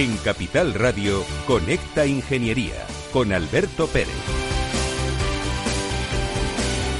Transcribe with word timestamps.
En 0.00 0.16
Capital 0.16 0.72
Radio, 0.72 1.22
Conecta 1.46 2.06
Ingeniería 2.06 2.86
con 3.12 3.34
Alberto 3.34 3.86
Pérez. 3.86 4.08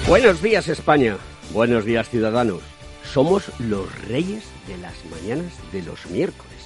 Buenos 0.07 0.43
días 0.43 0.69
España, 0.69 1.17
buenos 1.55 1.87
días 1.87 2.11
ciudadanos. 2.11 2.61
Somos 3.11 3.59
los 3.59 3.91
reyes 4.07 4.45
de 4.69 4.77
las 4.77 5.03
mañanas 5.07 5.51
de 5.73 5.81
los 5.81 6.05
miércoles. 6.11 6.59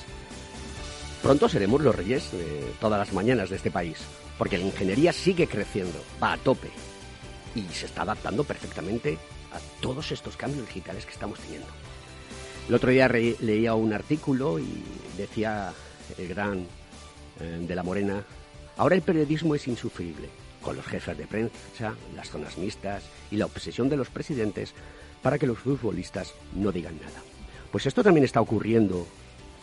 Pronto 1.23 1.49
seremos 1.49 1.81
los 1.81 1.95
reyes 1.95 2.33
de 2.33 2.73
todas 2.81 2.99
las 2.99 3.13
mañanas 3.13 3.49
de 3.51 3.55
este 3.55 3.71
país, 3.71 3.99
porque 4.37 4.59
la 4.59 4.65
ingeniería 4.65 5.13
sigue 5.13 5.47
creciendo, 5.47 6.03
va 6.21 6.33
a 6.33 6.39
tope 6.39 6.71
y 7.55 7.63
se 7.73 7.87
está 7.87 8.03
adaptando 8.03 8.43
perfectamente 8.43 9.19
a 9.53 9.61
todos 9.81 10.11
estos 10.11 10.37
cambios 10.37 10.67
digitales 10.67 11.07
que 11.07 11.13
estamos 11.13 11.39
teniendo. 11.39 11.69
El 12.69 12.75
otro 12.75 12.91
día 12.91 13.07
leía 13.07 13.75
un 13.75 13.93
artículo 13.93 14.59
y 14.59 14.83
decía 15.17 15.73
el 16.19 16.29
gran 16.29 16.67
eh, 17.41 17.65
de 17.67 17.75
la 17.75 17.83
Morena, 17.83 18.25
ahora 18.77 18.95
el 18.95 19.03
periodismo 19.03 19.55
es 19.55 19.67
insufrible, 19.69 20.29
con 20.63 20.77
los 20.77 20.87
jefes 20.87 21.17
de 21.19 21.27
prensa, 21.27 21.95
las 22.15 22.31
zonas 22.31 22.57
mixtas 22.59 23.03
y 23.31 23.37
la 23.37 23.47
obsesión 23.47 23.89
de 23.89 23.97
los 23.97 24.09
presidentes 24.09 24.75
para 25.23 25.39
que 25.39 25.47
los 25.47 25.59
futbolistas 25.59 26.35
no 26.55 26.73
digan 26.73 26.97
nada. 26.97 27.23
Pues 27.71 27.87
esto 27.87 28.03
también 28.03 28.25
está 28.25 28.41
ocurriendo 28.41 29.07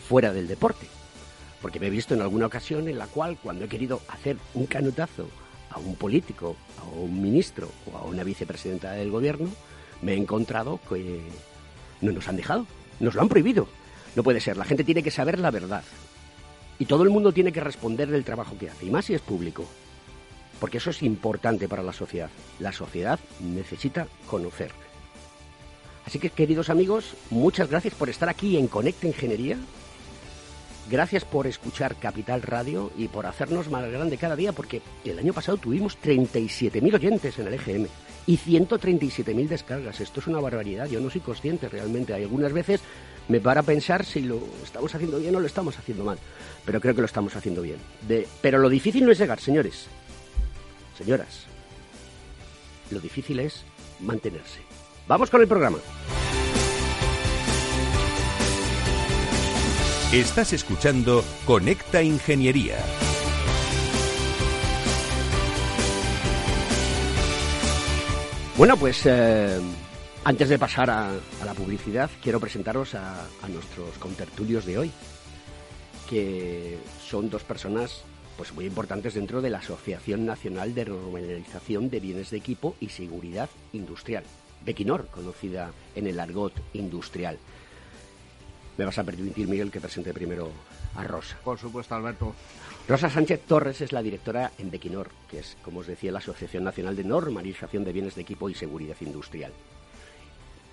fuera 0.08 0.32
del 0.32 0.48
deporte, 0.48 0.86
porque 1.60 1.80
me 1.80 1.86
he 1.86 1.90
visto 1.90 2.14
en 2.14 2.22
alguna 2.22 2.46
ocasión 2.46 2.88
en 2.88 2.98
la 2.98 3.06
cual 3.06 3.38
cuando 3.42 3.64
he 3.64 3.68
querido 3.68 4.00
hacer 4.08 4.36
un 4.54 4.66
canutazo 4.66 5.28
a 5.70 5.78
un 5.78 5.96
político, 5.96 6.56
a 6.78 6.84
un 6.84 7.22
ministro 7.22 7.70
o 7.90 7.96
a 7.96 8.02
una 8.02 8.24
vicepresidenta 8.24 8.92
del 8.92 9.10
gobierno, 9.10 9.48
me 10.02 10.12
he 10.12 10.16
encontrado 10.16 10.80
que 10.88 11.20
no 12.00 12.12
nos 12.12 12.28
han 12.28 12.36
dejado, 12.36 12.66
nos 13.00 13.14
lo 13.14 13.22
han 13.22 13.28
prohibido. 13.28 13.68
No 14.14 14.22
puede 14.22 14.40
ser, 14.40 14.56
la 14.56 14.64
gente 14.64 14.84
tiene 14.84 15.02
que 15.02 15.10
saber 15.10 15.38
la 15.38 15.50
verdad. 15.50 15.84
Y 16.82 16.84
todo 16.84 17.04
el 17.04 17.10
mundo 17.10 17.30
tiene 17.30 17.52
que 17.52 17.60
responder 17.60 18.10
del 18.10 18.24
trabajo 18.24 18.58
que 18.58 18.68
hace, 18.68 18.86
y 18.86 18.90
más 18.90 19.04
si 19.04 19.14
es 19.14 19.20
público. 19.20 19.64
Porque 20.58 20.78
eso 20.78 20.90
es 20.90 21.00
importante 21.04 21.68
para 21.68 21.80
la 21.80 21.92
sociedad. 21.92 22.28
La 22.58 22.72
sociedad 22.72 23.20
necesita 23.38 24.08
conocer. 24.26 24.72
Así 26.04 26.18
que, 26.18 26.30
queridos 26.30 26.70
amigos, 26.70 27.14
muchas 27.30 27.70
gracias 27.70 27.94
por 27.94 28.08
estar 28.08 28.28
aquí 28.28 28.56
en 28.56 28.66
Conecta 28.66 29.06
Ingeniería. 29.06 29.58
Gracias 30.90 31.24
por 31.24 31.46
escuchar 31.46 31.94
Capital 31.94 32.42
Radio 32.42 32.90
y 32.98 33.06
por 33.06 33.26
hacernos 33.26 33.70
más 33.70 33.88
grande 33.88 34.16
cada 34.16 34.34
día, 34.34 34.50
porque 34.50 34.82
el 35.04 35.20
año 35.20 35.32
pasado 35.32 35.58
tuvimos 35.58 35.96
37.000 36.02 36.94
oyentes 36.96 37.38
en 37.38 37.46
el 37.46 37.54
EGM 37.54 37.86
y 38.26 38.38
137.000 38.38 39.46
descargas. 39.46 40.00
Esto 40.00 40.18
es 40.18 40.26
una 40.26 40.40
barbaridad. 40.40 40.88
Yo 40.88 40.98
no 40.98 41.10
soy 41.10 41.20
consciente 41.20 41.68
realmente. 41.68 42.12
Hay 42.12 42.24
algunas 42.24 42.52
veces 42.52 42.80
me 43.32 43.40
para 43.40 43.62
pensar 43.62 44.04
si 44.04 44.20
lo 44.20 44.38
estamos 44.62 44.94
haciendo 44.94 45.18
bien 45.18 45.34
o 45.34 45.40
lo 45.40 45.46
estamos 45.46 45.78
haciendo 45.78 46.04
mal. 46.04 46.18
Pero 46.66 46.80
creo 46.82 46.94
que 46.94 47.00
lo 47.00 47.06
estamos 47.06 47.34
haciendo 47.34 47.62
bien. 47.62 47.78
De, 48.06 48.28
pero 48.42 48.58
lo 48.58 48.68
difícil 48.68 49.06
no 49.06 49.10
es 49.10 49.18
llegar, 49.18 49.40
señores. 49.40 49.86
Señoras. 50.98 51.46
Lo 52.90 53.00
difícil 53.00 53.40
es 53.40 53.64
mantenerse. 54.00 54.60
Vamos 55.08 55.30
con 55.30 55.40
el 55.40 55.48
programa. 55.48 55.78
Estás 60.12 60.52
escuchando 60.52 61.24
Conecta 61.46 62.02
Ingeniería. 62.02 62.76
Bueno, 68.58 68.76
pues 68.76 69.00
eh, 69.06 69.58
antes 70.24 70.48
de 70.48 70.58
pasar 70.58 70.90
a, 70.90 71.10
la 71.44 71.54
publicidad, 71.54 72.10
quiero 72.22 72.40
presentaros 72.40 72.94
a, 72.94 73.24
a, 73.42 73.48
nuestros 73.48 73.98
contertulios 73.98 74.64
de 74.64 74.78
hoy, 74.78 74.92
que 76.08 76.78
son 77.04 77.28
dos 77.28 77.42
personas 77.42 78.04
pues 78.36 78.52
muy 78.54 78.66
importantes 78.66 79.14
dentro 79.14 79.42
de 79.42 79.50
la 79.50 79.58
Asociación 79.58 80.24
Nacional 80.24 80.74
de 80.74 80.86
Normalización 80.86 81.90
de 81.90 82.00
Bienes 82.00 82.30
de 82.30 82.38
Equipo 82.38 82.76
y 82.80 82.88
Seguridad 82.88 83.50
Industrial, 83.72 84.24
Bequinor, 84.64 85.08
conocida 85.08 85.72
en 85.94 86.06
el 86.06 86.18
argot 86.18 86.52
industrial. 86.72 87.38
Me 88.78 88.84
vas 88.84 88.98
a 88.98 89.04
permitir, 89.04 89.48
Miguel, 89.48 89.70
que 89.70 89.80
presente 89.80 90.14
primero 90.14 90.50
a 90.94 91.04
Rosa. 91.04 91.36
Por 91.44 91.58
supuesto, 91.58 91.94
Alberto. 91.94 92.34
Rosa 92.88 93.10
Sánchez 93.10 93.42
Torres 93.46 93.80
es 93.80 93.92
la 93.92 94.02
directora 94.02 94.52
en 94.58 94.70
Bequinor, 94.70 95.10
que 95.30 95.40
es, 95.40 95.56
como 95.62 95.80
os 95.80 95.86
decía, 95.86 96.10
la 96.10 96.18
Asociación 96.18 96.64
Nacional 96.64 96.96
de 96.96 97.04
Normalización 97.04 97.84
de 97.84 97.92
Bienes 97.92 98.14
de 98.14 98.22
Equipo 98.22 98.48
y 98.48 98.54
Seguridad 98.54 98.96
Industrial. 99.00 99.52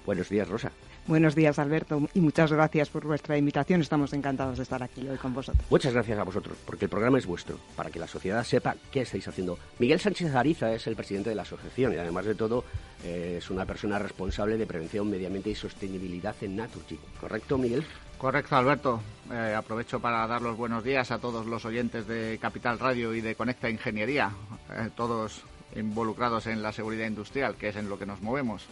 Buenos 0.09 0.29
días, 0.29 0.47
Rosa. 0.47 0.71
Buenos 1.05 1.35
días, 1.35 1.59
Alberto, 1.59 2.01
y 2.15 2.19
muchas 2.19 2.51
gracias 2.51 2.89
por 2.89 3.05
vuestra 3.05 3.37
invitación. 3.37 3.81
Estamos 3.81 4.11
encantados 4.13 4.57
de 4.57 4.63
estar 4.63 4.81
aquí 4.81 5.07
hoy 5.07 5.17
con 5.17 5.35
vosotros. 5.35 5.63
Muchas 5.69 5.93
gracias 5.93 6.17
a 6.17 6.23
vosotros, 6.23 6.57
porque 6.65 6.85
el 6.85 6.89
programa 6.89 7.19
es 7.19 7.27
vuestro, 7.27 7.59
para 7.75 7.91
que 7.91 7.99
la 7.99 8.07
sociedad 8.07 8.43
sepa 8.43 8.75
qué 8.91 9.01
estáis 9.01 9.27
haciendo. 9.27 9.59
Miguel 9.77 9.99
Sánchez 9.99 10.33
Ariza 10.33 10.73
es 10.73 10.87
el 10.87 10.95
presidente 10.95 11.29
de 11.29 11.35
la 11.35 11.43
asociación 11.43 11.93
y, 11.93 11.97
además 11.97 12.25
de 12.25 12.33
todo, 12.33 12.63
eh, 13.03 13.35
es 13.37 13.51
una 13.51 13.67
persona 13.67 13.99
responsable 13.99 14.57
de 14.57 14.65
prevención, 14.65 15.07
medio 15.07 15.27
ambiente 15.27 15.51
y 15.51 15.55
sostenibilidad 15.55 16.35
en 16.41 16.55
Naturgy. 16.55 16.97
¿Correcto, 17.21 17.59
Miguel? 17.59 17.85
Correcto, 18.17 18.55
Alberto. 18.55 19.01
Eh, 19.31 19.53
aprovecho 19.55 19.99
para 19.99 20.25
dar 20.25 20.41
los 20.41 20.57
buenos 20.57 20.83
días 20.83 21.11
a 21.11 21.19
todos 21.19 21.45
los 21.45 21.63
oyentes 21.65 22.07
de 22.07 22.39
Capital 22.41 22.79
Radio 22.79 23.13
y 23.13 23.21
de 23.21 23.35
Conecta 23.35 23.69
Ingeniería, 23.69 24.31
eh, 24.71 24.89
todos 24.95 25.43
involucrados 25.75 26.47
en 26.47 26.61
la 26.61 26.71
seguridad 26.71 27.07
industrial, 27.07 27.55
que 27.55 27.69
es 27.69 27.75
en 27.75 27.89
lo 27.89 27.97
que 27.97 28.05
nos 28.05 28.21
movemos. 28.21 28.65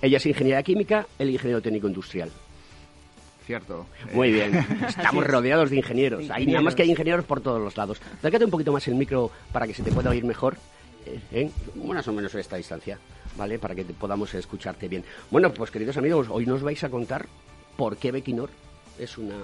Ella 0.00 0.16
es 0.16 0.26
ingeniera 0.26 0.62
química, 0.62 1.06
el 1.18 1.30
ingeniero 1.30 1.60
técnico 1.60 1.88
industrial. 1.88 2.30
Cierto. 3.44 3.86
Muy 4.12 4.30
bien. 4.30 4.54
Estamos 4.88 5.26
rodeados 5.26 5.70
de 5.70 5.76
ingenieros. 5.76 6.28
Hay 6.30 6.46
nada 6.46 6.60
más 6.60 6.74
que 6.74 6.82
hay 6.82 6.90
ingenieros 6.90 7.24
por 7.24 7.40
todos 7.40 7.60
los 7.60 7.76
lados. 7.76 7.98
Acércate 8.18 8.44
un 8.44 8.50
poquito 8.50 8.72
más 8.72 8.86
el 8.88 8.94
micro 8.94 9.30
para 9.52 9.66
que 9.66 9.72
se 9.72 9.82
te 9.82 9.90
pueda 9.90 10.10
oír 10.10 10.24
mejor. 10.24 10.58
Eh, 11.06 11.20
¿eh? 11.32 11.50
Más 11.82 12.06
o 12.08 12.12
menos 12.12 12.34
a 12.34 12.40
esta 12.40 12.56
distancia, 12.56 12.98
¿vale? 13.38 13.58
Para 13.58 13.74
que 13.74 13.84
podamos 13.84 14.34
escucharte 14.34 14.86
bien. 14.88 15.02
Bueno, 15.30 15.50
pues 15.52 15.70
queridos 15.70 15.96
amigos, 15.96 16.26
hoy 16.30 16.44
nos 16.44 16.62
vais 16.62 16.84
a 16.84 16.90
contar 16.90 17.26
por 17.76 17.96
qué 17.96 18.12
Bequinor 18.12 18.50
es 18.98 19.16
una 19.16 19.36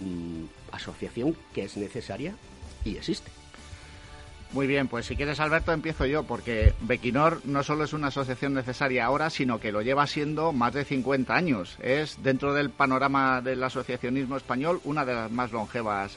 mm, 0.00 0.44
asociación 0.70 1.34
que 1.52 1.64
es 1.64 1.76
necesaria 1.76 2.34
y 2.84 2.96
existe. 2.96 3.30
Muy 4.52 4.66
bien, 4.66 4.88
pues 4.88 5.04
si 5.04 5.14
quieres 5.14 5.40
Alberto 5.40 5.72
empiezo 5.72 6.06
yo, 6.06 6.22
porque 6.22 6.72
Bequinor 6.80 7.42
no 7.44 7.62
solo 7.62 7.84
es 7.84 7.92
una 7.92 8.08
asociación 8.08 8.54
necesaria 8.54 9.04
ahora, 9.04 9.28
sino 9.28 9.60
que 9.60 9.72
lo 9.72 9.82
lleva 9.82 10.06
siendo 10.06 10.52
más 10.52 10.72
de 10.72 10.86
50 10.86 11.34
años. 11.34 11.76
Es, 11.82 12.22
dentro 12.22 12.54
del 12.54 12.70
panorama 12.70 13.42
del 13.42 13.62
asociacionismo 13.62 14.38
español, 14.38 14.80
una 14.84 15.04
de 15.04 15.14
las 15.14 15.30
más 15.30 15.52
longevas 15.52 16.16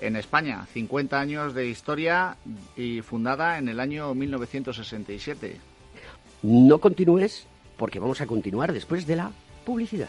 en 0.00 0.16
España. 0.16 0.66
50 0.72 1.20
años 1.20 1.54
de 1.54 1.66
historia 1.66 2.36
y 2.76 3.02
fundada 3.02 3.58
en 3.58 3.68
el 3.68 3.78
año 3.78 4.14
1967. 4.14 5.60
No 6.42 6.78
continúes, 6.78 7.46
porque 7.76 7.98
vamos 7.98 8.22
a 8.22 8.26
continuar 8.26 8.72
después 8.72 9.06
de 9.06 9.16
la 9.16 9.32
publicidad. 9.66 10.08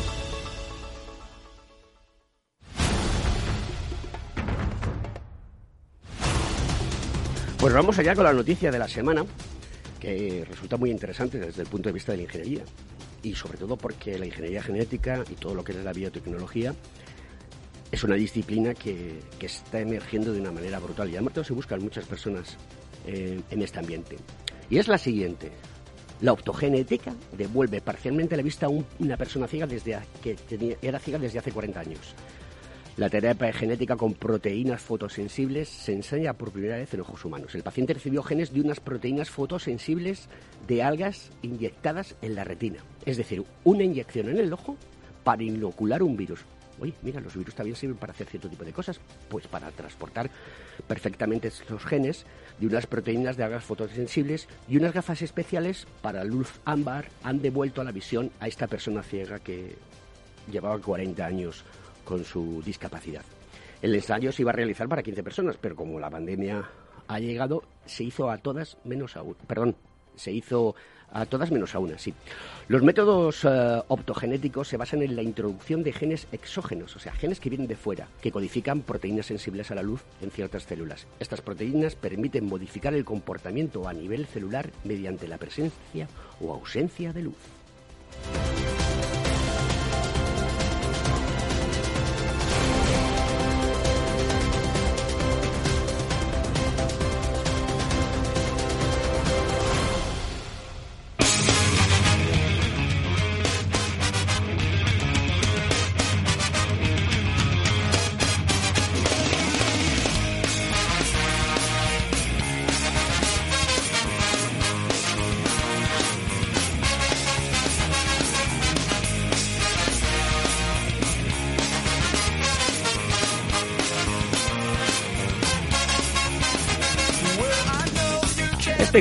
Pues 7.61 7.75
vamos 7.75 7.99
allá 7.99 8.15
con 8.15 8.23
la 8.23 8.33
noticia 8.33 8.71
de 8.71 8.79
la 8.79 8.87
semana, 8.87 9.23
que 9.99 10.43
resulta 10.49 10.77
muy 10.77 10.89
interesante 10.89 11.37
desde 11.37 11.61
el 11.61 11.67
punto 11.67 11.89
de 11.89 11.93
vista 11.93 12.11
de 12.11 12.17
la 12.17 12.23
ingeniería. 12.23 12.63
Y 13.21 13.35
sobre 13.35 13.59
todo 13.59 13.77
porque 13.77 14.17
la 14.17 14.25
ingeniería 14.25 14.63
genética 14.63 15.23
y 15.29 15.35
todo 15.35 15.53
lo 15.53 15.63
que 15.63 15.73
es 15.73 15.77
la 15.83 15.93
biotecnología 15.93 16.73
es 17.91 18.03
una 18.03 18.15
disciplina 18.15 18.73
que, 18.73 19.19
está 19.39 19.79
emergiendo 19.79 20.33
de 20.33 20.41
una 20.41 20.51
manera 20.51 20.79
brutal. 20.79 21.07
Y 21.11 21.17
además 21.17 21.45
se 21.45 21.53
buscan 21.53 21.83
muchas 21.83 22.05
personas 22.05 22.57
eh, 23.05 23.39
en 23.51 23.61
este 23.61 23.77
ambiente. 23.77 24.17
Y 24.67 24.79
es 24.79 24.87
la 24.87 24.97
siguiente. 24.97 25.51
La 26.21 26.33
optogenética 26.33 27.13
devuelve 27.37 27.79
parcialmente 27.79 28.35
la 28.35 28.41
vista 28.41 28.65
a 28.65 28.69
una 28.69 29.17
persona 29.17 29.47
ciega 29.47 29.67
desde 29.67 29.99
que 30.23 30.35
era 30.81 30.97
ciega 30.97 31.19
desde 31.19 31.37
hace 31.37 31.51
40 31.51 31.79
años. 31.79 32.15
La 32.97 33.09
terapia 33.09 33.53
genética 33.53 33.95
con 33.95 34.13
proteínas 34.13 34.81
fotosensibles 34.81 35.69
se 35.69 35.93
enseña 35.93 36.33
por 36.33 36.51
primera 36.51 36.75
vez 36.75 36.93
en 36.93 36.99
ojos 36.99 37.23
humanos. 37.23 37.55
El 37.55 37.63
paciente 37.63 37.93
recibió 37.93 38.21
genes 38.21 38.53
de 38.53 38.59
unas 38.59 38.81
proteínas 38.81 39.29
fotosensibles 39.29 40.27
de 40.67 40.83
algas 40.83 41.31
inyectadas 41.41 42.15
en 42.21 42.35
la 42.35 42.43
retina. 42.43 42.79
Es 43.05 43.15
decir, 43.15 43.45
una 43.63 43.83
inyección 43.83 44.27
en 44.27 44.39
el 44.39 44.51
ojo 44.51 44.75
para 45.23 45.41
inocular 45.41 46.03
un 46.03 46.17
virus. 46.17 46.41
Oye, 46.81 46.93
mira, 47.01 47.21
los 47.21 47.37
virus 47.37 47.55
también 47.55 47.77
sirven 47.77 47.95
para 47.95 48.11
hacer 48.11 48.27
cierto 48.27 48.49
tipo 48.49 48.65
de 48.65 48.73
cosas. 48.73 48.99
Pues 49.29 49.47
para 49.47 49.71
transportar 49.71 50.29
perfectamente 50.85 51.47
estos 51.47 51.85
genes 51.85 52.25
de 52.59 52.67
unas 52.67 52.87
proteínas 52.87 53.37
de 53.37 53.45
algas 53.45 53.63
fotosensibles 53.63 54.49
y 54.67 54.75
unas 54.75 54.93
gafas 54.93 55.21
especiales 55.21 55.87
para 56.01 56.25
luz 56.25 56.59
ámbar 56.65 57.05
han 57.23 57.41
devuelto 57.41 57.79
a 57.79 57.85
la 57.85 57.93
visión 57.93 58.31
a 58.41 58.49
esta 58.49 58.67
persona 58.67 59.01
ciega 59.01 59.39
que 59.39 59.77
llevaba 60.51 60.79
40 60.79 61.25
años 61.25 61.63
con 62.11 62.25
su 62.25 62.61
discapacidad. 62.61 63.21
El 63.81 63.95
ensayo 63.95 64.33
se 64.33 64.41
iba 64.41 64.51
a 64.51 64.53
realizar 64.53 64.89
para 64.89 65.01
15 65.01 65.23
personas, 65.23 65.55
pero 65.55 65.77
como 65.77 65.97
la 65.97 66.09
pandemia 66.09 66.69
ha 67.07 67.19
llegado, 67.19 67.63
se 67.85 68.03
hizo 68.03 68.29
a 68.29 68.37
todas 68.37 68.75
menos 68.83 69.15
a 69.15 69.21
una. 69.21 69.37
Perdón, 69.47 69.77
se 70.17 70.33
hizo 70.33 70.75
a 71.13 71.25
todas 71.25 71.51
menos 71.51 71.73
a 71.73 71.79
una, 71.79 71.97
sí. 71.97 72.13
Los 72.67 72.83
métodos 72.83 73.45
eh, 73.45 73.81
optogenéticos 73.87 74.67
se 74.67 74.75
basan 74.75 75.03
en 75.03 75.15
la 75.15 75.21
introducción 75.21 75.83
de 75.83 75.93
genes 75.93 76.27
exógenos, 76.33 76.97
o 76.97 76.99
sea, 76.99 77.13
genes 77.13 77.39
que 77.39 77.49
vienen 77.49 77.69
de 77.69 77.77
fuera, 77.77 78.09
que 78.21 78.31
codifican 78.33 78.81
proteínas 78.81 79.27
sensibles 79.27 79.71
a 79.71 79.75
la 79.75 79.81
luz 79.81 80.01
en 80.21 80.31
ciertas 80.31 80.63
células. 80.63 81.07
Estas 81.17 81.39
proteínas 81.39 81.95
permiten 81.95 82.45
modificar 82.45 82.93
el 82.93 83.05
comportamiento 83.05 83.87
a 83.87 83.93
nivel 83.93 84.25
celular 84.25 84.69
mediante 84.83 85.29
la 85.29 85.37
presencia 85.37 86.09
o 86.41 86.53
ausencia 86.53 87.13
de 87.13 87.21
luz. 87.21 88.80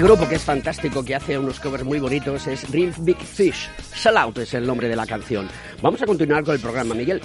Este 0.00 0.08
grupo 0.08 0.26
que 0.26 0.36
es 0.36 0.44
fantástico, 0.44 1.04
que 1.04 1.14
hace 1.14 1.38
unos 1.38 1.60
covers 1.60 1.84
muy 1.84 2.00
bonitos, 2.00 2.46
es 2.46 2.70
Real 2.70 2.94
Big 3.00 3.18
Fish. 3.18 3.68
Sell 3.92 4.16
Out 4.16 4.38
es 4.38 4.54
el 4.54 4.66
nombre 4.66 4.88
de 4.88 4.96
la 4.96 5.06
canción. 5.06 5.46
Vamos 5.82 6.00
a 6.00 6.06
continuar 6.06 6.42
con 6.42 6.54
el 6.54 6.60
programa, 6.62 6.94
Miguel, 6.94 7.20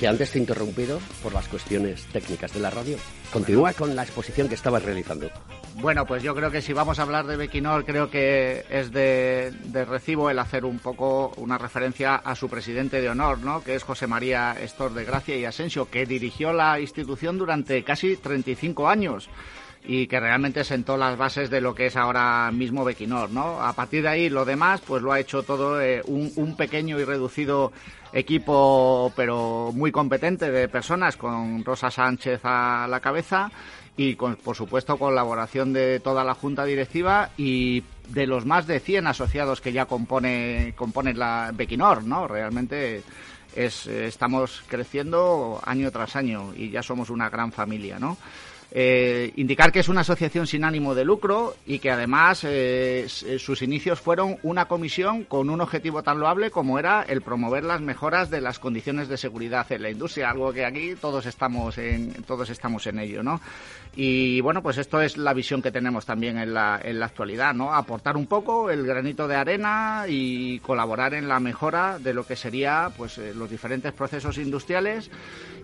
que 0.00 0.08
antes 0.08 0.32
te 0.32 0.38
he 0.38 0.40
interrumpido 0.40 0.98
por 1.22 1.32
las 1.32 1.46
cuestiones 1.46 2.06
técnicas 2.06 2.52
de 2.52 2.58
la 2.58 2.70
radio. 2.70 2.96
Continúa 3.32 3.72
con 3.72 3.94
la 3.94 4.02
exposición 4.02 4.48
que 4.48 4.56
estabas 4.56 4.82
realizando. 4.82 5.30
Bueno, 5.74 6.06
pues 6.06 6.24
yo 6.24 6.34
creo 6.34 6.50
que 6.50 6.60
si 6.60 6.72
vamos 6.72 6.98
a 6.98 7.02
hablar 7.02 7.24
de 7.28 7.36
Bequinor, 7.36 7.84
creo 7.84 8.10
que 8.10 8.64
es 8.68 8.90
de, 8.90 9.52
de, 9.66 9.84
recibo 9.84 10.28
el 10.28 10.40
hacer 10.40 10.64
un 10.64 10.80
poco 10.80 11.32
una 11.36 11.56
referencia 11.56 12.16
a 12.16 12.34
su 12.34 12.48
presidente 12.48 13.00
de 13.00 13.10
honor, 13.10 13.38
¿no? 13.38 13.62
que 13.62 13.76
es 13.76 13.84
José 13.84 14.08
María 14.08 14.56
Estor 14.60 14.92
de 14.92 15.04
Gracia 15.04 15.36
y 15.36 15.44
Asensio, 15.44 15.88
que 15.88 16.04
dirigió 16.04 16.52
la 16.52 16.80
institución 16.80 17.38
durante 17.38 17.84
casi 17.84 18.16
35 18.16 18.88
años 18.88 19.30
y 19.84 20.06
que 20.06 20.20
realmente 20.20 20.64
sentó 20.64 20.96
las 20.96 21.16
bases 21.16 21.50
de 21.50 21.60
lo 21.60 21.74
que 21.74 21.86
es 21.86 21.96
ahora 21.96 22.50
mismo 22.52 22.84
Bequinor, 22.84 23.30
¿no? 23.30 23.60
A 23.62 23.72
partir 23.72 24.02
de 24.02 24.08
ahí 24.08 24.28
lo 24.28 24.44
demás 24.44 24.80
pues 24.86 25.02
lo 25.02 25.12
ha 25.12 25.20
hecho 25.20 25.42
todo 25.42 25.80
eh, 25.80 26.02
un, 26.06 26.56
pequeño 26.56 26.98
y 26.98 27.04
reducido 27.04 27.72
equipo 28.12 29.12
pero 29.14 29.70
muy 29.72 29.92
competente 29.92 30.50
de 30.50 30.68
personas 30.68 31.16
con 31.16 31.64
Rosa 31.64 31.90
Sánchez 31.90 32.40
a 32.44 32.86
la 32.88 33.00
cabeza 33.00 33.50
y 33.96 34.14
con, 34.14 34.36
por 34.36 34.56
supuesto 34.56 34.96
colaboración 34.96 35.72
de 35.72 36.00
toda 36.00 36.24
la 36.24 36.34
junta 36.34 36.64
directiva 36.64 37.30
y 37.36 37.82
de 38.08 38.26
los 38.26 38.46
más 38.46 38.66
de 38.66 38.80
100 38.80 39.06
asociados 39.06 39.60
que 39.60 39.72
ya 39.72 39.86
compone 39.86 40.74
compone 40.76 41.14
la 41.14 41.50
Bequinor, 41.54 42.04
¿no? 42.04 42.26
Realmente 42.28 43.02
es, 43.54 43.86
estamos 43.86 44.62
creciendo 44.68 45.60
año 45.64 45.90
tras 45.90 46.16
año 46.16 46.52
y 46.54 46.70
ya 46.70 46.82
somos 46.82 47.10
una 47.10 47.28
gran 47.28 47.52
familia, 47.52 47.98
¿no? 47.98 48.16
Eh, 48.70 49.32
indicar 49.36 49.72
que 49.72 49.80
es 49.80 49.88
una 49.88 50.02
asociación 50.02 50.46
sin 50.46 50.62
ánimo 50.62 50.94
de 50.94 51.02
lucro 51.02 51.56
y 51.64 51.78
que 51.78 51.90
además 51.90 52.44
eh, 52.44 53.06
eh, 53.24 53.38
sus 53.38 53.62
inicios 53.62 53.98
fueron 53.98 54.36
una 54.42 54.66
comisión 54.66 55.24
con 55.24 55.48
un 55.48 55.62
objetivo 55.62 56.02
tan 56.02 56.20
loable 56.20 56.50
como 56.50 56.78
era 56.78 57.02
el 57.02 57.22
promover 57.22 57.64
las 57.64 57.80
mejoras 57.80 58.28
de 58.28 58.42
las 58.42 58.58
condiciones 58.58 59.08
de 59.08 59.16
seguridad 59.16 59.72
en 59.72 59.80
la 59.80 59.90
industria, 59.90 60.28
algo 60.28 60.52
que 60.52 60.66
aquí 60.66 60.94
todos 61.00 61.24
estamos 61.24 61.78
en, 61.78 62.12
todos 62.24 62.50
estamos 62.50 62.86
en 62.86 62.98
ello, 62.98 63.22
¿no? 63.22 63.40
Y 63.96 64.42
bueno, 64.42 64.62
pues 64.62 64.76
esto 64.76 65.00
es 65.00 65.16
la 65.16 65.32
visión 65.32 65.62
que 65.62 65.72
tenemos 65.72 66.04
también 66.04 66.36
en 66.36 66.52
la, 66.52 66.78
en 66.84 67.00
la 67.00 67.06
actualidad, 67.06 67.54
¿no? 67.54 67.72
Aportar 67.74 68.18
un 68.18 68.26
poco 68.26 68.70
el 68.70 68.84
granito 68.86 69.26
de 69.26 69.36
arena 69.36 70.04
y 70.06 70.58
colaborar 70.58 71.14
en 71.14 71.26
la 71.26 71.40
mejora 71.40 71.98
de 71.98 72.12
lo 72.12 72.26
que 72.26 72.36
sería 72.36 72.90
pues 72.94 73.16
los 73.16 73.48
diferentes 73.48 73.94
procesos 73.94 74.36
industriales 74.36 75.10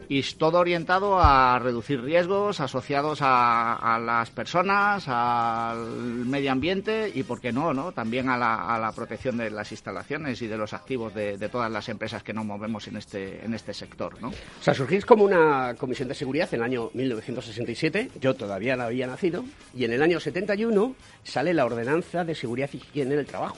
y 0.09 0.23
todo 0.35 0.59
orientado 0.59 1.19
a 1.21 1.59
reducir 1.59 2.03
riesgos 2.03 2.61
asociados 2.61 3.19
a, 3.23 3.99
las 4.05 4.31
personas, 4.31 5.05
al 5.09 5.79
medio 6.27 6.53
ambiente 6.53 7.11
y, 7.15 7.23
por 7.23 7.41
qué 7.41 7.53
no, 7.53 7.73
¿no? 7.73 7.93
también 7.93 8.29
a 8.29 8.37
la, 8.37 8.93
protección 8.95 9.37
de 9.37 9.51
las 9.51 9.73
instalaciones 9.73 10.41
y 10.43 10.47
de 10.47 10.57
los 10.57 10.73
activos 10.73 11.15
de, 11.15 11.49
todas 11.49 11.71
las 11.71 11.89
empresas 11.89 12.23
que 12.23 12.33
nos 12.33 12.45
movemos 12.45 12.87
en 12.89 12.97
este, 12.97 13.45
en 13.45 13.55
este 13.55 13.75
sector. 13.75 14.21
¿no? 14.21 14.29
O 14.29 14.63
sea, 14.63 14.75
surgís 14.75 15.05
como 15.05 15.25
una 15.25 15.75
comisión 15.75 16.09
de 16.09 16.15
seguridad 16.15 16.49
en 16.53 16.61
el 16.61 16.65
año 16.65 16.91
1967, 16.95 18.11
yo 18.21 18.35
todavía 18.35 18.77
no 18.77 18.85
había 18.85 19.07
nacido, 19.07 19.45
y 19.75 19.85
en 19.85 19.93
el 19.93 20.03
año 20.03 20.21
71 20.21 20.95
sale 21.23 21.55
la 21.55 21.65
Ordenanza 21.65 22.25
de 22.25 22.35
Seguridad 22.35 22.71
y 22.73 22.77
Higiene 22.77 23.17
del 23.17 23.27
Trabajo. 23.27 23.57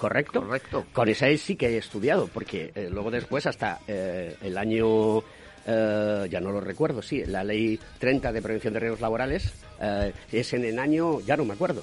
¿Correcto? 0.00 0.40
Correcto. 0.40 0.86
Con 0.94 1.10
esa 1.10 1.26
sí 1.36 1.56
que 1.56 1.68
he 1.68 1.76
estudiado, 1.76 2.26
porque 2.28 2.72
eh, 2.74 2.88
luego 2.90 3.10
después, 3.10 3.46
hasta 3.46 3.80
eh, 3.86 4.34
el 4.40 4.56
año 4.56 5.22
eh, 5.66 6.26
ya 6.30 6.40
no 6.40 6.52
lo 6.52 6.60
recuerdo, 6.60 7.02
sí, 7.02 7.24
la 7.24 7.44
ley 7.44 7.78
30 7.98 8.32
de 8.32 8.42
prevención 8.42 8.74
de 8.74 8.80
riesgos 8.80 9.00
laborales 9.00 9.52
eh, 9.80 10.12
es 10.32 10.52
en 10.52 10.64
el 10.64 10.78
año, 10.78 11.20
ya 11.20 11.36
no 11.36 11.44
me 11.44 11.54
acuerdo. 11.54 11.82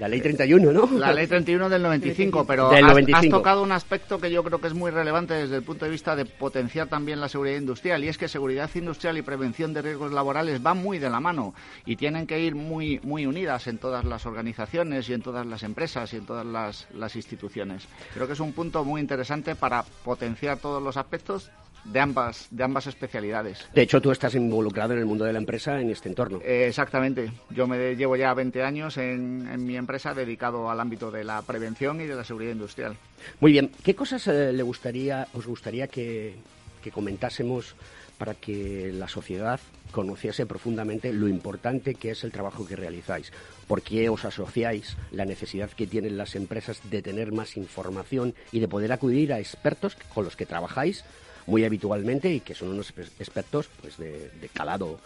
La 0.00 0.08
ley 0.08 0.22
31, 0.22 0.72
¿no? 0.72 0.88
La 0.98 1.12
ley 1.12 1.26
31 1.26 1.68
del 1.68 1.82
95, 1.82 2.46
pero 2.46 2.70
Has, 2.70 3.28
tocado 3.28 3.62
un 3.62 3.70
aspecto 3.70 4.18
que 4.18 4.30
yo 4.30 4.42
creo 4.42 4.58
que 4.58 4.68
es 4.68 4.72
muy 4.72 4.90
relevante 4.90 5.34
desde 5.34 5.56
el 5.56 5.62
punto 5.62 5.84
de 5.84 5.90
vista 5.90 6.16
de 6.16 6.24
potenciar 6.24 6.88
también 6.88 7.20
la 7.20 7.28
seguridad 7.28 7.58
industrial, 7.58 8.02
y 8.02 8.08
es 8.08 8.16
que 8.16 8.26
seguridad 8.26 8.70
industrial 8.74 9.18
y 9.18 9.22
prevención 9.22 9.74
de 9.74 9.82
riesgos 9.82 10.10
laborales 10.10 10.62
van 10.62 10.78
muy 10.78 10.98
de 10.98 11.10
la 11.10 11.20
mano 11.20 11.52
y 11.84 11.96
tienen 11.96 12.26
que 12.26 12.40
ir 12.40 12.54
muy, 12.54 12.98
muy 13.02 13.26
unidas 13.26 13.66
en 13.66 13.76
todas 13.76 14.06
las 14.06 14.24
organizaciones 14.24 15.06
y 15.10 15.12
en 15.12 15.20
todas 15.20 15.44
las 15.44 15.62
empresas 15.64 16.14
y 16.14 16.16
en 16.16 16.24
todas 16.24 16.46
las, 16.46 16.88
las 16.94 17.14
instituciones. 17.14 17.86
Creo 18.14 18.26
que 18.26 18.32
es 18.32 18.40
un 18.40 18.54
punto 18.54 18.82
muy 18.86 19.02
interesante 19.02 19.54
para 19.54 19.82
potenciar 19.82 20.56
todos 20.56 20.82
los 20.82 20.96
aspectos 20.96 21.50
de 21.84 22.00
ambas, 22.00 22.48
de 22.50 22.64
ambas 22.64 22.86
especialidades. 22.86 23.66
De 23.74 23.82
hecho, 23.82 24.00
tú 24.00 24.10
estás 24.10 24.34
involucrado 24.34 24.92
en 24.92 25.00
el 25.00 25.06
mundo 25.06 25.24
de 25.24 25.32
la 25.32 25.38
empresa 25.38 25.80
en 25.80 25.90
este 25.90 26.08
entorno. 26.08 26.40
Eh, 26.44 26.66
exactamente. 26.68 27.32
Yo 27.50 27.66
me 27.66 27.96
llevo 27.96 28.16
ya 28.16 28.32
20 28.34 28.62
años 28.62 28.96
en, 28.96 29.48
en, 29.50 29.64
mi 29.64 29.76
empresa 29.76 30.14
dedicado 30.14 30.70
al 30.70 30.80
ámbito 30.80 31.10
de 31.10 31.24
la 31.24 31.42
prevención 31.42 32.00
y 32.00 32.06
de 32.06 32.14
la 32.14 32.24
seguridad 32.24 32.52
industrial. 32.52 32.96
Muy 33.40 33.52
bien. 33.52 33.70
¿Qué 33.82 33.94
cosas 33.94 34.26
eh, 34.28 34.52
le 34.52 34.62
gustaría, 34.62 35.26
os 35.34 35.46
gustaría 35.46 35.88
que, 35.88 36.36
que 36.82 36.90
comentásemos 36.90 37.74
para 38.18 38.34
que 38.34 38.92
la 38.92 39.08
sociedad 39.08 39.60
conociese 39.90 40.44
profundamente 40.44 41.12
lo 41.12 41.26
importante 41.26 41.94
que 41.94 42.10
es 42.10 42.22
el 42.22 42.32
trabajo 42.32 42.66
que 42.66 42.76
realizáis. 42.76 43.32
¿Por 43.66 43.80
qué 43.80 44.10
os 44.10 44.26
asociáis? 44.26 44.96
La 45.10 45.24
necesidad 45.24 45.70
que 45.70 45.86
tienen 45.86 46.18
las 46.18 46.34
empresas 46.36 46.80
de 46.90 47.00
tener 47.00 47.32
más 47.32 47.56
información 47.56 48.34
y 48.52 48.60
de 48.60 48.68
poder 48.68 48.92
acudir 48.92 49.32
a 49.32 49.40
expertos 49.40 49.96
con 50.14 50.24
los 50.24 50.36
que 50.36 50.44
trabajáis 50.44 51.02
muy 51.50 51.64
habitualmente 51.64 52.32
y 52.32 52.40
que 52.40 52.54
son 52.54 52.68
unos 52.68 52.94
expertos 53.18 53.68
pues 53.82 53.98
de, 53.98 54.30
de 54.40 54.48
calado 54.48 54.98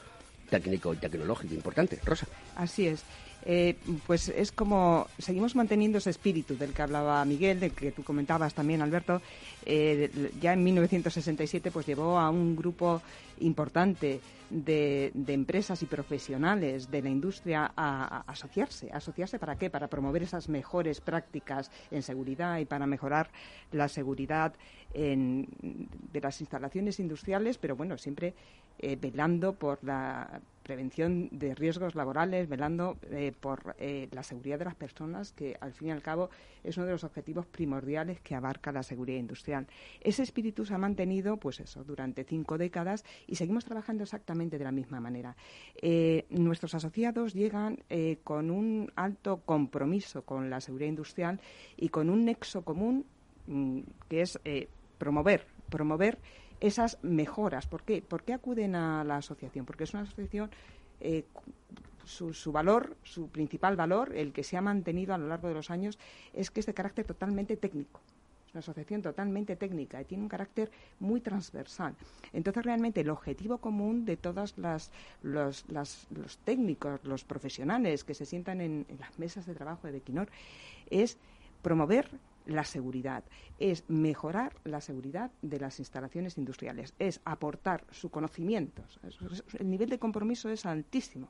técnico 0.51 0.95
y 0.95 0.99
tecnológico 0.99 1.55
importante. 1.55 1.99
Rosa. 2.05 2.27
Así 2.55 2.87
es. 2.87 3.03
Eh, 3.47 3.77
pues 4.07 4.31
es 4.31 4.53
como 4.53 5.07
seguimos 5.19 5.55
manteniendo 5.55 5.99
ese 5.99 6.11
espíritu 6.11 6.57
del 6.57 6.73
que 6.73 6.83
hablaba 6.83 7.25
Miguel, 7.25 7.61
del 7.61 7.73
que 7.73 7.93
tú 7.93 8.03
comentabas 8.03 8.55
también, 8.55 8.81
Alberto. 8.81 9.21
Eh, 9.67 10.31
ya 10.41 10.55
en 10.55 10.65
1967 10.65 11.71
pues 11.71 11.87
llevó 11.87 12.19
a 12.19 12.31
un 12.31 12.57
grupo 12.57 13.03
importante 13.41 14.21
de, 14.49 15.13
empresas 15.29 15.83
y 15.83 15.87
profesionales 15.87 16.91
de 16.91 17.03
la 17.03 17.11
industria 17.11 17.73
a, 17.77 18.21
asociarse. 18.27 18.91
¿Asociarse 18.93 19.39
para 19.39 19.57
qué? 19.57 19.69
Para 19.69 19.89
promover 19.89 20.23
esas 20.23 20.49
mejores 20.49 21.01
prácticas 21.01 21.71
en 21.91 22.03
seguridad 22.03 22.59
y 22.59 22.65
para 22.65 22.87
mejorar 22.87 23.31
la 23.73 23.89
seguridad 23.89 24.55
de 24.95 26.21
las 26.23 26.41
instalaciones 26.41 27.01
industriales, 27.01 27.59
pero 27.59 27.75
bueno, 27.75 27.99
siempre 27.99 28.35
eh, 28.79 28.95
velando 28.95 29.55
por 29.55 29.83
la 29.83 30.41
prevención 30.65 31.29
de 31.31 31.55
riesgos 31.55 31.95
laborales, 31.95 32.49
velando 32.49 32.97
eh, 33.11 33.33
por 33.39 33.77
eh, 33.79 34.09
la 34.11 34.25
seguridad 34.25 34.59
de 34.59 34.65
las 34.65 34.75
personas, 34.75 35.33
que 35.33 35.57
al 35.61 35.73
fin 35.73 35.89
y 35.89 35.91
al 35.93 36.03
cabo 36.03 36.31
es 36.65 36.77
uno 36.77 36.87
de 36.87 36.93
los 36.93 37.05
objetivos 37.05 37.47
primordiales 37.47 38.21
que 38.21 38.35
abarca 38.35 38.73
la 38.73 38.83
seguridad 38.83 39.19
industrial. 39.19 39.69
Ese 40.01 40.23
espíritu 40.23 40.65
se 40.65 40.75
ha 40.75 40.79
mantenido, 40.79 41.37
pues 41.37 41.61
eso, 41.61 41.85
durante 41.85 42.25
cinco 42.25 42.59
décadas 42.59 43.05
y 43.29 43.37
seguimos 43.37 43.65
trabajando 43.65 44.03
exactamente 44.03 44.59
de 44.59 44.65
la 44.65 44.73
misma 44.73 44.99
manera. 44.99 45.37
Eh, 45.81 46.25
nuestros 46.31 46.75
asociados 46.75 47.35
llegan 47.35 47.79
con 48.25 48.51
un 48.51 48.91
alto 48.97 49.43
compromiso 49.45 50.23
con 50.23 50.51
la 50.51 50.61
seguridad 50.61 50.89
industrial 50.89 51.41
y 51.77 51.91
con 51.91 52.11
un 52.11 52.25
nexo 52.25 52.65
común 52.65 53.05
mm, 53.47 53.81
que 54.09 54.23
es 54.23 54.39
promover, 54.99 55.47
promover 55.69 56.19
esas 56.61 56.99
mejoras. 57.03 57.67
¿Por 57.67 57.83
qué? 57.83 58.03
¿Por 58.03 58.23
qué 58.23 58.33
acuden 58.33 58.75
a 58.75 59.05
la 59.05 59.17
asociación? 59.17 59.67
Porque 59.67 59.85
es 59.85 59.95
una 59.95 60.05
asociación 60.05 60.51
eh, 61.01 61.25
su, 62.05 62.53
valor, 62.53 62.97
su 63.03 63.29
principal 63.29 63.77
valor, 63.77 64.15
el 64.15 64.33
que 64.33 64.45
se 64.45 64.57
ha 64.57 64.61
mantenido 64.61 65.15
a 65.15 65.19
lo 65.19 65.29
largo 65.29 65.49
de 65.49 65.55
los 65.55 65.71
años, 65.71 65.99
es 66.33 66.51
que 66.51 66.61
es 66.61 66.67
de 66.67 66.75
carácter 66.75 67.07
totalmente 67.07 67.57
técnico. 67.57 68.01
Es 68.47 68.53
una 68.55 68.61
asociación 68.61 69.03
totalmente 69.03 69.57
técnica 69.57 70.01
y 70.01 70.05
tiene 70.05 70.23
un 70.23 70.29
carácter 70.29 70.71
muy 71.01 71.21
transversal. 71.21 71.95
Entonces, 72.33 72.65
realmente, 72.65 73.01
el 73.01 73.11
objetivo 73.11 73.59
común 73.59 74.05
de 74.05 74.17
todos 74.17 74.55
los, 74.59 74.91
los, 75.23 76.39
técnicos, 76.45 77.01
los 77.05 77.25
profesionales 77.25 78.05
que 78.05 78.15
se 78.15 78.27
sientan 78.27 78.61
en, 78.61 78.87
en 78.89 79.01
las 79.01 79.19
mesas 79.19 79.47
de 79.47 79.55
trabajo 79.55 79.87
de 79.87 79.95
Bequinor 79.95 80.29
es 80.91 81.19
promover 81.63 82.11
la 82.47 82.65
seguridad, 82.65 83.25
es 83.59 83.85
mejorar 83.89 84.53
la 84.65 84.81
seguridad 84.81 85.31
de 85.43 85.61
las 85.61 85.79
instalaciones 85.79 86.39
industriales, 86.39 86.95
es 86.99 87.21
aportar 87.25 87.85
su 87.91 88.11
conocimiento. 88.11 88.83
El 89.59 89.71
nivel 89.71 89.89
de 89.89 89.99
compromiso 89.99 90.49
es 90.51 90.67
altísimo. 90.67 91.29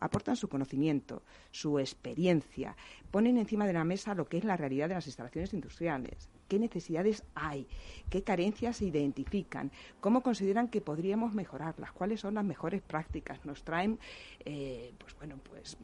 Aportan 0.00 0.36
su 0.36 0.48
conocimiento, 0.48 1.24
su 1.50 1.80
experiencia, 1.80 2.76
ponen 3.10 3.36
encima 3.36 3.66
de 3.66 3.72
la 3.72 3.82
mesa 3.82 4.14
lo 4.14 4.28
que 4.28 4.38
es 4.38 4.44
la 4.44 4.56
realidad 4.56 4.88
de 4.88 4.94
las 4.94 5.08
instalaciones 5.08 5.52
industriales, 5.54 6.28
qué 6.46 6.60
necesidades 6.60 7.24
hay, 7.34 7.66
qué 8.08 8.22
carencias 8.22 8.76
se 8.76 8.84
identifican, 8.84 9.72
cómo 10.00 10.22
consideran 10.22 10.68
que 10.68 10.80
podríamos 10.80 11.34
mejorarlas, 11.34 11.90
cuáles 11.90 12.20
son 12.20 12.34
las 12.34 12.44
mejores 12.44 12.80
prácticas. 12.80 13.44
Nos 13.44 13.64
traen, 13.64 13.98
eh, 14.44 14.92
pues 14.98 15.16
bueno, 15.16 15.40
pues 15.42 15.76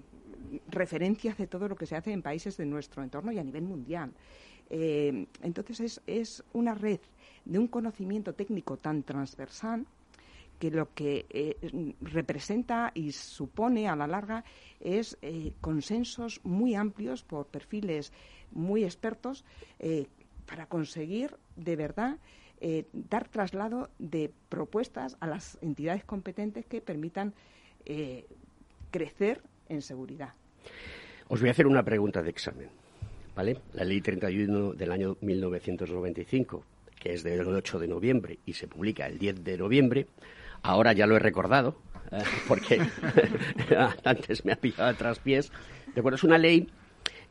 referencias 0.68 1.36
de 1.36 1.46
todo 1.46 1.68
lo 1.68 1.76
que 1.76 1.86
se 1.86 1.96
hace 1.96 2.12
en 2.12 2.22
países 2.22 2.56
de 2.56 2.66
nuestro 2.66 3.02
entorno 3.02 3.32
y 3.32 3.38
a 3.38 3.44
nivel 3.44 3.64
mundial. 3.64 4.12
Eh, 4.70 5.26
entonces 5.42 6.00
es, 6.06 6.44
una 6.52 6.74
red 6.74 7.00
de 7.44 7.58
un 7.58 7.68
conocimiento 7.68 8.32
técnico 8.34 8.76
tan 8.76 9.02
transversal 9.02 9.86
que 10.58 10.70
lo 10.70 10.94
que 10.94 11.26
eh, 11.30 11.94
representa 12.00 12.90
y 12.94 13.12
supone 13.12 13.88
a 13.88 13.96
la 13.96 14.06
larga 14.06 14.44
es 14.80 15.18
eh, 15.20 15.52
consensos 15.60 16.40
muy 16.44 16.74
amplios 16.74 17.22
por 17.22 17.46
perfiles 17.46 18.12
muy 18.52 18.84
expertos 18.84 19.44
para 20.46 20.66
conseguir 20.66 21.36
de 21.56 21.74
verdad 21.74 22.18
dar 22.92 23.28
traslado 23.28 23.90
de 23.98 24.32
propuestas 24.48 25.16
a 25.18 25.26
las 25.26 25.58
entidades 25.60 26.04
competentes 26.04 26.64
que 26.66 26.80
permitan 26.80 27.34
crecer 28.92 29.42
en 29.68 29.82
seguridad. 29.82 30.34
Os 31.28 31.40
voy 31.40 31.48
a 31.48 31.52
hacer 31.52 31.66
una 31.66 31.82
pregunta 31.82 32.22
de 32.22 32.30
examen. 32.30 32.83
¿Vale? 33.34 33.58
La 33.74 33.84
ley 33.84 34.00
31 34.00 34.74
del 34.74 34.92
año 34.92 35.16
1995, 35.20 36.64
que 36.98 37.14
es 37.14 37.22
del 37.22 37.46
8 37.46 37.78
de 37.78 37.88
noviembre 37.88 38.38
y 38.46 38.54
se 38.54 38.68
publica 38.68 39.06
el 39.06 39.18
10 39.18 39.44
de 39.44 39.58
noviembre, 39.58 40.06
ahora 40.62 40.92
ya 40.92 41.06
lo 41.06 41.16
he 41.16 41.20
recordado, 41.20 41.76
eh, 42.10 42.18
porque 42.48 42.80
antes 44.04 44.44
me 44.44 44.52
ha 44.52 44.56
pillado 44.56 44.90
a 44.90 44.94
traspiés. 44.94 45.50
¿De 45.94 46.00
acuerdo? 46.00 46.16
Es 46.16 46.24
una 46.24 46.38
ley 46.38 46.68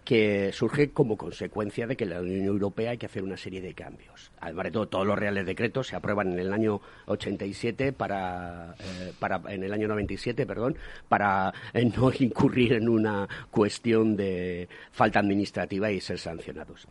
que 0.04 0.52
surge 0.52 0.92
como 0.92 1.18
consecuencia 1.18 1.88
de 1.88 1.96
que 1.96 2.04
en 2.04 2.10
la 2.12 2.22
Unión 2.22 2.46
Europea 2.46 2.92
hay 2.92 2.98
que 2.98 3.06
hacer 3.06 3.24
una 3.24 3.38
serie 3.38 3.62
de 3.62 3.74
cambios. 3.74 4.32
Además 4.40 4.66
de 4.66 4.72
todo, 4.72 4.88
todos 4.88 5.08
los 5.08 5.18
reales 5.18 5.46
decretos 5.46 5.88
se 5.88 5.96
aprueban 5.96 6.34
en 6.34 6.40
el 6.40 6.52
año 6.52 6.82
87 7.06 7.94
para, 7.94 8.76
eh, 8.80 9.14
en 9.48 9.64
el 9.64 9.74
año 9.74 9.88
97, 9.88 10.46
perdón, 10.46 10.76
para 11.08 11.54
eh, 11.74 11.86
no 11.98 12.12
incurrir 12.20 12.74
en 12.74 12.90
una 12.90 13.28
cuestión 13.50 14.16
de 14.16 14.68
falta 14.92 15.20
administrativa 15.20 15.92
y 15.92 16.02
ser 16.02 16.20
sancionados. 16.20 16.88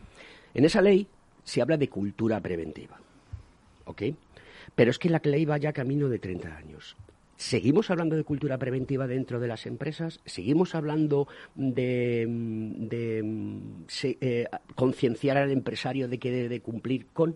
En 0.53 0.65
esa 0.65 0.81
ley 0.81 1.07
se 1.43 1.61
habla 1.61 1.77
de 1.77 1.89
cultura 1.89 2.39
preventiva, 2.39 2.97
¿ok? 3.85 4.03
Pero 4.75 4.91
es 4.91 4.97
que 4.97 5.09
la 5.09 5.21
ley 5.23 5.45
va 5.45 5.57
ya 5.57 5.73
camino 5.73 6.09
de 6.09 6.19
30 6.19 6.55
años. 6.55 6.95
¿Seguimos 7.35 7.89
hablando 7.89 8.15
de 8.15 8.23
cultura 8.23 8.57
preventiva 8.57 9.07
dentro 9.07 9.39
de 9.39 9.47
las 9.47 9.65
empresas? 9.65 10.19
¿Seguimos 10.25 10.75
hablando 10.75 11.27
de, 11.55 12.27
eh, 14.03 14.45
concienciar 14.75 15.37
al 15.37 15.51
empresario 15.51 16.07
de 16.07 16.19
que 16.19 16.31
debe 16.31 16.61
cumplir 16.61 17.07
con? 17.13 17.35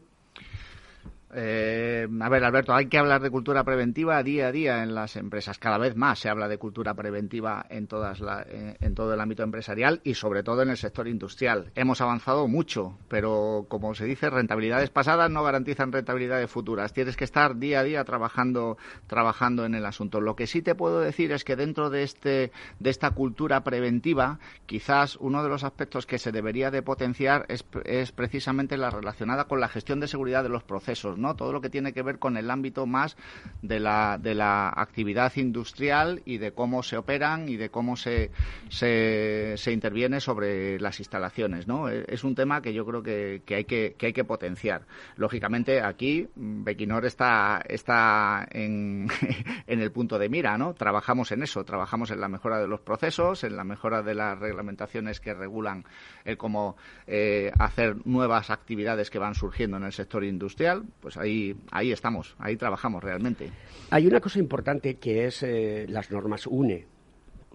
Eh, 1.34 2.08
a 2.22 2.30
ver, 2.30 2.44
Alberto, 2.46 2.74
hay 2.74 2.88
que 2.88 2.98
hablar 2.98 3.22
de 3.22 3.30
cultura 3.30 3.66
preventiva 3.66 4.24
día 4.24 4.48
a 4.48 4.52
día 4.52 4.84
en 4.84 4.96
las 4.96 5.18
empresas. 5.18 5.60
Cada 5.60 5.78
vez 5.78 5.96
más 5.96 6.20
se 6.20 6.30
habla 6.30 6.48
de 6.48 6.58
cultura 6.58 6.94
preventiva 6.94 7.66
en, 7.70 7.88
todas 7.88 8.22
eh, 8.50 8.78
todo 8.96 9.14
el 9.14 9.20
ámbito 9.20 9.44
empresarial 9.44 10.00
y 10.06 10.14
sobre 10.14 10.44
todo 10.44 10.62
en 10.62 10.70
el 10.70 10.78
sector 10.78 11.08
industrial. 11.08 11.72
Hemos 11.76 12.00
avanzado 12.00 12.48
mucho, 12.48 12.98
pero 13.10 13.66
como 13.68 13.94
se 13.94 14.06
dice, 14.06 14.30
rentabilidades 14.30 14.90
pasadas 14.90 15.30
no 15.30 15.44
garantizan 15.44 15.92
rentabilidades 15.92 16.50
futuras. 16.50 16.94
Tienes 16.94 17.18
que 17.18 17.26
estar 17.26 17.58
día 17.58 17.82
a 17.82 17.84
día 17.84 18.06
trabajando, 18.06 18.78
trabajando 19.08 19.66
en 19.66 19.76
el 19.76 19.86
asunto. 19.86 20.22
Lo 20.22 20.38
que 20.38 20.48
sí 20.48 20.62
te 20.62 20.76
puedo 20.76 21.02
decir 21.02 21.34
es 21.34 21.44
que 21.44 21.58
dentro 21.58 21.90
de, 21.90 22.04
este, 22.04 22.52
de 22.80 22.90
esta 22.90 23.12
cultura 23.12 23.64
preventiva, 23.64 24.40
quizás 24.66 25.18
uno 25.18 25.44
de 25.44 25.50
los 25.50 25.66
aspectos 25.66 26.06
que 26.06 26.20
se 26.20 26.32
debería 26.32 26.72
de 26.72 26.82
potenciar 26.82 27.46
es, 27.50 27.66
es 27.84 28.14
precisamente 28.14 28.78
la 28.78 28.92
relacionada 28.92 29.46
con 29.46 29.60
la 29.60 29.68
gestión 29.68 30.00
de 30.00 30.08
seguridad 30.08 30.44
de 30.44 30.50
los 30.50 30.64
procesos 30.64 31.17
¿no? 31.18 31.36
Todo 31.36 31.52
lo 31.52 31.62
que 31.62 31.70
tiene 31.70 31.94
que 31.94 32.02
ver 32.02 32.20
con 32.20 32.38
el 32.38 32.50
ámbito 32.50 32.86
más 32.86 33.18
de 33.62 33.80
la, 33.80 34.18
de 34.18 34.36
la 34.36 34.70
actividad 34.70 35.36
industrial 35.36 36.22
y 36.26 36.38
de 36.38 36.52
cómo 36.52 36.84
se 36.84 36.98
operan 36.98 37.50
y 37.50 37.58
de 37.58 37.70
cómo 37.70 37.96
se, 37.96 38.32
se, 38.70 39.72
interviene 39.72 40.20
sobre 40.20 40.80
las 40.80 41.00
instalaciones, 41.00 41.68
¿no? 41.68 41.90
E, 41.90 42.06
es 42.08 42.24
un 42.24 42.36
tema 42.36 42.62
que 42.62 42.74
yo 42.74 42.86
creo 42.86 43.04
que, 43.04 43.42
hay, 43.50 43.66
que, 43.66 43.96
hay 44.00 44.14
que 44.14 44.24
potenciar. 44.24 44.84
Lógicamente, 45.16 45.82
aquí 45.82 46.28
Bequinor 46.36 47.06
está, 47.06 47.62
está 47.68 48.48
en, 48.52 49.08
en 49.68 49.82
el 49.82 49.92
punto 49.92 50.18
de 50.18 50.30
mira, 50.30 50.58
¿no? 50.58 50.74
Trabajamos 50.74 51.32
en 51.32 51.44
eso, 51.44 51.64
trabajamos 51.64 52.12
en 52.12 52.22
la 52.22 52.28
mejora 52.28 52.60
de 52.60 52.68
los 52.68 52.82
procesos, 52.82 53.44
en 53.44 53.56
la 53.56 53.64
mejora 53.64 54.02
de 54.02 54.16
las 54.16 54.40
reglamentaciones 54.40 55.20
que 55.20 55.34
regulan 55.34 55.86
el 56.26 56.38
cómo 56.38 56.78
eh, 57.06 57.52
hacer 57.60 58.06
nuevas 58.06 58.50
actividades 58.50 59.10
que 59.10 59.20
van 59.20 59.36
surgiendo 59.36 59.78
en 59.78 59.84
el 59.84 59.94
sector 59.94 60.24
industrial 60.24 60.84
pues 61.08 61.16
ahí, 61.16 61.56
ahí 61.72 61.94
estamos, 61.94 62.36
ahí 62.38 62.58
trabajamos 62.58 63.02
realmente. 63.02 63.50
Hay 63.92 64.08
una 64.08 64.20
cosa 64.20 64.40
importante 64.40 64.96
que 64.96 65.26
es 65.26 65.42
eh, 65.42 65.86
las 65.88 66.12
normas 66.12 66.46
UNE, 66.48 66.86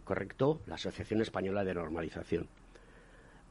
¿correcto? 0.04 0.62
La 0.66 0.76
Asociación 0.76 1.21
Española 1.21 1.62
de 1.62 1.75
Normalización. 1.75 2.49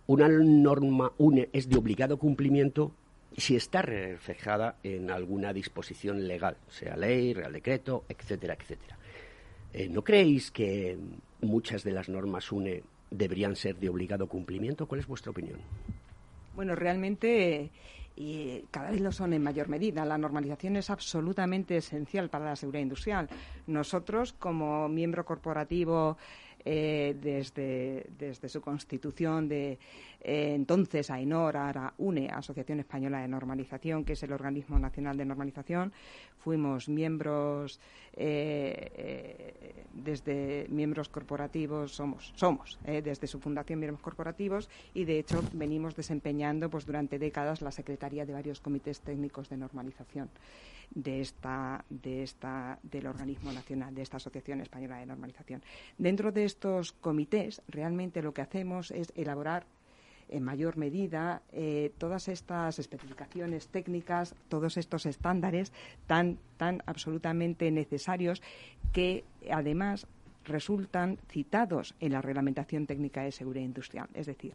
Una 0.07 0.27
norma 0.27 1.11
UNE 1.19 1.49
es 1.53 1.69
de 1.69 1.77
obligado 1.77 2.17
cumplimiento 2.17 2.91
si 3.37 3.55
está 3.55 3.83
reflejada 3.83 4.77
en 4.81 5.11
alguna 5.11 5.53
disposición 5.53 6.27
legal, 6.27 6.57
sea 6.67 6.97
ley, 6.97 7.35
real 7.35 7.53
decreto, 7.53 8.05
etcétera, 8.09 8.57
etcétera. 8.59 8.97
Eh, 9.71 9.87
¿No 9.87 10.03
creéis 10.03 10.49
que 10.49 10.97
muchas 11.41 11.83
de 11.83 11.91
las 11.91 12.09
normas 12.09 12.51
UNE 12.51 12.81
deberían 13.11 13.55
ser 13.55 13.75
de 13.75 13.89
obligado 13.89 14.25
cumplimiento? 14.25 14.87
¿Cuál 14.87 15.01
es 15.01 15.05
vuestra 15.05 15.29
opinión? 15.29 15.59
Bueno, 16.55 16.73
realmente 16.73 17.69
y 18.15 18.65
cada 18.71 18.91
vez 18.91 19.01
lo 19.01 19.11
son 19.11 19.33
en 19.33 19.43
mayor 19.43 19.69
medida. 19.69 20.05
La 20.05 20.17
normalización 20.17 20.75
es 20.75 20.89
absolutamente 20.89 21.77
esencial 21.77 22.29
para 22.29 22.45
la 22.45 22.55
seguridad 22.55 22.83
industrial. 22.83 23.29
Nosotros, 23.67 24.33
como 24.33 24.87
miembro 24.89 25.25
corporativo 25.25 26.17
eh, 26.63 27.15
desde, 27.19 28.05
desde, 28.17 28.47
su 28.47 28.61
constitución 28.61 29.47
de 29.47 29.79
eh, 30.21 30.53
entonces 30.55 31.09
AENOR, 31.09 31.57
ahora 31.57 31.93
UNE, 31.97 32.29
Asociación 32.29 32.79
Española 32.79 33.21
de 33.21 33.27
Normalización, 33.27 34.05
que 34.05 34.13
es 34.13 34.23
el 34.23 34.33
organismo 34.33 34.79
nacional 34.79 35.17
de 35.17 35.25
normalización. 35.25 35.93
Fuimos 36.39 36.89
miembros 36.89 37.79
eh, 38.13 39.85
desde 39.93 40.65
miembros 40.69 41.09
corporativos, 41.09 41.93
somos, 41.93 42.33
somos 42.35 42.79
desde 42.83 43.27
su 43.27 43.39
fundación 43.39 43.79
miembros 43.79 44.01
corporativos 44.01 44.69
y 44.93 45.05
de 45.05 45.19
hecho 45.19 45.43
venimos 45.53 45.95
desempeñando 45.95 46.69
pues 46.69 46.85
durante 46.85 47.19
décadas 47.19 47.61
la 47.61 47.71
secretaría 47.71 48.25
de 48.25 48.33
varios 48.33 48.59
comités 48.59 49.01
técnicos 49.01 49.49
de 49.49 49.57
normalización 49.57 50.29
de 50.93 51.21
esta, 51.21 51.83
de 51.89 52.23
esta, 52.23 52.77
del 52.83 53.07
organismo 53.07 53.51
nacional, 53.51 53.95
de 53.95 54.01
esta 54.01 54.17
Asociación 54.17 54.61
Española 54.61 54.97
de 54.97 55.05
Normalización. 55.05 55.63
Dentro 55.97 56.31
de 56.31 56.45
estos 56.45 56.91
comités, 56.91 57.61
realmente 57.67 58.21
lo 58.21 58.33
que 58.33 58.41
hacemos 58.41 58.91
es 58.91 59.11
elaborar 59.15 59.65
en 60.31 60.43
mayor 60.43 60.77
medida 60.77 61.41
eh, 61.51 61.91
todas 61.97 62.27
estas 62.27 62.79
especificaciones 62.79 63.67
técnicas, 63.67 64.35
todos 64.49 64.77
estos 64.77 65.05
estándares 65.05 65.71
tan, 66.07 66.39
tan 66.57 66.81
absolutamente 66.85 67.69
necesarios 67.69 68.41
que 68.93 69.23
además 69.51 70.07
resultan 70.45 71.19
citados 71.29 71.95
en 71.99 72.13
la 72.13 72.21
reglamentación 72.21 72.87
técnica 72.87 73.23
de 73.23 73.31
seguridad 73.31 73.65
industrial. 73.65 74.09
Es 74.13 74.25
decir, 74.25 74.53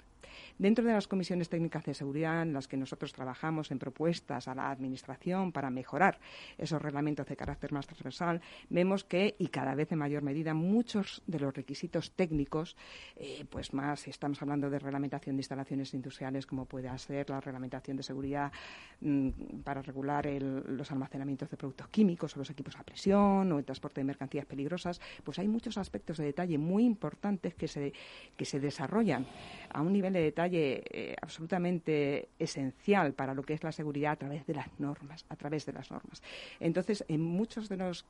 Dentro 0.58 0.84
de 0.84 0.92
las 0.92 1.08
comisiones 1.08 1.48
técnicas 1.48 1.84
de 1.84 1.94
seguridad 1.94 2.42
en 2.42 2.52
las 2.52 2.68
que 2.68 2.76
nosotros 2.76 3.12
trabajamos 3.12 3.70
en 3.70 3.78
propuestas 3.78 4.48
a 4.48 4.54
la 4.54 4.70
Administración 4.70 5.52
para 5.52 5.70
mejorar 5.70 6.18
esos 6.58 6.80
reglamentos 6.80 7.26
de 7.26 7.36
carácter 7.36 7.72
más 7.72 7.86
transversal, 7.86 8.40
vemos 8.68 9.04
que, 9.04 9.36
y 9.38 9.48
cada 9.48 9.74
vez 9.74 9.92
en 9.92 9.98
mayor 9.98 10.22
medida, 10.22 10.54
muchos 10.54 11.22
de 11.26 11.40
los 11.40 11.54
requisitos 11.54 12.12
técnicos, 12.12 12.76
eh, 13.16 13.44
pues 13.50 13.72
más, 13.72 14.00
si 14.00 14.10
estamos 14.10 14.40
hablando 14.42 14.70
de 14.70 14.78
reglamentación 14.78 15.36
de 15.36 15.40
instalaciones 15.40 15.94
industriales, 15.94 16.46
como 16.46 16.64
puede 16.66 16.96
ser 16.98 17.28
la 17.30 17.40
reglamentación 17.40 17.96
de 17.96 18.02
seguridad 18.02 18.52
mm, 19.00 19.28
para 19.64 19.82
regular 19.82 20.26
los 20.26 20.90
almacenamientos 20.90 21.50
de 21.50 21.56
productos 21.56 21.88
químicos 21.88 22.36
o 22.36 22.38
los 22.38 22.50
equipos 22.50 22.76
a 22.76 22.82
presión 22.82 23.52
o 23.52 23.58
el 23.58 23.64
transporte 23.64 24.00
de 24.00 24.04
mercancías 24.04 24.46
peligrosas, 24.46 25.00
pues 25.24 25.38
hay 25.38 25.48
muchos 25.48 25.78
aspectos 25.78 26.18
de 26.18 26.24
detalle 26.24 26.58
muy 26.58 26.84
importantes 26.84 27.54
que 27.54 27.68
se, 27.68 27.92
que 28.36 28.44
se 28.44 28.60
desarrollan 28.60 29.26
a 29.70 29.82
un 29.82 29.92
nivel 29.92 30.15
de 30.16 30.24
detalle 30.24 30.82
eh, 30.90 31.16
absolutamente 31.20 32.28
esencial 32.38 33.12
para 33.14 33.34
lo 33.34 33.42
que 33.42 33.54
es 33.54 33.62
la 33.62 33.72
seguridad 33.72 34.12
a 34.12 34.16
través 34.16 34.46
de 34.46 34.54
las 34.54 34.68
normas, 34.78 35.24
a 35.28 35.36
través 35.36 35.66
de 35.66 35.72
las 35.72 35.90
normas. 35.90 36.22
Entonces, 36.60 37.04
en 37.08 37.20
muchos 37.20 37.68
de 37.68 37.76
los 37.76 38.06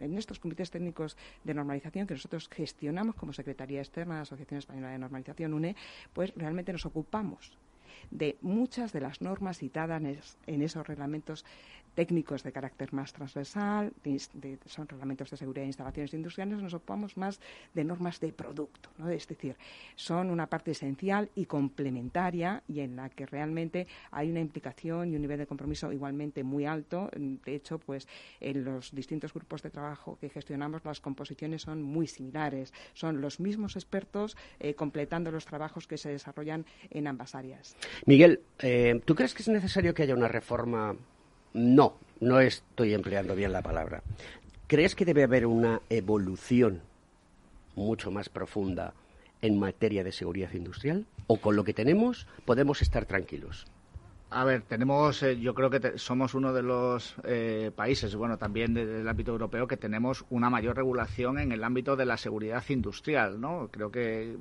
en 0.00 0.18
estos 0.18 0.38
comités 0.38 0.70
técnicos 0.70 1.16
de 1.44 1.54
normalización 1.54 2.06
que 2.06 2.14
nosotros 2.14 2.48
gestionamos 2.48 3.14
como 3.14 3.32
Secretaría 3.32 3.80
Externa 3.80 4.14
de 4.14 4.18
la 4.18 4.22
Asociación 4.22 4.58
Española 4.58 4.90
de 4.90 4.98
Normalización 4.98 5.54
UNE, 5.54 5.76
pues 6.12 6.32
realmente 6.36 6.72
nos 6.72 6.86
ocupamos 6.86 7.56
de 8.10 8.36
muchas 8.42 8.92
de 8.92 9.00
las 9.00 9.20
normas 9.20 9.58
citadas 9.58 10.02
en 10.46 10.62
esos 10.62 10.86
reglamentos 10.86 11.44
técnicos 11.94 12.42
de 12.42 12.52
carácter 12.52 12.92
más 12.92 13.12
transversal, 13.12 13.92
son 14.66 14.88
reglamentos 14.88 15.30
de 15.30 15.36
seguridad 15.36 15.62
de 15.62 15.68
instalaciones 15.68 16.14
industriales, 16.14 16.60
nos 16.60 16.74
ocupamos 16.74 17.16
más 17.16 17.40
de 17.72 17.84
normas 17.84 18.20
de 18.20 18.32
producto, 18.32 18.90
¿no? 18.98 19.08
es 19.10 19.26
decir, 19.26 19.56
son 19.94 20.30
una 20.30 20.46
parte 20.46 20.72
esencial 20.72 21.30
y 21.34 21.46
complementaria 21.46 22.62
y 22.68 22.80
en 22.80 22.96
la 22.96 23.08
que 23.08 23.26
realmente 23.26 23.86
hay 24.10 24.30
una 24.30 24.40
implicación 24.40 25.12
y 25.12 25.16
un 25.16 25.22
nivel 25.22 25.38
de 25.38 25.46
compromiso 25.46 25.92
igualmente 25.92 26.42
muy 26.42 26.66
alto. 26.66 27.10
De 27.14 27.54
hecho, 27.54 27.78
pues 27.78 28.08
en 28.40 28.64
los 28.64 28.94
distintos 28.94 29.32
grupos 29.32 29.62
de 29.62 29.70
trabajo 29.70 30.18
que 30.20 30.28
gestionamos 30.28 30.84
las 30.84 31.00
composiciones 31.00 31.62
son 31.62 31.82
muy 31.82 32.06
similares, 32.06 32.72
son 32.92 33.20
los 33.20 33.40
mismos 33.40 33.76
expertos 33.76 34.36
eh, 34.60 34.74
completando 34.74 35.30
los 35.30 35.46
trabajos 35.46 35.86
que 35.86 35.96
se 35.96 36.10
desarrollan 36.10 36.66
en 36.90 37.06
ambas 37.06 37.34
áreas. 37.34 37.76
Miguel, 38.06 38.40
eh, 38.60 39.00
¿tú 39.04 39.14
crees 39.14 39.34
que 39.34 39.42
es 39.42 39.48
necesario 39.48 39.94
que 39.94 40.02
haya 40.02 40.14
una 40.14 40.28
reforma 40.28 40.96
no, 41.54 41.94
no 42.20 42.40
estoy 42.40 42.92
empleando 42.92 43.34
bien 43.34 43.52
la 43.52 43.62
palabra. 43.62 44.02
¿Crees 44.66 44.94
que 44.94 45.04
debe 45.04 45.22
haber 45.22 45.46
una 45.46 45.80
evolución 45.88 46.82
mucho 47.76 48.10
más 48.10 48.28
profunda 48.28 48.92
en 49.40 49.58
materia 49.58 50.04
de 50.04 50.12
seguridad 50.12 50.52
industrial? 50.52 51.06
¿O 51.26 51.38
con 51.38 51.56
lo 51.56 51.64
que 51.64 51.72
tenemos 51.72 52.26
podemos 52.44 52.82
estar 52.82 53.06
tranquilos? 53.06 53.66
A 54.30 54.44
ver, 54.44 54.62
tenemos, 54.62 55.22
eh, 55.22 55.38
yo 55.38 55.54
creo 55.54 55.70
que 55.70 55.96
somos 55.96 56.34
uno 56.34 56.52
de 56.52 56.62
los 56.62 57.14
eh, 57.22 57.70
países, 57.74 58.16
bueno, 58.16 58.36
también 58.36 58.74
del 58.74 59.06
ámbito 59.08 59.30
europeo, 59.30 59.68
que 59.68 59.76
tenemos 59.76 60.24
una 60.28 60.50
mayor 60.50 60.74
regulación 60.74 61.38
en 61.38 61.52
el 61.52 61.62
ámbito 61.62 61.94
de 61.94 62.04
la 62.04 62.16
seguridad 62.16 62.64
industrial, 62.68 63.40
¿no? 63.40 63.68
Creo 63.70 63.92
que. 63.92 64.36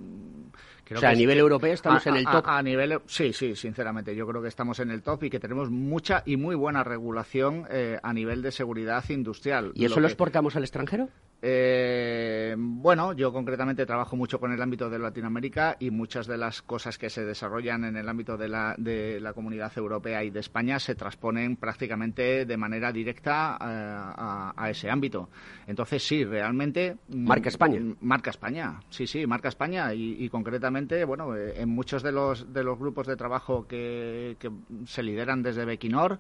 o 0.96 0.98
sea, 0.98 1.12
a 1.12 1.14
nivel 1.14 1.38
europeo 1.38 1.74
estamos 1.74 2.08
en 2.08 2.16
el 2.16 2.26
top. 2.26 2.44
A, 2.48 2.64
nivel, 2.64 3.02
sí, 3.06 3.34
sí, 3.34 3.56
sinceramente, 3.56 4.16
yo 4.16 4.26
creo 4.26 4.42
que 4.42 4.48
estamos 4.48 4.80
en 4.80 4.90
el 4.90 5.04
top 5.04 5.26
y 5.26 5.30
que 5.30 5.40
tenemos 5.40 5.70
mucha 5.70 6.24
y 6.26 6.38
muy 6.38 6.56
buena 6.56 6.84
regulación 6.84 7.68
eh, 7.70 8.00
a 8.02 8.14
nivel 8.14 8.42
de 8.42 8.52
seguridad 8.52 9.08
industrial. 9.10 9.74
¿Y 9.76 9.86
eso 9.86 10.00
lo, 10.00 10.08
exportamos 10.08 10.56
al 10.56 10.64
extranjero? 10.64 11.10
Eh, 11.46 12.56
bueno, 12.58 13.12
yo 13.12 13.34
concretamente 13.34 13.86
trabajo 13.86 14.16
mucho 14.16 14.40
con 14.40 14.54
el 14.54 14.62
ámbito 14.62 14.90
de 14.90 14.98
Latinoamérica 14.98 15.76
y 15.78 15.92
muchas 15.92 16.26
de 16.26 16.38
las 16.38 16.62
cosas 16.62 16.98
que 16.98 17.10
se 17.10 17.26
desarrollan 17.26 17.84
en 17.84 17.98
el 17.98 18.08
ámbito 18.08 18.38
de 18.38 18.48
la, 18.48 18.76
de 18.78 19.20
la 19.20 19.34
comunidad 19.34 19.70
europea 19.76 20.24
y 20.24 20.30
de 20.30 20.40
España 20.40 20.80
se 20.80 20.96
transponen 20.96 21.58
prácticamente 21.58 22.46
de 22.46 22.56
manera 22.56 22.94
directa 22.94 23.58
eh, 23.60 24.54
a, 24.56 24.70
ese 24.70 24.90
ámbito. 24.90 25.28
Entonces, 25.68 26.02
sí, 26.08 26.24
realmente. 26.24 26.96
Mm, 27.10 27.28
marca 27.28 27.50
España. 27.50 27.82
Marca 28.00 28.30
España, 28.30 28.80
sí, 28.90 29.06
sí, 29.06 29.28
marca 29.28 29.50
España. 29.50 29.94
Y, 29.94 30.30
concretamente, 30.30 31.04
bueno, 31.04 31.36
eh, 31.36 31.56
en 31.58 31.68
muchos 31.68 32.04
de 32.04 32.14
los, 32.14 32.54
de 32.54 32.64
los 32.64 32.80
grupos 32.80 33.06
de 33.06 33.18
trabajo 33.18 33.68
que, 33.68 34.38
que 34.40 34.50
se 34.86 35.04
lideran 35.04 35.44
desde 35.44 35.66
Bequinor, 35.66 36.20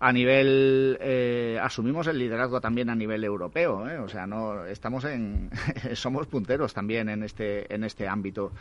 a 0.00 0.12
nivel 0.12 0.96
eh, 1.00 1.58
asumimos 1.60 2.06
el 2.06 2.18
liderazgo 2.18 2.60
también 2.60 2.88
a 2.88 2.94
nivel 2.94 3.24
europeo 3.24 3.88
¿eh? 3.88 3.98
o 3.98 4.08
sea 4.08 4.26
no 4.26 4.64
estamos 4.64 5.04
en 5.04 5.50
somos 5.94 6.26
punteros 6.28 6.72
también 6.72 7.08
en 7.08 7.22
este 7.22 7.72
en 7.74 7.84
este 7.84 8.06
ámbito. 8.06 8.52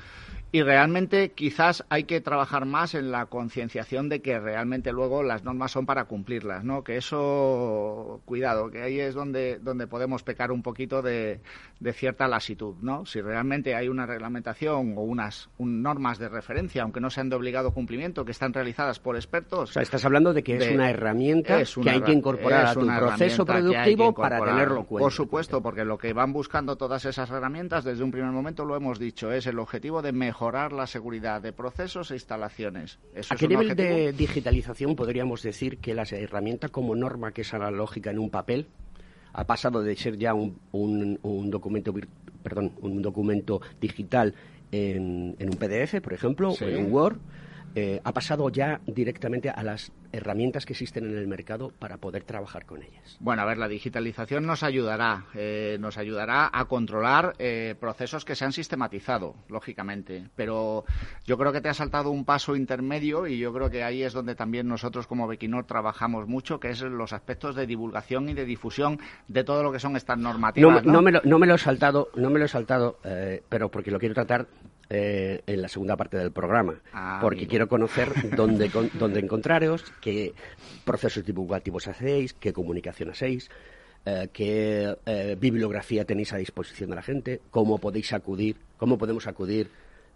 Y 0.49 0.61
realmente 0.63 1.33
quizás 1.33 1.85
hay 1.89 2.05
que 2.05 2.21
trabajar 2.21 2.65
más 2.65 2.95
en 2.95 3.11
la 3.11 3.25
concienciación 3.25 4.07
de 4.07 4.21
que 4.21 4.39
realmente 4.39 4.93
luego 4.93 5.21
las 5.21 5.43
normas 5.43 5.71
son 5.71 5.85
para 5.85 6.05
cumplirlas 6.05 6.63
no 6.63 6.83
que 6.83 6.97
eso 6.97 8.21
cuidado 8.25 8.71
que 8.71 8.81
ahí 8.81 8.99
es 8.99 9.13
donde 9.13 9.59
donde 9.59 9.87
podemos 9.87 10.23
pecar 10.23 10.51
un 10.51 10.63
poquito 10.63 11.01
de, 11.01 11.41
de 11.79 11.93
cierta 11.93 12.27
lasitud 12.27 12.75
no 12.81 13.05
si 13.05 13.21
realmente 13.21 13.75
hay 13.75 13.89
una 13.89 14.05
reglamentación 14.05 14.93
o 14.97 15.01
unas 15.01 15.49
normas 15.59 16.17
de 16.17 16.29
referencia 16.29 16.83
aunque 16.83 17.01
no 17.01 17.09
sean 17.09 17.29
de 17.29 17.35
obligado 17.35 17.71
cumplimiento 17.71 18.23
que 18.23 18.31
están 18.31 18.53
realizadas 18.53 18.99
por 18.99 19.17
expertos 19.17 19.71
o 19.71 19.73
sea 19.73 19.83
estás 19.83 20.05
hablando 20.05 20.33
de 20.33 20.43
que 20.43 20.55
es 20.55 20.71
una 20.71 20.89
herramienta 20.89 21.26
que 21.43 21.89
hay 21.89 22.01
que 22.01 22.11
incorporar 22.11 22.67
a 22.67 22.73
tu 22.73 22.85
proceso 22.85 23.45
productivo 23.45 24.13
para 24.13 24.39
tenerlo 24.39 24.79
en 24.79 24.85
cuenta. 24.85 25.05
Por 25.05 25.11
supuesto, 25.11 25.61
porque 25.61 25.85
lo 25.85 25.97
que 25.97 26.13
van 26.13 26.33
buscando 26.33 26.75
todas 26.75 27.05
esas 27.05 27.29
herramientas, 27.29 27.83
desde 27.83 28.03
un 28.03 28.11
primer 28.11 28.31
momento 28.31 28.65
lo 28.65 28.75
hemos 28.75 28.99
dicho, 28.99 29.31
es 29.31 29.47
el 29.47 29.59
objetivo 29.59 30.01
de 30.01 30.11
mejorar 30.11 30.73
la 30.73 30.87
seguridad 30.87 31.41
de 31.41 31.53
procesos 31.53 32.11
e 32.11 32.15
instalaciones. 32.15 32.99
¿A 33.29 33.35
qué 33.35 33.47
nivel 33.47 33.75
de 33.75 34.13
digitalización 34.13 34.95
podríamos 34.95 35.41
decir 35.41 35.77
que 35.79 35.93
la 35.93 36.03
herramienta 36.03 36.69
como 36.69 36.95
norma 36.95 37.31
que 37.31 37.41
es 37.41 37.53
analógica 37.53 38.11
en 38.11 38.19
un 38.19 38.29
papel 38.29 38.67
ha 39.33 39.45
pasado 39.45 39.81
de 39.83 39.95
ser 39.95 40.17
ya 40.17 40.33
un, 40.33 40.57
un, 40.71 41.49
documento 41.51 41.93
perdón 42.41 42.71
un 42.81 43.01
documento 43.01 43.61
digital 43.79 44.33
en, 44.71 45.35
en, 45.37 45.49
un 45.49 45.55
PDF, 45.55 46.01
por 46.01 46.13
ejemplo, 46.13 46.51
o 46.51 46.63
en 46.63 46.85
un 46.85 46.91
Word, 46.91 47.17
eh, 47.75 48.01
ha 48.03 48.11
pasado 48.11 48.49
ya 48.49 48.81
directamente 48.85 49.49
a 49.49 49.61
las 49.63 49.91
herramientas 50.11 50.65
que 50.65 50.73
existen 50.73 51.05
en 51.05 51.17
el 51.17 51.27
mercado 51.27 51.71
para 51.77 51.97
poder 51.97 52.23
trabajar 52.23 52.65
con 52.65 52.81
ellas. 52.81 53.17
Bueno, 53.19 53.41
a 53.43 53.45
ver, 53.45 53.57
la 53.57 53.67
digitalización 53.67 54.45
nos 54.45 54.63
ayudará, 54.63 55.25
eh, 55.35 55.77
nos 55.79 55.97
ayudará 55.97 56.49
a 56.51 56.65
controlar 56.65 57.33
eh, 57.37 57.75
procesos 57.79 58.25
que 58.25 58.35
se 58.35 58.45
han 58.45 58.53
sistematizado, 58.53 59.35
lógicamente. 59.47 60.29
Pero 60.35 60.85
yo 61.25 61.37
creo 61.37 61.51
que 61.51 61.61
te 61.61 61.69
ha 61.69 61.73
saltado 61.73 62.09
un 62.09 62.25
paso 62.25 62.55
intermedio 62.55 63.27
y 63.27 63.37
yo 63.37 63.53
creo 63.53 63.69
que 63.69 63.83
ahí 63.83 64.01
es 64.01 64.13
donde 64.13 64.33
también 64.33 64.67
nosotros 64.67 65.05
como 65.05 65.27
Bequinor 65.27 65.65
trabajamos 65.65 66.27
mucho, 66.27 66.59
que 66.59 66.69
es 66.69 66.81
los 66.81 67.13
aspectos 67.13 67.55
de 67.55 67.67
divulgación 67.67 68.29
y 68.29 68.33
de 68.33 68.45
difusión 68.45 68.99
de 69.27 69.43
todo 69.43 69.61
lo 69.61 69.71
que 69.71 69.79
son 69.79 69.95
estas 69.95 70.17
normativas. 70.17 70.83
No, 70.83 71.01
me, 71.01 71.11
lo, 71.11 71.21
no 71.23 71.37
me, 71.37 71.45
lo, 71.45 71.55
he 71.55 71.59
saltado, 71.59 72.09
no 72.15 72.29
me 72.29 72.39
lo 72.39 72.45
he 72.45 72.49
saltado, 72.49 72.97
pero 73.49 73.69
porque 73.69 73.91
lo 73.91 73.99
quiero 73.99 74.15
tratar 74.15 74.47
eh, 74.89 75.41
en 75.45 75.61
la 75.61 75.67
segunda 75.67 75.95
parte 75.97 76.17
del 76.17 76.31
programa, 76.31 76.81
Ah, 76.93 77.19
porque 77.21 77.39
amigo. 77.39 77.49
quiero 77.49 77.67
conocer 77.67 78.09
dónde, 78.35 78.69
con- 78.69 78.89
dónde 78.99 79.19
encontraros, 79.19 79.83
qué 80.01 80.33
procesos 80.85 81.25
divulgativos 81.25 81.87
hacéis, 81.87 82.33
qué 82.33 82.53
comunicación 82.53 83.09
hacéis, 83.09 83.49
eh, 84.05 84.29
qué 84.31 84.95
eh, 85.05 85.35
bibliografía 85.39 86.05
tenéis 86.05 86.31
a 86.33 86.37
disposición 86.37 86.89
de 86.91 86.95
la 86.95 87.01
gente, 87.03 87.41
cómo 87.51 87.77
podéis 87.79 88.13
acudir, 88.13 88.55
cómo 88.77 88.97
podemos 88.97 89.27
acudir 89.27 89.69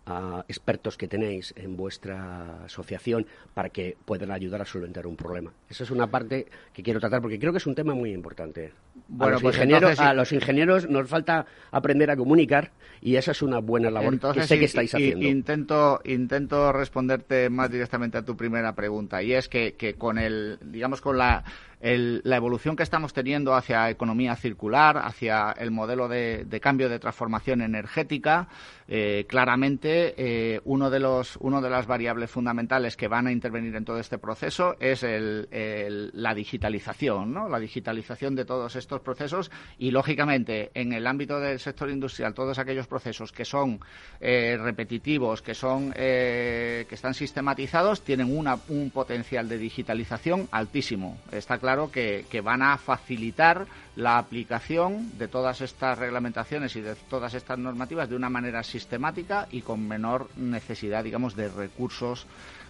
a 0.05 0.43
expertos 0.47 0.97
que 0.97 1.07
tenéis 1.07 1.53
en 1.55 1.77
vuestra 1.77 2.63
asociación 2.63 3.27
para 3.53 3.69
que 3.69 3.95
puedan 4.03 4.31
ayudar 4.31 4.59
a 4.61 4.65
solventar 4.65 5.05
un 5.05 5.15
problema. 5.15 5.53
Esa 5.69 5.83
es 5.83 5.91
una 5.91 6.07
parte 6.07 6.47
que 6.73 6.81
quiero 6.81 6.99
tratar 6.99 7.21
porque 7.21 7.37
creo 7.37 7.51
que 7.51 7.59
es 7.59 7.67
un 7.67 7.75
tema 7.75 7.93
muy 7.93 8.11
importante. 8.11 8.71
Bueno, 9.07 9.25
a, 9.25 9.31
los 9.33 9.41
pues 9.41 9.55
ingenieros, 9.55 9.89
entonces, 9.91 10.05
a 10.05 10.13
los 10.13 10.31
ingenieros 10.31 10.89
nos 10.89 11.07
falta 11.09 11.45
aprender 11.71 12.09
a 12.11 12.15
comunicar 12.15 12.71
y 13.01 13.15
esa 13.15 13.31
es 13.31 13.41
una 13.41 13.59
buena 13.59 13.89
labor 13.89 14.13
Entonces, 14.13 14.43
que 14.43 14.47
sé 14.47 14.59
que 14.59 14.65
estáis 14.65 14.93
haciendo. 14.95 15.25
Intento, 15.27 16.01
intento 16.05 16.71
responderte 16.71 17.49
más 17.49 17.69
directamente 17.71 18.17
a 18.17 18.23
tu 18.23 18.37
primera 18.37 18.73
pregunta 18.73 19.21
y 19.23 19.33
es 19.33 19.47
que, 19.49 19.73
que 19.73 19.95
con 19.95 20.17
el, 20.17 20.59
digamos, 20.61 21.01
con 21.01 21.17
la, 21.17 21.43
el- 21.81 22.21
la 22.23 22.35
evolución 22.37 22.75
que 22.75 22.83
estamos 22.83 23.11
teniendo 23.13 23.53
hacia 23.55 23.89
economía 23.89 24.35
circular, 24.35 24.97
hacia 24.97 25.51
el 25.57 25.71
modelo 25.71 26.07
de, 26.07 26.45
de 26.45 26.59
cambio 26.59 26.87
de 26.89 26.99
transformación 26.99 27.61
energética, 27.61 28.47
eh, 28.87 29.25
claramente 29.27 30.13
eh, 30.17 30.61
uno 30.65 30.89
de 30.89 30.99
los, 30.99 31.37
uno 31.37 31.59
de 31.61 31.69
las 31.69 31.87
variables 31.87 32.29
fundamentales 32.29 32.95
que 32.97 33.07
van 33.07 33.27
a 33.27 33.31
intervenir 33.31 33.75
en 33.75 33.83
todo 33.85 33.99
este 33.99 34.19
proceso 34.19 34.75
es 34.79 35.03
el- 35.03 35.47
el- 35.51 36.11
la 36.13 36.33
digitalización, 36.35 37.33
¿no? 37.33 37.49
La 37.49 37.59
digitalización 37.59 38.35
de 38.35 38.45
todos 38.45 38.75
estos 38.81 39.01
procesos 39.01 39.49
y 39.79 39.91
lógicamente 39.91 40.69
en 40.73 40.91
el 40.93 41.07
ámbito 41.07 41.39
del 41.39 41.59
sector 41.59 41.89
industrial 41.89 42.33
todos 42.33 42.59
aquellos 42.59 42.87
procesos 42.87 43.31
que 43.31 43.45
son 43.45 43.79
eh, 44.19 44.57
repetitivos, 44.59 45.41
que 45.41 45.53
son 45.55 45.93
eh, 45.95 46.85
que 46.89 46.95
están 46.95 47.13
sistematizados 47.13 48.03
tienen 48.03 48.35
una- 48.37 48.59
un 48.67 48.91
potencial 48.91 49.47
de 49.47 49.57
digitalización 49.57 50.49
altísimo. 50.51 51.17
Está 51.31 51.57
claro 51.57 51.89
que, 51.91 52.25
que 52.29 52.41
van 52.41 52.61
a 52.61 52.77
facilitar 52.77 53.65
la 53.95 54.17
aplicación 54.17 55.17
de 55.17 55.27
todas 55.27 55.61
estas 55.61 55.97
reglamentaciones 55.97 56.75
y 56.75 56.81
de 56.81 56.95
todas 57.09 57.33
estas 57.33 57.57
normativas 57.59 58.09
de 58.09 58.15
una 58.15 58.29
manera 58.29 58.63
sistemática 58.63 59.47
y 59.51 59.61
con 59.61 59.87
menor 59.87 60.29
necesidad, 60.35 61.03
digamos, 61.03 61.35
de 61.35 61.47
recursos, 61.49 62.25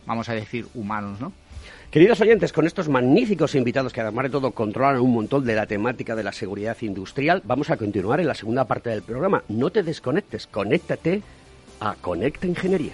vamos 0.06 0.30
a 0.30 0.34
decir, 0.34 0.68
humanos, 0.74 1.20
¿no? 1.20 1.32
Queridos 1.92 2.22
oyentes, 2.22 2.54
con 2.54 2.66
estos 2.66 2.88
magníficos 2.88 3.54
invitados 3.56 3.92
que 3.92 4.02
además 4.02 4.24
de 4.24 4.30
todo 4.30 4.52
controlan 4.52 5.02
un 5.02 5.14
montón 5.14 5.44
de 5.44 5.56
la 5.56 5.66
temática 5.66 6.16
de 6.16 6.24
la 6.24 6.32
seguridad 6.32 6.78
industrial, 6.82 7.42
vamos 7.44 7.70
a 7.70 7.78
continuar 7.78 8.20
en 8.20 8.28
la 8.28 8.36
segunda 8.36 8.66
parte 8.66 8.90
del 8.90 9.02
programa. 9.02 9.44
No 9.50 9.72
te 9.72 9.84
desconectes, 9.84 10.48
conéctate 10.48 11.22
a 11.82 11.96
Conecta 11.96 12.48
Ingeniería. 12.48 12.94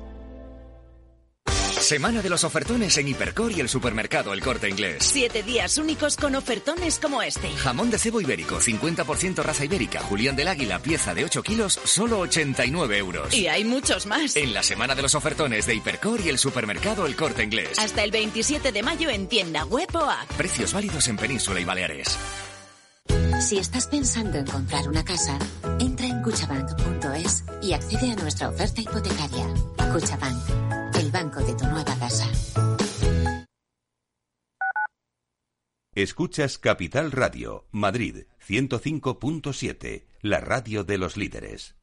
Semana 1.81 2.21
de 2.21 2.29
los 2.29 2.43
ofertones 2.43 2.95
en 2.97 3.07
Hipercor 3.07 3.51
y 3.51 3.59
el 3.59 3.67
supermercado 3.67 4.33
El 4.33 4.41
Corte 4.41 4.69
Inglés. 4.69 4.97
Siete 5.01 5.41
días 5.41 5.79
únicos 5.79 6.15
con 6.15 6.35
ofertones 6.35 6.99
como 6.99 7.23
este. 7.23 7.49
Jamón 7.57 7.89
de 7.89 7.97
cebo 7.97 8.21
ibérico, 8.21 8.59
50% 8.59 9.41
raza 9.41 9.65
ibérica, 9.65 9.99
Julián 10.01 10.35
del 10.35 10.47
Águila, 10.47 10.79
pieza 10.79 11.15
de 11.15 11.25
8 11.25 11.41
kilos, 11.41 11.79
solo 11.83 12.19
89 12.19 12.97
euros. 12.99 13.33
Y 13.33 13.47
hay 13.47 13.63
muchos 13.63 14.05
más. 14.05 14.35
En 14.35 14.53
la 14.53 14.61
semana 14.61 14.93
de 14.93 15.01
los 15.01 15.15
ofertones 15.15 15.65
de 15.65 15.73
Hipercor 15.73 16.21
y 16.21 16.29
el 16.29 16.37
supermercado 16.37 17.07
El 17.07 17.15
Corte 17.15 17.43
Inglés. 17.43 17.79
Hasta 17.79 18.03
el 18.03 18.11
27 18.11 18.71
de 18.71 18.83
mayo 18.83 19.09
en 19.09 19.27
tienda 19.27 19.65
web 19.65 19.89
o 19.95 20.09
app. 20.09 20.31
Precios 20.37 20.73
válidos 20.73 21.07
en 21.07 21.17
Península 21.17 21.59
y 21.59 21.65
Baleares. 21.65 22.15
Si 23.41 23.57
estás 23.57 23.87
pensando 23.87 24.37
en 24.37 24.45
comprar 24.45 24.87
una 24.87 25.03
casa, 25.03 25.37
entra 25.79 26.05
en 26.05 26.21
cuchabank.es 26.21 27.43
y 27.63 27.73
accede 27.73 28.11
a 28.11 28.15
nuestra 28.15 28.49
oferta 28.49 28.81
hipotecaria. 28.81 29.47
Cuchabank, 29.91 30.70
el 31.01 31.09
banco 31.09 31.39
de 31.43 31.55
tu 31.55 31.65
nueva 31.65 31.95
casa. 31.97 32.29
Escuchas 35.95 36.59
Capital 36.59 37.11
Radio, 37.11 37.65
Madrid 37.71 38.25
105.7, 38.47 40.05
la 40.21 40.39
radio 40.39 40.83
de 40.83 40.97
los 40.99 41.17
líderes. 41.17 41.75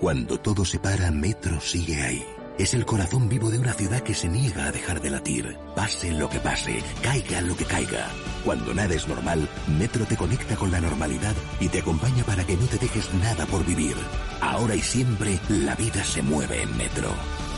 Cuando 0.00 0.40
todo 0.40 0.64
se 0.64 0.78
para, 0.78 1.10
Metro 1.10 1.60
sigue 1.60 2.00
ahí. 2.00 2.24
Es 2.58 2.72
el 2.72 2.86
corazón 2.86 3.28
vivo 3.28 3.50
de 3.50 3.58
una 3.58 3.74
ciudad 3.74 4.00
que 4.00 4.14
se 4.14 4.28
niega 4.28 4.66
a 4.66 4.72
dejar 4.72 5.02
de 5.02 5.10
latir. 5.10 5.58
Pase 5.76 6.12
lo 6.12 6.30
que 6.30 6.40
pase, 6.40 6.82
caiga 7.02 7.42
lo 7.42 7.54
que 7.54 7.66
caiga. 7.66 8.08
Cuando 8.44 8.72
nada 8.72 8.94
es 8.94 9.06
normal, 9.06 9.46
Metro 9.78 10.06
te 10.06 10.16
conecta 10.16 10.56
con 10.56 10.70
la 10.70 10.80
normalidad 10.80 11.34
y 11.60 11.68
te 11.68 11.80
acompaña 11.80 12.24
para 12.24 12.44
que 12.44 12.56
no 12.56 12.66
te 12.66 12.78
dejes 12.78 13.12
nada 13.14 13.44
por 13.44 13.66
vivir. 13.66 13.96
Ahora 14.40 14.74
y 14.74 14.80
siempre, 14.80 15.38
la 15.50 15.74
vida 15.74 16.02
se 16.02 16.22
mueve 16.22 16.62
en 16.62 16.76
Metro. 16.78 17.10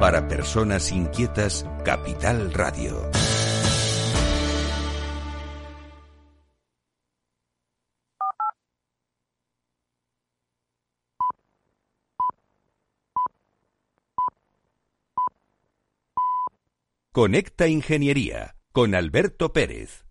Para 0.00 0.26
personas 0.28 0.92
inquietas, 0.92 1.66
Capital 1.84 2.54
Radio. 2.54 3.10
Conecta 17.12 17.68
Ingeniería 17.68 18.56
con 18.72 18.94
Alberto 18.94 19.52
Pérez. 19.52 20.09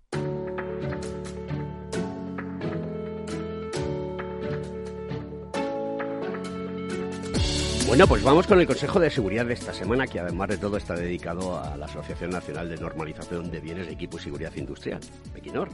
Bueno, 7.89 8.05
pues 8.05 8.23
vamos 8.23 8.45
con 8.45 8.59
el 8.59 8.67
Consejo 8.67 8.99
de 8.99 9.09
Seguridad 9.09 9.47
de 9.47 9.55
esta 9.55 9.73
semana, 9.73 10.05
que 10.05 10.19
además 10.19 10.49
de 10.49 10.59
todo 10.59 10.77
está 10.77 10.93
dedicado 10.93 11.59
a 11.59 11.75
la 11.75 11.87
Asociación 11.87 12.29
Nacional 12.29 12.69
de 12.69 12.77
Normalización 12.77 13.49
de 13.49 13.59
Bienes 13.59 13.87
de 13.87 13.93
Equipo 13.93 14.17
y 14.17 14.21
Seguridad 14.21 14.53
Industrial, 14.55 14.99
Equinor. 15.35 15.69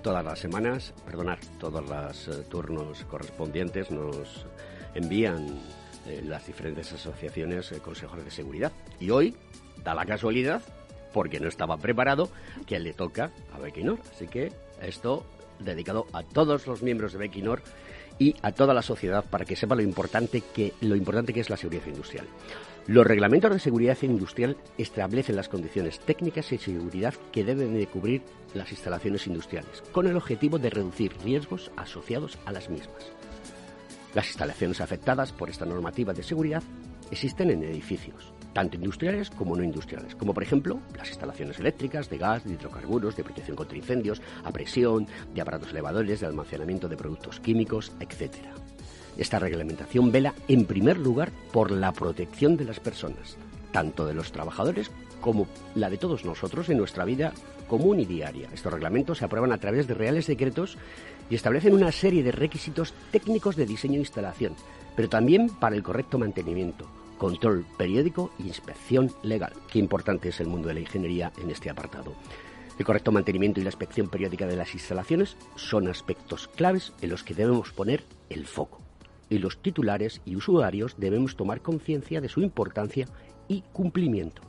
Todas 0.00 0.24
las 0.24 0.38
semanas, 0.38 0.94
perdonar, 1.04 1.40
todos 1.58 1.84
los 1.84 2.28
eh, 2.28 2.44
turnos 2.48 3.04
correspondientes 3.06 3.90
nos 3.90 4.46
envían 4.94 5.58
eh, 6.06 6.22
las 6.24 6.46
diferentes 6.46 6.92
asociaciones 6.92 7.72
eh, 7.72 7.80
consejos 7.80 8.24
de 8.24 8.30
seguridad. 8.30 8.70
Y 9.00 9.10
hoy 9.10 9.34
da 9.82 9.94
la 9.94 10.06
casualidad, 10.06 10.62
porque 11.12 11.40
no 11.40 11.48
estaba 11.48 11.76
preparado, 11.76 12.30
que 12.66 12.78
le 12.78 12.92
toca 12.92 13.32
a 13.52 13.58
Bequinor. 13.58 13.98
Así 14.14 14.28
que 14.28 14.52
esto 14.80 15.26
dedicado 15.58 16.06
a 16.12 16.22
todos 16.22 16.68
los 16.68 16.82
miembros 16.82 17.12
de 17.12 17.18
Bequinor 17.18 17.62
y 18.18 18.34
a 18.42 18.52
toda 18.52 18.74
la 18.74 18.82
sociedad 18.82 19.24
para 19.24 19.44
que 19.44 19.56
sepa 19.56 19.74
lo 19.74 19.82
importante 19.82 20.40
que, 20.40 20.74
lo 20.80 20.96
importante 20.96 21.32
que 21.32 21.40
es 21.40 21.50
la 21.50 21.56
seguridad 21.56 21.86
industrial. 21.86 22.26
Los 22.86 23.06
reglamentos 23.06 23.52
de 23.52 23.58
seguridad 23.58 23.98
industrial 24.02 24.56
establecen 24.78 25.36
las 25.36 25.48
condiciones 25.48 26.00
técnicas 26.00 26.50
y 26.52 26.58
seguridad 26.58 27.14
que 27.32 27.44
deben 27.44 27.74
de 27.74 27.86
cubrir 27.86 28.22
las 28.54 28.70
instalaciones 28.70 29.26
industriales, 29.26 29.82
con 29.92 30.06
el 30.06 30.16
objetivo 30.16 30.58
de 30.58 30.70
reducir 30.70 31.12
riesgos 31.22 31.70
asociados 31.76 32.38
a 32.46 32.52
las 32.52 32.70
mismas. 32.70 33.12
Las 34.14 34.28
instalaciones 34.28 34.80
afectadas 34.80 35.32
por 35.32 35.50
esta 35.50 35.66
normativa 35.66 36.14
de 36.14 36.22
seguridad 36.22 36.62
existen 37.10 37.50
en 37.50 37.62
edificios, 37.62 38.32
tanto 38.52 38.76
industriales 38.76 39.30
como 39.30 39.56
no 39.56 39.62
industriales, 39.62 40.14
como 40.14 40.34
por 40.34 40.42
ejemplo 40.42 40.80
las 40.96 41.08
instalaciones 41.08 41.58
eléctricas, 41.58 42.10
de 42.10 42.18
gas, 42.18 42.44
de 42.44 42.54
hidrocarburos, 42.54 43.16
de 43.16 43.24
protección 43.24 43.56
contra 43.56 43.76
incendios, 43.76 44.22
a 44.44 44.50
presión, 44.50 45.06
de 45.34 45.40
aparatos 45.40 45.70
elevadores, 45.70 46.20
de 46.20 46.26
almacenamiento 46.26 46.88
de 46.88 46.96
productos 46.96 47.40
químicos, 47.40 47.92
etc. 48.00 48.34
Esta 49.16 49.38
reglamentación 49.38 50.12
vela 50.12 50.34
en 50.46 50.64
primer 50.64 50.98
lugar 50.98 51.30
por 51.52 51.70
la 51.70 51.92
protección 51.92 52.56
de 52.56 52.64
las 52.64 52.80
personas, 52.80 53.36
tanto 53.72 54.06
de 54.06 54.14
los 54.14 54.32
trabajadores 54.32 54.90
como 55.20 55.48
la 55.74 55.90
de 55.90 55.98
todos 55.98 56.24
nosotros 56.24 56.68
en 56.68 56.78
nuestra 56.78 57.04
vida 57.04 57.32
común 57.66 58.00
y 58.00 58.04
diaria. 58.04 58.48
Estos 58.52 58.72
reglamentos 58.72 59.18
se 59.18 59.24
aprueban 59.24 59.52
a 59.52 59.58
través 59.58 59.86
de 59.86 59.94
reales 59.94 60.26
decretos 60.26 60.78
y 61.30 61.34
establecen 61.34 61.74
una 61.74 61.92
serie 61.92 62.22
de 62.22 62.32
requisitos 62.32 62.94
técnicos 63.10 63.56
de 63.56 63.66
diseño 63.66 63.96
e 63.96 63.98
instalación, 63.98 64.54
pero 64.96 65.08
también 65.08 65.48
para 65.48 65.76
el 65.76 65.82
correcto 65.82 66.18
mantenimiento, 66.18 66.86
control 67.18 67.66
periódico 67.76 68.30
e 68.38 68.44
inspección 68.44 69.12
legal. 69.22 69.52
Qué 69.70 69.78
importante 69.78 70.30
es 70.30 70.40
el 70.40 70.46
mundo 70.46 70.68
de 70.68 70.74
la 70.74 70.80
ingeniería 70.80 71.32
en 71.36 71.50
este 71.50 71.68
apartado. 71.68 72.14
El 72.78 72.84
correcto 72.84 73.10
mantenimiento 73.10 73.60
y 73.60 73.64
la 73.64 73.70
inspección 73.70 74.08
periódica 74.08 74.46
de 74.46 74.56
las 74.56 74.72
instalaciones 74.72 75.36
son 75.56 75.88
aspectos 75.88 76.48
claves 76.48 76.92
en 77.02 77.10
los 77.10 77.24
que 77.24 77.34
debemos 77.34 77.72
poner 77.72 78.04
el 78.30 78.46
foco. 78.46 78.80
Y 79.28 79.38
los 79.38 79.60
titulares 79.60 80.22
y 80.24 80.36
usuarios 80.36 80.94
debemos 80.96 81.36
tomar 81.36 81.60
conciencia 81.60 82.20
de 82.20 82.28
su 82.28 82.40
importancia 82.40 83.06
y 83.48 83.62
cumplimiento. 83.72 84.42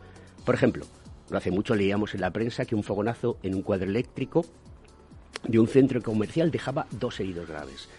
Por 0.45 0.55
ejemplo, 0.55 0.85
no 1.29 1.37
hace 1.37 1.51
mucho 1.51 1.75
leíamos 1.75 2.13
en 2.13 2.21
la 2.21 2.31
prensa 2.31 2.65
que 2.65 2.75
un 2.75 2.83
fogonazo 2.83 3.37
en 3.43 3.55
un 3.55 3.61
cuadro 3.61 3.89
eléctrico 3.89 4.45
de 5.47 5.59
un 5.59 5.67
centro 5.67 6.01
comercial 6.01 6.51
dejaba 6.51 6.87
dos 6.91 7.19
heridos 7.19 7.47
graves. 7.47 7.89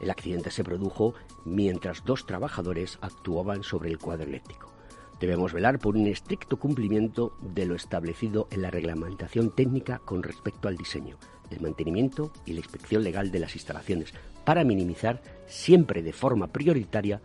El 0.00 0.10
accidente 0.10 0.50
se 0.50 0.64
produjo 0.64 1.14
mientras 1.44 2.04
dos 2.04 2.26
trabajadores 2.26 2.98
actuaban 3.00 3.62
sobre 3.62 3.90
el 3.90 3.98
cuadro 3.98 4.26
eléctrico. 4.26 4.72
Debemos 5.20 5.52
velar 5.52 5.78
por 5.78 5.96
un 5.96 6.06
estricto 6.06 6.58
cumplimiento 6.58 7.36
de 7.40 7.66
lo 7.66 7.74
establecido 7.74 8.48
en 8.50 8.62
la 8.62 8.70
reglamentación 8.70 9.50
técnica 9.50 10.00
con 10.04 10.22
respecto 10.22 10.68
al 10.68 10.76
diseño, 10.76 11.16
el 11.50 11.60
mantenimiento 11.60 12.32
y 12.44 12.52
la 12.52 12.60
inspección 12.60 13.04
legal 13.04 13.30
de 13.30 13.38
las 13.38 13.54
instalaciones, 13.54 14.12
para 14.44 14.64
minimizar 14.64 15.22
siempre 15.46 16.02
de 16.02 16.12
forma 16.12 16.48
prioritaria 16.48 17.20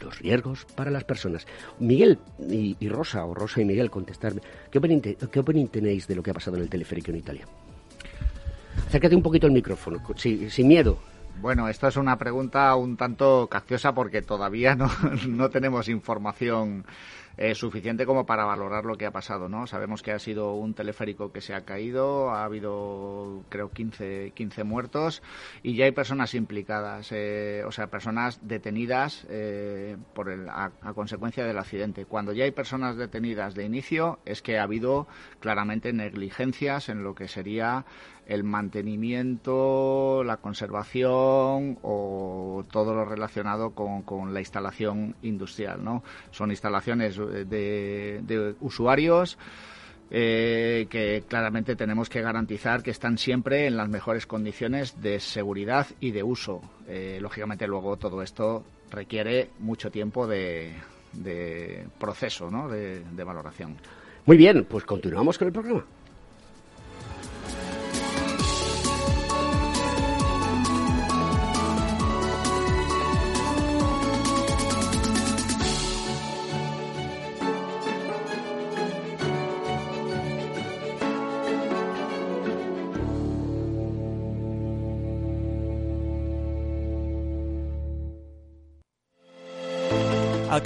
los 0.00 0.18
riesgos 0.18 0.66
para 0.74 0.90
las 0.90 1.04
personas. 1.04 1.46
Miguel 1.78 2.18
y, 2.48 2.88
Rosa, 2.88 3.24
o 3.24 3.34
Rosa 3.34 3.60
y 3.60 3.64
Miguel, 3.64 3.90
contestarme, 3.90 4.40
¿qué 4.70 4.78
opinión, 4.78 5.68
tenéis 5.68 6.06
de 6.06 6.14
lo 6.14 6.22
que 6.22 6.30
ha 6.30 6.34
pasado 6.34 6.56
en 6.56 6.62
el 6.62 6.70
teleférico 6.70 7.10
en 7.10 7.18
Italia? 7.18 7.46
Acércate 8.86 9.14
un 9.14 9.22
poquito 9.22 9.46
al 9.46 9.52
micrófono, 9.52 10.02
sin 10.16 10.68
miedo. 10.68 10.98
Bueno, 11.40 11.68
esta 11.68 11.88
es 11.88 11.96
una 11.96 12.18
pregunta 12.18 12.74
un 12.76 12.96
tanto 12.96 13.48
capciosa 13.50 13.92
porque 13.94 14.22
todavía 14.22 14.76
no, 14.76 14.88
no 15.26 15.50
tenemos 15.50 15.88
información 15.88 16.84
eh, 17.38 17.54
suficiente 17.54 18.04
como 18.04 18.26
para 18.26 18.44
valorar 18.44 18.84
lo 18.84 18.96
que 18.98 19.06
ha 19.06 19.10
pasado, 19.10 19.48
¿no? 19.48 19.66
Sabemos 19.66 20.02
que 20.02 20.12
ha 20.12 20.18
sido 20.18 20.52
un 20.54 20.74
teleférico 20.74 21.32
que 21.32 21.40
se 21.40 21.54
ha 21.54 21.62
caído, 21.62 22.30
ha 22.30 22.44
habido 22.44 23.44
creo 23.48 23.70
15, 23.70 24.32
15 24.34 24.64
muertos 24.64 25.22
y 25.62 25.74
ya 25.74 25.86
hay 25.86 25.92
personas 25.92 26.34
implicadas, 26.34 27.10
eh, 27.10 27.62
o 27.66 27.72
sea, 27.72 27.86
personas 27.86 28.46
detenidas 28.46 29.26
eh, 29.30 29.96
por 30.14 30.28
el, 30.28 30.46
a, 30.50 30.72
consecuencia 30.94 31.46
del 31.46 31.56
accidente. 31.56 32.04
Cuando 32.04 32.34
ya 32.34 32.44
hay 32.44 32.50
personas 32.50 32.96
detenidas 32.96 33.54
de 33.54 33.64
inicio 33.64 34.18
es 34.26 34.42
que 34.42 34.58
ha 34.58 34.64
habido 34.64 35.06
claramente 35.40 35.94
negligencias 35.94 36.90
en 36.90 37.02
lo 37.02 37.14
que 37.14 37.28
sería 37.28 37.86
el 38.26 38.44
mantenimiento, 38.44 40.22
la 40.24 40.36
conservación 40.38 41.78
o 41.82 42.64
todo 42.70 42.94
lo 42.94 43.04
relacionado 43.04 43.70
con, 43.70 44.32
la 44.32 44.40
instalación 44.40 45.16
industrial. 45.22 45.82
¿no? 45.84 46.02
Son 46.30 46.50
instalaciones 46.50 47.16
de, 47.16 48.54
usuarios 48.60 49.38
eh, 50.10 50.86
que 50.90 51.24
claramente 51.26 51.74
tenemos 51.74 52.08
que 52.08 52.20
garantizar 52.20 52.82
que 52.82 52.90
están 52.90 53.18
siempre 53.18 53.66
en 53.66 53.76
las 53.76 53.88
mejores 53.88 54.26
condiciones 54.26 55.00
de 55.00 55.20
seguridad 55.20 55.86
y 56.00 56.10
de 56.10 56.22
uso. 56.22 56.62
Eh, 56.86 57.18
lógicamente 57.20 57.66
luego 57.66 57.96
todo 57.96 58.22
esto 58.22 58.64
requiere 58.90 59.50
mucho 59.58 59.90
tiempo 59.90 60.26
de, 60.26 60.74
proceso, 61.98 62.50
¿no? 62.50 62.68
de 62.68 63.24
valoración. 63.24 63.76
Muy 64.24 64.36
bien, 64.36 64.64
pues 64.68 64.84
continuamos 64.84 65.36
con 65.36 65.48
el 65.48 65.52
programa. 65.52 65.84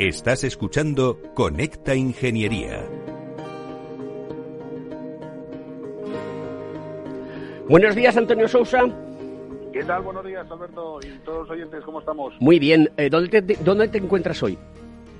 Estás 0.00 0.42
escuchando 0.42 1.20
Conecta 1.34 1.94
Ingeniería. 1.94 2.84
Buenos 7.68 7.94
días, 7.94 8.16
Antonio 8.16 8.48
Sousa. 8.48 8.82
¿Qué 9.72 9.84
tal? 9.84 10.02
Buenos 10.02 10.26
días, 10.26 10.50
Alberto 10.50 10.98
y 11.00 11.16
todos 11.24 11.42
los 11.42 11.50
oyentes, 11.50 11.84
¿cómo 11.84 12.00
estamos? 12.00 12.34
Muy 12.40 12.58
bien. 12.58 12.90
Eh, 12.96 13.08
¿dónde, 13.08 13.40
te, 13.40 13.54
¿Dónde 13.62 13.86
te 13.86 13.98
encuentras 13.98 14.42
hoy? 14.42 14.58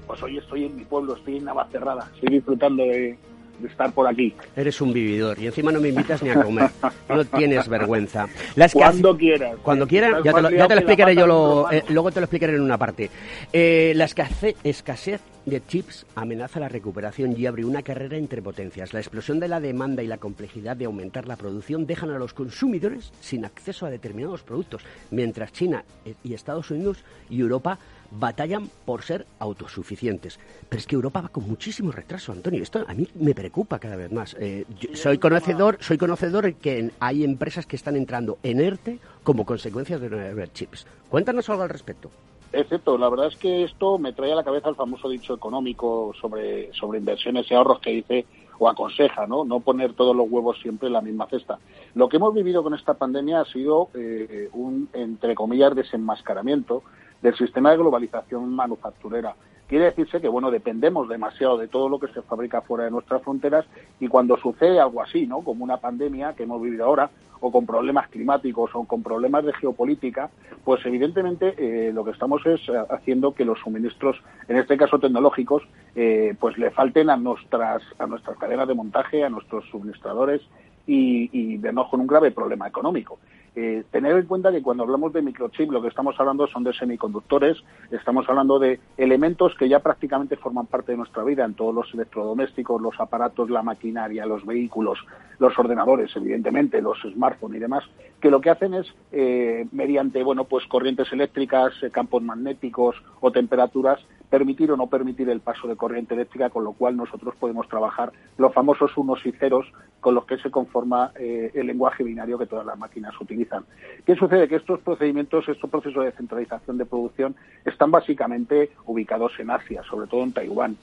Pues 0.08 0.20
hoy 0.24 0.38
estoy 0.38 0.64
en 0.64 0.74
mi 0.74 0.84
pueblo, 0.84 1.14
estoy 1.14 1.37
en 1.37 1.44
Navacerrada. 1.44 2.10
Estoy 2.12 2.34
disfrutando 2.34 2.82
de, 2.82 3.16
de 3.58 3.68
estar 3.68 3.92
por 3.92 4.06
aquí. 4.06 4.34
Eres 4.56 4.80
un 4.80 4.92
vividor 4.92 5.38
y 5.38 5.46
encima 5.46 5.72
no 5.72 5.80
me 5.80 5.88
invitas 5.88 6.22
ni 6.22 6.30
a 6.30 6.42
comer. 6.42 6.70
No 7.08 7.24
tienes 7.24 7.68
vergüenza. 7.68 8.26
Cuando 8.72 9.16
quieras. 9.16 9.56
Cuando 9.62 9.86
quieras, 9.86 10.22
ya 10.24 10.32
te 10.32 10.42
lo, 10.42 10.50
ya 10.50 10.66
te 10.66 10.74
lo 10.74 10.80
explicaré 10.80 11.16
yo, 11.16 11.26
lo, 11.26 11.70
eh, 11.70 11.84
luego 11.88 12.10
te 12.10 12.20
lo 12.20 12.24
explicaré 12.24 12.54
en 12.54 12.62
una 12.62 12.78
parte. 12.78 13.10
Eh, 13.52 13.92
la 13.96 14.04
escasez, 14.04 14.56
escasez 14.64 15.20
de 15.44 15.64
chips 15.66 16.06
amenaza 16.14 16.58
la 16.58 16.68
recuperación 16.68 17.34
y 17.36 17.46
abre 17.46 17.64
una 17.64 17.82
carrera 17.82 18.16
entre 18.16 18.42
potencias. 18.42 18.94
La 18.94 19.00
explosión 19.00 19.40
de 19.40 19.48
la 19.48 19.60
demanda 19.60 20.02
y 20.02 20.06
la 20.06 20.18
complejidad 20.18 20.76
de 20.76 20.86
aumentar 20.86 21.28
la 21.28 21.36
producción 21.36 21.86
dejan 21.86 22.10
a 22.10 22.18
los 22.18 22.32
consumidores 22.32 23.12
sin 23.20 23.44
acceso 23.44 23.86
a 23.86 23.90
determinados 23.90 24.42
productos, 24.42 24.82
mientras 25.10 25.52
China 25.52 25.84
y 26.22 26.34
Estados 26.34 26.70
Unidos 26.70 27.04
y 27.28 27.40
Europa 27.40 27.78
batallan 28.18 28.68
por 28.85 29.03
ser 29.03 29.27
autosuficientes. 29.38 30.38
Pero 30.68 30.81
es 30.81 30.87
que 30.87 30.94
Europa 30.94 31.22
va 31.22 31.29
con 31.29 31.46
muchísimo 31.46 31.92
retraso, 31.92 32.33
Antonio. 32.33 32.62
Esto 32.62 32.85
a 32.87 32.94
mí 32.94 33.07
me 33.14 33.35
preocupa 33.35 33.79
cada 33.79 33.96
vez 33.96 34.12
más. 34.12 34.37
Eh, 34.40 34.64
soy 34.94 35.18
conocedor, 35.18 35.79
soy 35.81 35.98
conocedor 35.98 36.44
de 36.44 36.55
que 36.55 36.90
hay 37.00 37.24
empresas 37.24 37.66
que 37.66 37.77
están 37.77 37.96
entrando 37.96 38.38
en 38.42 38.61
ERTE 38.61 38.98
como 39.22 39.44
consecuencia 39.44 39.98
de 39.98 40.11
no 40.11 40.18
haber 40.18 40.53
chips. 40.53 40.87
Cuéntanos 41.09 41.48
algo 41.50 41.62
al 41.62 41.68
respecto. 41.68 42.11
Excepto, 42.53 42.96
la 42.96 43.09
verdad 43.09 43.27
es 43.27 43.37
que 43.37 43.64
esto 43.64 43.98
me 43.98 44.12
trae 44.12 44.31
a 44.31 44.37
la 44.37 44.44
cabeza 44.44 44.68
el 44.68 44.77
famoso 44.77 45.09
dicho 45.09 45.35
económico 45.35 46.12
sobre, 46.20 46.72
sobre 46.72 47.00
inversiones 47.00 47.50
y 47.50 47.55
ahorros 47.55 47.81
que 47.81 47.90
dice 47.90 48.27
o 48.61 48.68
aconseja, 48.68 49.27
¿no? 49.27 49.44
No 49.44 49.59
poner 49.59 49.94
todos 49.94 50.14
los 50.14 50.31
huevos 50.31 50.61
siempre 50.61 50.87
en 50.87 50.92
la 50.92 51.00
misma 51.00 51.27
cesta. 51.27 51.59
Lo 51.96 52.09
que 52.09 52.18
hemos 52.18 52.33
vivido 52.33 52.62
con 52.62 52.72
esta 52.74 52.94
pandemia 52.94 53.40
ha 53.40 53.44
sido 53.46 53.88
eh, 53.94 54.48
un, 54.53 54.88
entre 54.92 55.35
comillas, 55.35 55.74
desenmascaramiento 55.74 56.85
del 57.24 57.34
sistema 57.37 57.70
de 57.70 57.78
globalización 57.78 58.54
manufacturera. 58.54 59.34
Quiere 59.66 59.87
decirse 59.87 60.20
que, 60.20 60.28
bueno, 60.28 60.50
dependemos 60.50 61.08
demasiado 61.08 61.56
de 61.56 61.68
todo 61.68 61.88
lo 61.88 61.98
que 61.98 62.08
se 62.08 62.20
fabrica 62.20 62.60
fuera 62.60 62.84
de 62.84 62.90
nuestras 62.90 63.22
fronteras 63.22 63.64
y 63.98 64.08
cuando 64.08 64.37
sucede 64.37 64.78
algo 64.78 65.00
así, 65.00 65.26
¿no? 65.26 65.40
Como 65.40 65.64
una 65.64 65.78
pandemia 65.78 66.34
que 66.34 66.42
hemos 66.42 66.60
vivido 66.60 66.84
ahora, 66.84 67.10
o 67.40 67.50
con 67.50 67.64
problemas 67.64 68.08
climáticos 68.08 68.70
o 68.74 68.84
con 68.84 69.02
problemas 69.02 69.44
de 69.44 69.54
geopolítica, 69.54 70.30
pues 70.64 70.84
evidentemente 70.84 71.54
eh, 71.56 71.92
lo 71.92 72.04
que 72.04 72.10
estamos 72.10 72.44
es 72.46 72.60
haciendo 72.90 73.34
que 73.34 73.44
los 73.44 73.58
suministros, 73.60 74.16
en 74.48 74.58
este 74.58 74.76
caso 74.76 74.98
tecnológicos, 74.98 75.62
eh, 75.94 76.34
pues 76.38 76.58
le 76.58 76.70
falten 76.70 77.08
a 77.08 77.16
nuestras, 77.16 77.82
a 77.98 78.06
nuestras 78.06 78.37
cadenas 78.37 78.68
de 78.68 78.74
montaje, 78.74 79.24
a 79.24 79.30
nuestros 79.30 79.64
suministradores 79.70 80.42
y, 80.87 81.30
y 81.32 81.56
vernos 81.56 81.88
con 81.88 82.00
un 82.00 82.06
grave 82.06 82.30
problema 82.30 82.68
económico. 82.68 83.18
Eh, 83.56 83.84
tener 83.92 84.16
en 84.16 84.26
cuenta 84.26 84.50
que 84.50 84.62
cuando 84.62 84.82
hablamos 84.82 85.12
de 85.12 85.22
microchip 85.22 85.70
lo 85.70 85.80
que 85.80 85.86
estamos 85.86 86.18
hablando 86.18 86.46
son 86.48 86.64
de 86.64 86.72
semiconductores, 86.72 87.56
estamos 87.92 88.28
hablando 88.28 88.58
de 88.58 88.80
elementos 88.96 89.54
que 89.56 89.68
ya 89.68 89.78
prácticamente 89.78 90.36
forman 90.36 90.66
parte 90.66 90.92
de 90.92 90.98
nuestra 90.98 91.22
vida 91.22 91.44
en 91.44 91.54
todos 91.54 91.72
los 91.72 91.94
electrodomésticos, 91.94 92.82
los 92.82 92.98
aparatos, 92.98 93.50
la 93.50 93.62
maquinaria, 93.62 94.26
los 94.26 94.44
vehículos, 94.44 94.98
los 95.38 95.56
ordenadores, 95.56 96.14
evidentemente, 96.16 96.82
los 96.82 96.98
smartphones 97.02 97.58
y 97.58 97.60
demás, 97.60 97.84
que 98.20 98.30
lo 98.30 98.40
que 98.40 98.50
hacen 98.50 98.74
es, 98.74 98.92
eh, 99.12 99.66
mediante 99.70 100.24
bueno, 100.24 100.44
pues 100.44 100.66
corrientes 100.66 101.12
eléctricas, 101.12 101.74
eh, 101.82 101.90
campos 101.90 102.22
magnéticos 102.22 102.96
o 103.20 103.30
temperaturas, 103.30 104.00
permitir 104.30 104.70
o 104.72 104.76
no 104.76 104.88
permitir 104.88 105.28
el 105.30 105.40
paso 105.40 105.68
de 105.68 105.76
corriente 105.76 106.14
eléctrica, 106.14 106.50
con 106.50 106.64
lo 106.64 106.72
cual 106.72 106.96
nosotros 106.96 107.34
podemos 107.38 107.68
trabajar 107.68 108.12
los 108.37 108.52
famosos 108.52 108.96
unos 108.96 109.24
y 109.26 109.32
ceros 109.32 109.66
con 110.00 110.14
los 110.14 110.26
que 110.26 110.38
se 110.38 110.50
conforma 110.50 111.12
eh, 111.18 111.50
el 111.54 111.66
lenguaje 111.66 112.04
binario 112.04 112.38
que 112.38 112.46
todas 112.46 112.66
las 112.66 112.78
máquinas 112.78 113.18
utilizan. 113.20 113.64
¿Qué 114.04 114.14
sucede? 114.16 114.48
Que 114.48 114.56
estos 114.56 114.80
procedimientos, 114.80 115.48
estos 115.48 115.70
procesos 115.70 116.04
de 116.04 116.12
centralización 116.12 116.78
de 116.78 116.87
producción 116.87 117.37
están 117.64 117.90
básicamente 117.90 118.70
ubicados 118.87 119.32
en 119.38 119.50
Asia, 119.50 119.82
sobre 119.84 120.06
todo 120.06 120.22
en 120.22 120.32
Taiwán. 120.32 120.76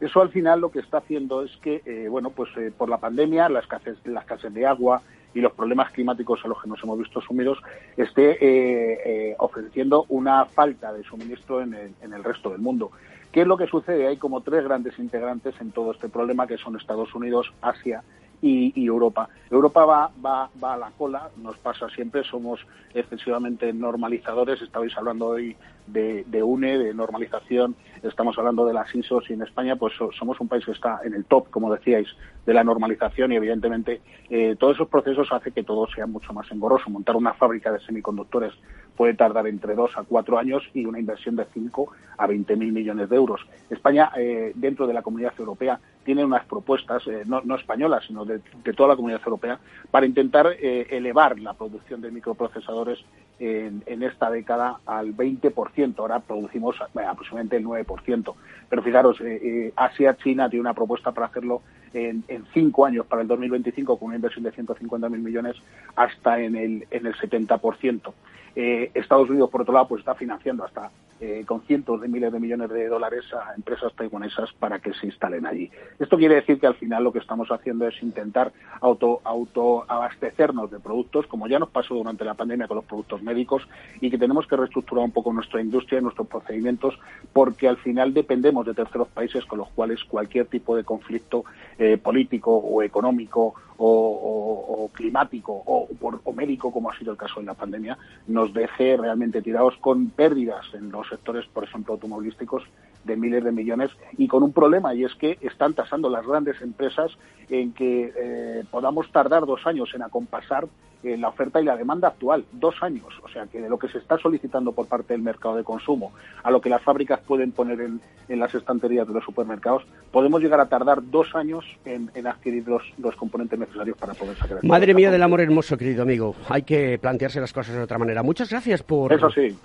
Eso 0.00 0.20
al 0.20 0.28
final 0.28 0.60
lo 0.60 0.70
que 0.70 0.78
está 0.78 0.98
haciendo 0.98 1.42
es 1.42 1.56
que, 1.56 1.82
eh, 1.84 2.06
bueno, 2.08 2.30
pues 2.30 2.50
eh, 2.56 2.70
por 2.76 2.88
la 2.88 2.98
pandemia, 2.98 3.48
la 3.48 3.60
escasez, 3.60 3.98
de 4.04 4.66
agua, 4.66 5.02
y 5.34 5.40
los 5.40 5.52
problemas 5.52 5.90
climáticos 5.92 6.40
a 6.44 6.48
los 6.48 6.62
que 6.62 6.68
nos 6.68 6.82
hemos 6.82 6.98
visto 6.98 7.20
sumidos 7.20 7.58
esté 7.96 8.32
eh, 8.32 9.00
eh, 9.04 9.36
ofreciendo 9.38 10.06
una 10.08 10.44
falta 10.46 10.92
de 10.92 11.04
suministro 11.04 11.62
en 11.62 11.74
el, 11.74 11.94
en 12.00 12.12
el 12.12 12.24
resto 12.24 12.50
del 12.50 12.60
mundo. 12.60 12.90
¿Qué 13.32 13.42
es 13.42 13.46
lo 13.46 13.56
que 13.56 13.66
sucede? 13.66 14.06
Hay 14.06 14.16
como 14.16 14.40
tres 14.40 14.64
grandes 14.64 14.98
integrantes 14.98 15.54
en 15.60 15.70
todo 15.70 15.92
este 15.92 16.08
problema, 16.08 16.46
que 16.46 16.56
son 16.56 16.76
Estados 16.76 17.14
Unidos, 17.14 17.52
Asia 17.60 18.02
y, 18.40 18.86
Europa. 18.86 19.28
Europa 19.50 19.84
va, 19.84 20.10
va, 20.24 20.50
va, 20.62 20.74
a 20.74 20.76
la 20.76 20.90
cola, 20.96 21.30
nos 21.36 21.56
pasa 21.58 21.88
siempre, 21.88 22.22
somos 22.24 22.60
excesivamente 22.94 23.72
normalizadores, 23.72 24.62
estabais 24.62 24.96
hablando 24.96 25.28
hoy 25.28 25.56
de, 25.86 26.24
de, 26.26 26.42
UNE, 26.42 26.78
de 26.78 26.94
normalización, 26.94 27.74
estamos 28.02 28.38
hablando 28.38 28.64
de 28.66 28.74
las 28.74 28.94
ISOs 28.94 29.28
y 29.30 29.32
en 29.32 29.42
España 29.42 29.76
pues 29.76 29.94
somos 30.18 30.40
un 30.40 30.48
país 30.48 30.64
que 30.64 30.72
está 30.72 31.00
en 31.04 31.14
el 31.14 31.24
top, 31.24 31.50
como 31.50 31.72
decíais, 31.72 32.08
de 32.46 32.54
la 32.54 32.64
normalización 32.64 33.32
y 33.32 33.36
evidentemente 33.36 34.00
eh, 34.30 34.56
todos 34.58 34.76
esos 34.76 34.88
procesos 34.88 35.28
hace 35.32 35.52
que 35.52 35.64
todo 35.64 35.86
sea 35.88 36.06
mucho 36.06 36.32
más 36.32 36.50
engorroso. 36.50 36.90
Montar 36.90 37.16
una 37.16 37.34
fábrica 37.34 37.72
de 37.72 37.80
semiconductores 37.80 38.52
puede 38.98 39.14
tardar 39.14 39.46
entre 39.46 39.76
dos 39.76 39.96
a 39.96 40.02
cuatro 40.02 40.38
años 40.40 40.68
y 40.74 40.84
una 40.84 40.98
inversión 40.98 41.36
de 41.36 41.46
5 41.54 41.92
a 42.18 42.26
20 42.26 42.56
mil 42.56 42.72
millones 42.72 43.08
de 43.08 43.14
euros. 43.14 43.40
España, 43.70 44.10
eh, 44.16 44.50
dentro 44.56 44.88
de 44.88 44.92
la 44.92 45.02
comunidad 45.02 45.32
europea, 45.38 45.78
tiene 46.04 46.24
unas 46.24 46.44
propuestas, 46.46 47.06
eh, 47.06 47.22
no, 47.26 47.54
españolas, 47.54 48.06
sino 48.06 48.24
de, 48.24 48.40
de, 48.64 48.72
toda 48.72 48.88
la 48.88 48.96
comunidad 48.96 49.20
europea, 49.24 49.60
para 49.92 50.04
intentar 50.04 50.48
eh, 50.48 50.88
elevar 50.90 51.38
la 51.38 51.54
producción 51.54 52.00
de 52.00 52.10
microprocesadores 52.10 52.98
en, 53.38 54.02
esta 54.02 54.30
década 54.30 54.80
al 54.86 55.14
20%. 55.14 55.94
Ahora 55.98 56.20
producimos 56.20 56.76
aproximadamente 56.80 57.56
el 57.56 57.64
9%. 57.64 58.34
Pero 58.68 58.82
fijaros, 58.82 59.20
eh, 59.20 59.72
Asia, 59.76 60.16
China 60.16 60.48
tiene 60.48 60.62
una 60.62 60.74
propuesta 60.74 61.12
para 61.12 61.26
hacerlo 61.26 61.62
en, 61.92 62.24
en, 62.28 62.44
cinco 62.52 62.84
años 62.84 63.06
para 63.06 63.22
el 63.22 63.28
2025 63.28 63.98
con 63.98 64.06
una 64.06 64.16
inversión 64.16 64.44
de 64.44 64.52
150.000 64.52 65.10
millones 65.10 65.56
hasta 65.94 66.40
en 66.40 66.56
el, 66.56 66.86
en 66.90 67.06
el 67.06 67.14
70%. 67.14 68.12
Eh, 68.60 68.90
Estados 68.92 69.30
Unidos, 69.30 69.50
por 69.50 69.62
otro 69.62 69.72
lado, 69.72 69.86
pues 69.86 70.00
está 70.00 70.16
financiando 70.16 70.64
hasta 70.64 70.90
eh, 71.20 71.44
con 71.46 71.60
cientos 71.62 72.00
de 72.00 72.08
miles 72.08 72.32
de 72.32 72.40
millones 72.40 72.68
de 72.70 72.88
dólares 72.88 73.24
a 73.32 73.54
empresas 73.54 73.92
taiwanesas 73.94 74.52
para 74.58 74.80
que 74.80 74.92
se 74.94 75.06
instalen 75.06 75.46
allí. 75.46 75.70
Esto 76.00 76.16
quiere 76.16 76.34
decir 76.34 76.58
que 76.58 76.66
al 76.66 76.74
final 76.74 77.04
lo 77.04 77.12
que 77.12 77.20
estamos 77.20 77.52
haciendo 77.52 77.86
es 77.86 78.02
intentar 78.02 78.50
auto, 78.80 79.20
auto 79.22 79.84
abastecernos 79.86 80.72
de 80.72 80.80
productos, 80.80 81.28
como 81.28 81.46
ya 81.46 81.60
nos 81.60 81.70
pasó 81.70 81.94
durante 81.94 82.24
la 82.24 82.34
pandemia 82.34 82.66
con 82.66 82.78
los 82.78 82.84
productos 82.84 83.22
médicos, 83.22 83.62
y 84.00 84.10
que 84.10 84.18
tenemos 84.18 84.48
que 84.48 84.56
reestructurar 84.56 85.04
un 85.04 85.12
poco 85.12 85.32
nuestra 85.32 85.60
industria 85.60 86.00
y 86.00 86.02
nuestros 86.02 86.26
procedimientos, 86.26 86.98
porque 87.32 87.68
al 87.68 87.76
final 87.76 88.12
dependemos 88.12 88.66
de 88.66 88.74
terceros 88.74 89.06
países 89.06 89.44
con 89.44 89.60
los 89.60 89.68
cuales 89.68 90.02
cualquier 90.02 90.46
tipo 90.46 90.74
de 90.74 90.82
conflicto 90.82 91.44
eh, 91.78 91.96
político 91.96 92.56
o 92.56 92.82
económico 92.82 93.54
o, 93.78 94.90
climático 94.92 95.52
o, 95.52 95.86
por, 96.00 96.20
o 96.24 96.32
médico, 96.32 96.72
como 96.72 96.90
ha 96.90 96.98
sido 96.98 97.12
el 97.12 97.18
caso 97.18 97.40
en 97.40 97.46
la 97.46 97.54
pandemia, 97.54 97.96
nos 98.26 98.52
deje 98.52 98.96
realmente 98.96 99.42
tirados 99.42 99.76
con 99.80 100.10
pérdidas 100.10 100.66
en 100.74 100.90
los 100.90 101.08
sectores, 101.08 101.46
por 101.46 101.64
ejemplo, 101.64 101.94
automovilísticos 101.94 102.64
de 103.04 103.16
miles 103.16 103.44
de 103.44 103.52
millones 103.52 103.90
y 104.16 104.28
con 104.28 104.42
un 104.42 104.52
problema 104.52 104.94
y 104.94 105.04
es 105.04 105.14
que 105.14 105.38
están 105.40 105.74
tasando 105.74 106.10
las 106.10 106.26
grandes 106.26 106.60
empresas 106.60 107.12
en 107.48 107.72
que 107.72 108.12
eh, 108.16 108.64
podamos 108.70 109.10
tardar 109.12 109.46
dos 109.46 109.66
años 109.66 109.90
en 109.94 110.02
acompasar 110.02 110.66
eh, 111.02 111.16
la 111.16 111.28
oferta 111.28 111.60
y 111.60 111.64
la 111.64 111.76
demanda 111.76 112.08
actual, 112.08 112.44
dos 112.52 112.74
años. 112.82 113.06
O 113.22 113.28
sea 113.28 113.46
que 113.46 113.60
de 113.60 113.68
lo 113.68 113.78
que 113.78 113.88
se 113.88 113.98
está 113.98 114.18
solicitando 114.18 114.72
por 114.72 114.86
parte 114.86 115.14
del 115.14 115.22
mercado 115.22 115.56
de 115.56 115.64
consumo 115.64 116.12
a 116.42 116.50
lo 116.50 116.60
que 116.60 116.68
las 116.68 116.82
fábricas 116.82 117.20
pueden 117.20 117.52
poner 117.52 117.80
en, 117.80 118.00
en 118.28 118.38
las 118.38 118.54
estanterías 118.54 119.06
de 119.06 119.14
los 119.14 119.24
supermercados, 119.24 119.84
podemos 120.10 120.40
llegar 120.40 120.60
a 120.60 120.66
tardar 120.66 120.98
dos 121.02 121.34
años 121.34 121.64
en, 121.84 122.10
en 122.14 122.26
adquirir 122.26 122.66
los, 122.66 122.82
los, 122.98 123.14
componentes 123.16 123.58
necesarios 123.58 123.96
para 123.96 124.14
poder 124.14 124.36
sacar. 124.36 124.64
Madre 124.64 124.94
mía 124.94 125.10
del 125.10 125.22
amor 125.22 125.40
hermoso, 125.40 125.76
querido 125.76 126.02
amigo. 126.02 126.34
Hay 126.48 126.62
que 126.62 126.98
plantearse 126.98 127.40
las 127.40 127.52
cosas 127.52 127.74
de 127.74 127.82
otra 127.82 127.98
manera. 127.98 128.22
Muchas 128.22 128.50
gracias 128.50 128.82
por. 128.82 129.12
Eso 129.12 129.30
sí 129.30 129.56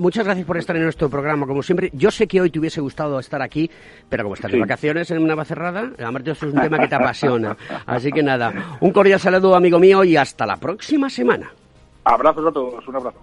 muchas 0.00 0.24
gracias 0.24 0.46
por 0.46 0.56
estar 0.56 0.74
en 0.76 0.82
nuestro 0.82 1.08
programa, 1.08 1.46
como 1.46 1.62
siempre. 1.62 1.90
Yo 1.92 2.10
sé 2.10 2.26
que 2.26 2.40
hoy 2.40 2.50
te 2.50 2.58
hubiese 2.58 2.80
gustado 2.80 3.20
estar 3.20 3.42
aquí, 3.42 3.70
pero 4.08 4.24
como 4.24 4.34
estás 4.34 4.50
sí. 4.50 4.56
de 4.56 4.62
vacaciones 4.62 5.10
en 5.10 5.22
una 5.22 5.44
cerrada, 5.44 5.92
además 5.98 6.22
esto 6.26 6.46
es 6.46 6.54
un 6.54 6.60
tema 6.62 6.78
que 6.78 6.88
te 6.88 6.94
apasiona. 6.94 7.56
Así 7.86 8.10
que 8.10 8.22
nada, 8.22 8.78
un 8.80 8.90
cordial 8.90 9.20
saludo, 9.20 9.54
amigo 9.54 9.78
mío, 9.78 10.02
y 10.02 10.16
hasta 10.16 10.46
la 10.46 10.56
próxima 10.56 11.08
semana. 11.08 11.52
Abrazos 12.04 12.46
a 12.46 12.52
todos, 12.52 12.88
un 12.88 12.96
abrazo. 12.96 13.18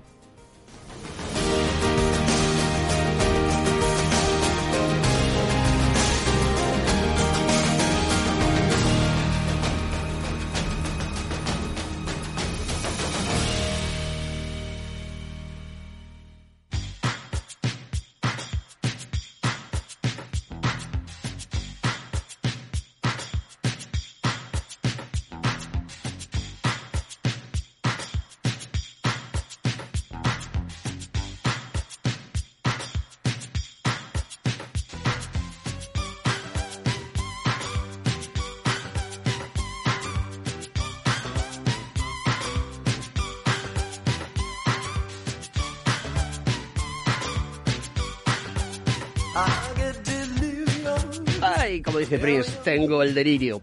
Como 51.97 52.05
dice 52.11 52.19
Prince, 52.19 52.51
tengo 52.63 53.01
el 53.01 53.11
delirio. 53.15 53.59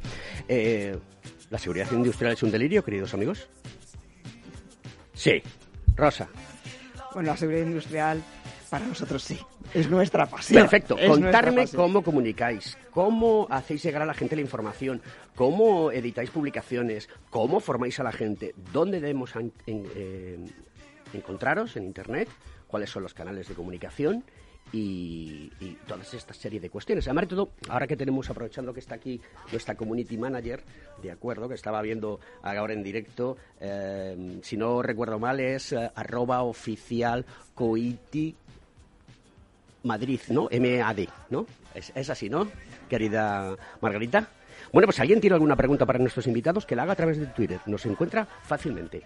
Eh, 0.48 0.98
¿La 1.50 1.58
seguridad 1.58 1.90
industrial 1.92 2.32
es 2.32 2.42
un 2.42 2.50
delirio, 2.50 2.82
queridos 2.84 3.14
amigos? 3.14 3.46
Sí. 5.12 5.40
Rosa. 5.94 6.28
Bueno, 7.12 7.28
la 7.30 7.36
seguridad 7.36 7.64
industrial 7.64 8.20
para 8.70 8.86
nosotros 8.86 9.22
sí. 9.22 9.38
Es 9.72 9.88
nuestra 9.88 10.26
pasión. 10.26 10.62
Perfecto. 10.62 10.98
Es 10.98 11.08
Contarme 11.08 11.62
pasión. 11.62 11.80
cómo 11.82 12.02
comunicáis, 12.02 12.76
cómo 12.90 13.46
hacéis 13.50 13.84
llegar 13.84 14.02
a 14.02 14.06
la 14.06 14.14
gente 14.14 14.34
la 14.34 14.42
información, 14.42 15.00
cómo 15.36 15.92
editáis 15.92 16.30
publicaciones, 16.30 17.08
cómo 17.30 17.60
formáis 17.60 18.00
a 18.00 18.02
la 18.02 18.10
gente, 18.12 18.52
dónde 18.72 19.00
debemos 19.00 19.34
en- 19.36 19.52
en- 19.66 19.86
eh, 19.94 20.38
encontraros 21.12 21.76
en 21.76 21.84
Internet, 21.84 22.28
cuáles 22.74 22.90
son 22.90 23.04
los 23.04 23.14
canales 23.14 23.46
de 23.46 23.54
comunicación 23.54 24.24
y, 24.72 25.48
y 25.60 25.78
todas 25.86 26.12
estas 26.12 26.36
serie 26.36 26.58
de 26.58 26.70
cuestiones. 26.70 27.06
Además 27.06 27.22
de 27.22 27.28
todo, 27.28 27.50
ahora 27.68 27.86
que 27.86 27.96
tenemos, 27.96 28.28
aprovechando 28.28 28.74
que 28.74 28.80
está 28.80 28.96
aquí 28.96 29.20
nuestra 29.52 29.76
community 29.76 30.18
manager, 30.18 30.60
de 31.00 31.12
acuerdo, 31.12 31.48
que 31.48 31.54
estaba 31.54 31.80
viendo 31.82 32.18
ahora 32.42 32.72
en 32.72 32.82
directo, 32.82 33.36
eh, 33.60 34.40
si 34.42 34.56
no 34.56 34.82
recuerdo 34.82 35.20
mal, 35.20 35.38
es 35.38 35.72
eh, 35.72 35.88
arroba 35.94 36.42
oficial 36.42 37.24
coiti 37.54 38.34
Madrid, 39.84 40.20
¿no? 40.30 40.48
MAD, 40.50 41.06
¿no? 41.30 41.46
Es, 41.76 41.92
es 41.94 42.10
así, 42.10 42.28
¿no? 42.28 42.48
Querida 42.88 43.54
Margarita. 43.82 44.28
Bueno, 44.72 44.88
pues 44.88 44.98
alguien 44.98 45.20
tiene 45.20 45.34
alguna 45.34 45.54
pregunta 45.54 45.86
para 45.86 46.00
nuestros 46.00 46.26
invitados 46.26 46.66
que 46.66 46.74
la 46.74 46.82
haga 46.82 46.94
a 46.94 46.96
través 46.96 47.20
de 47.20 47.26
Twitter. 47.26 47.60
Nos 47.66 47.86
encuentra 47.86 48.24
fácilmente. 48.24 49.04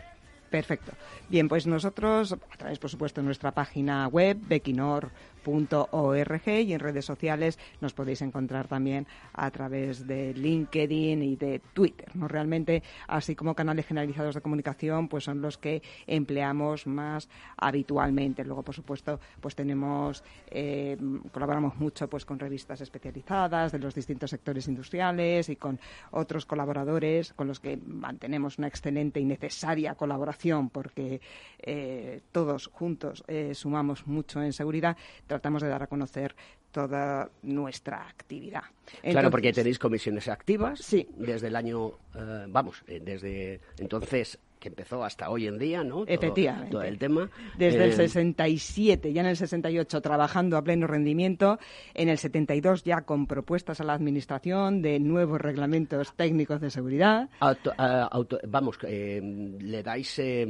Perfecto. 0.51 0.93
Bien, 1.29 1.47
pues 1.47 1.67
nosotros, 1.67 2.33
a 2.33 2.57
través, 2.57 2.79
por 2.79 2.91
supuesto, 2.91 3.21
de 3.21 3.27
nuestra 3.27 3.53
página 3.53 4.09
web, 4.09 4.39
bequinor.org, 4.41 6.49
y 6.49 6.73
en 6.73 6.81
redes 6.81 7.05
sociales 7.05 7.59
nos 7.81 7.93
podéis 7.93 8.23
encontrar 8.23 8.67
también 8.67 9.07
a 9.35 9.51
través 9.51 10.07
de 10.07 10.33
LinkedIn 10.33 11.23
y 11.23 11.37
de 11.37 11.61
Twitter. 11.75 12.09
¿no? 12.15 12.29
Realmente, 12.29 12.83
así 13.07 13.35
como 13.35 13.55
canales 13.55 13.87
generalizados 13.87 14.37
de 14.37 14.41
comunicación, 14.41 15.09
pues 15.09 15.25
son 15.25 15.43
los 15.43 15.59
que 15.59 15.83
empleamos 16.07 16.87
más 16.87 17.29
habitualmente. 17.59 18.45
Luego, 18.45 18.63
por 18.63 18.75
supuesto, 18.75 19.21
pues 19.41 19.55
tenemos, 19.55 20.25
eh, 20.51 20.97
colaboramos 21.31 21.77
mucho 21.77 22.09
pues 22.09 22.25
con 22.25 22.39
revistas 22.39 22.81
especializadas 22.81 23.73
de 23.73 23.79
los 23.79 23.95
distintos 23.95 24.31
sectores 24.31 24.67
industriales 24.67 25.51
y 25.51 25.57
con 25.57 25.79
otros 26.11 26.47
colaboradores 26.47 27.35
con 27.35 27.49
los 27.49 27.61
que 27.61 27.77
mantenemos 27.77 28.59
una 28.59 28.69
excelente 28.69 29.21
y 29.21 29.25
necesaria 29.25 29.95
colaboración 29.95 30.38
porque 30.71 31.21
eh, 31.61 32.21
todos 32.33 32.69
juntos 32.69 33.25
eh, 33.29 33.55
sumamos 33.55 34.07
mucho 34.07 34.43
en 34.43 34.53
seguridad, 34.53 34.97
tratamos 35.27 35.63
de 35.63 35.69
dar 35.69 35.83
a 35.83 35.87
conocer 35.87 36.35
toda 36.71 37.31
nuestra 37.43 38.07
actividad. 38.09 38.63
claro, 39.03 39.31
porque 39.31 39.53
tenéis 39.53 39.79
comisiones 39.79 40.29
activas 40.29 40.79
Sí. 40.81 41.09
desde 41.17 41.49
el 41.49 41.57
año, 41.57 41.93
eh, 42.15 42.45
vamos, 42.49 42.83
eh, 42.87 43.01
desde 43.03 43.61
entonces 43.79 44.39
que 44.59 44.69
empezó 44.69 45.05
hasta 45.05 45.31
hoy 45.31 45.47
en 45.47 45.59
día, 45.59 45.85
¿no? 45.85 46.05
Efectivamente. 46.07 46.71
Todo 46.73 46.83
el 46.83 46.99
tema. 46.99 47.31
Desde 47.57 47.85
el 47.85 47.91
Eh, 47.91 47.97
67, 48.09 49.13
ya 49.13 49.21
en 49.21 49.27
el 49.29 49.37
68 49.37 50.01
trabajando 50.01 50.57
a 50.57 50.63
pleno 50.63 50.87
rendimiento, 50.87 51.59
en 51.95 52.09
el 52.09 52.19
72 52.19 52.85
ya 52.85 53.03
con 53.03 53.27
propuestas 53.27 53.81
a 53.81 53.85
la 53.85 53.95
Administración 53.95 54.83
de 54.83 54.99
nuevos 55.01 55.41
reglamentos 55.41 56.13
técnicos 56.15 56.61
de 56.61 56.71
seguridad. 56.71 57.29
auto- 57.41 57.73
auto- 57.79 58.39
vamos, 58.49 58.79
eh, 58.83 59.21
le 59.61 59.83
dais 59.83 60.19
eh, 60.19 60.47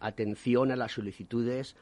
atención 0.00 0.70
a 0.72 0.76
las 0.76 0.92
solicitudes 0.92 1.76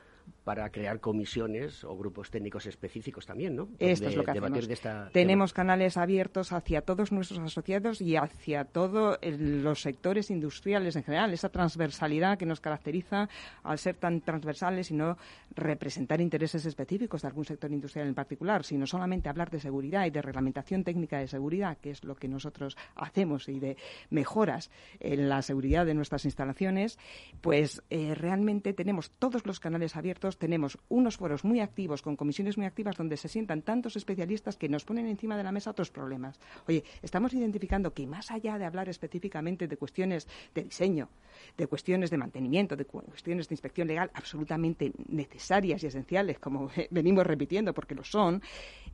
para 0.47 0.71
crear 0.71 1.01
comisiones 1.01 1.83
o 1.83 1.97
grupos 1.97 2.31
técnicos 2.31 2.67
específicos 2.67 3.27
también, 3.27 3.57
¿no? 3.57 3.69
Esto 3.81 4.07
es 4.07 4.15
lo 4.15 4.23
que 4.23 4.31
hacemos. 4.31 4.69
de 4.69 4.75
esta 4.75 5.11
Tenemos 5.13 5.53
canales 5.53 5.97
abiertos 5.97 6.53
hacia 6.53 6.83
todos 6.83 7.11
nuestros 7.11 7.41
asociados 7.41 8.01
y 8.01 8.15
hacia 8.15 8.65
todos 8.65 9.19
los 9.23 9.83
sectores 9.83 10.31
industriales 10.31 10.95
en 10.95 11.03
general. 11.03 11.35
Esa 11.35 11.49
transversalidad 11.49 12.39
que 12.39 12.47
nos 12.47 12.61
caracteriza 12.61 13.29
al 13.65 13.79
ser 13.81 13.97
tan 13.97 14.21
transversales 14.21 14.93
y 14.93 14.95
no 14.95 15.19
representar 15.57 16.21
intereses 16.21 16.65
específicos 16.65 17.23
de 17.23 17.27
algún 17.27 17.45
sector 17.45 17.73
industrial 17.73 18.07
en 18.07 18.15
particular, 18.15 18.63
sino 18.63 18.87
solamente 18.87 19.29
hablar 19.29 19.51
de 19.51 19.59
seguridad 19.59 20.07
y 20.07 20.11
de 20.11 20.23
reglamentación 20.23 20.85
técnica 20.85 21.19
de 21.19 21.27
seguridad, 21.27 21.77
que 21.79 21.91
es 21.91 22.05
lo 22.05 22.15
que 22.15 22.29
nosotros 22.29 22.77
hacemos, 22.95 23.49
y 23.49 23.59
de 23.59 23.77
mejoras 24.11 24.71
en 25.01 25.29
la 25.29 25.43
seguridad 25.43 25.87
de 25.87 25.95
nuestras 25.95 26.25
instalaciones, 26.25 27.01
pues 27.41 27.83
eh, 27.91 28.15
realmente 28.15 28.75
tenemos 28.75 29.11
todos 29.11 29.45
los 29.45 29.59
canales 29.59 29.97
abiertos, 29.97 30.36
tenemos 30.39 30.78
unos 30.89 31.16
foros 31.16 31.45
muy 31.45 31.61
activos, 31.61 32.03
con 32.03 32.16
comisiones 32.16 32.57
muy 32.57 32.66
activas, 32.66 32.97
donde 32.97 33.16
se 33.16 33.28
sientan 33.28 33.62
tantos 33.62 33.97
especialistas 33.97 34.57
que 34.57 34.68
nos 34.68 34.84
ponen 34.84 35.07
encima 35.07 35.37
de 35.37 35.45
la 35.45 35.53
mesa 35.53 35.70
otros 35.70 35.91
problemas. 35.91 36.39
Oye, 36.68 36.84
estamos 37.03 37.32
identificando 37.34 37.93
que 37.93 38.07
más 38.07 38.30
allá 38.30 38.59
de 38.59 38.64
hablar 38.64 38.89
específicamente 38.89 39.68
de 39.68 39.76
cuestiones 39.76 40.26
de 40.55 40.64
diseño, 40.64 41.09
de 41.57 41.66
cuestiones 41.66 42.11
de 42.11 42.18
mantenimiento, 42.18 42.76
de 42.76 42.84
cu- 42.84 43.03
cuestiones 43.03 43.49
de 43.49 43.55
inspección 43.55 43.89
legal 43.89 44.11
absolutamente 44.14 44.93
necesarias 45.09 45.82
y 45.82 45.87
esenciales, 45.87 46.39
como 46.39 46.70
venimos 46.91 47.26
repitiendo 47.26 47.72
porque 47.74 47.95
lo 47.95 48.05
son, 48.05 48.43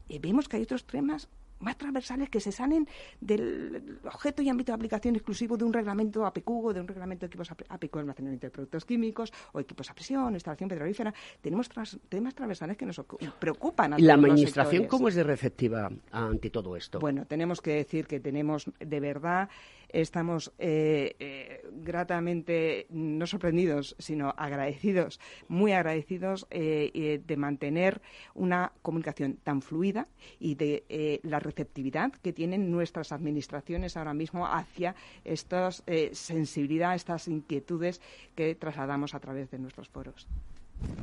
eh, 0.08 0.18
vemos 0.20 0.48
que 0.48 0.56
hay 0.56 0.62
otros 0.62 0.84
temas 0.84 1.28
más 1.62 1.76
transversales 1.78 2.28
que 2.28 2.40
se 2.40 2.52
salen 2.52 2.86
del 3.20 3.98
objeto 4.04 4.42
y 4.42 4.48
ámbito 4.48 4.72
de 4.72 4.76
aplicación 4.76 5.14
exclusivo 5.16 5.56
de 5.56 5.64
un 5.64 5.72
reglamento 5.72 6.26
APQ 6.26 6.50
o 6.50 6.72
de 6.72 6.80
un 6.80 6.88
reglamento 6.88 7.20
de 7.20 7.28
equipos 7.28 7.50
AP- 7.50 7.64
APQ, 7.68 7.96
almacenamiento 7.98 8.46
de 8.46 8.50
productos 8.50 8.84
químicos 8.84 9.32
o 9.52 9.60
equipos 9.60 9.90
a 9.90 9.94
presión, 9.94 10.34
instalación 10.34 10.68
petrolífera. 10.68 11.14
Tenemos 11.40 11.68
tras- 11.68 11.98
temas 12.08 12.34
transversales 12.34 12.76
que 12.76 12.86
nos 12.86 12.98
ocu- 12.98 13.18
preocupan 13.38 13.94
a 13.94 13.98
¿Y 13.98 14.02
la 14.02 14.14
administración 14.14 14.86
cómo 14.86 15.08
es 15.08 15.14
de 15.14 15.22
receptiva 15.22 15.90
ante 16.10 16.50
todo 16.50 16.76
esto? 16.76 16.98
Bueno, 16.98 17.24
tenemos 17.26 17.60
que 17.60 17.72
decir 17.74 18.06
que 18.06 18.20
tenemos, 18.20 18.70
de 18.78 19.00
verdad, 19.00 19.48
estamos 19.92 20.52
eh, 20.58 21.16
eh, 21.18 21.64
gratamente 21.72 22.86
no 22.90 23.26
sorprendidos, 23.26 23.94
sino 23.98 24.34
agradecidos, 24.36 25.20
muy 25.48 25.72
agradecidos 25.72 26.46
eh, 26.50 27.20
de 27.24 27.36
mantener 27.36 28.00
una 28.34 28.72
comunicación 28.82 29.38
tan 29.42 29.62
fluida 29.62 30.08
y 30.38 30.54
de 30.54 31.20
la 31.22 31.38
receptividad 31.38 32.12
que 32.12 32.32
tienen 32.32 32.70
nuestras 32.70 33.12
administraciones 33.12 33.96
ahora 33.96 34.14
mismo 34.14 34.46
hacia 34.46 34.94
esta 35.24 35.70
sensibilidad, 36.12 36.94
estas 36.94 37.28
inquietudes 37.28 38.00
que 38.34 38.54
trasladamos 38.54 39.14
a 39.14 39.20
través 39.20 39.50
de 39.50 39.58
nuestros 39.58 39.88
foros. 39.88 40.26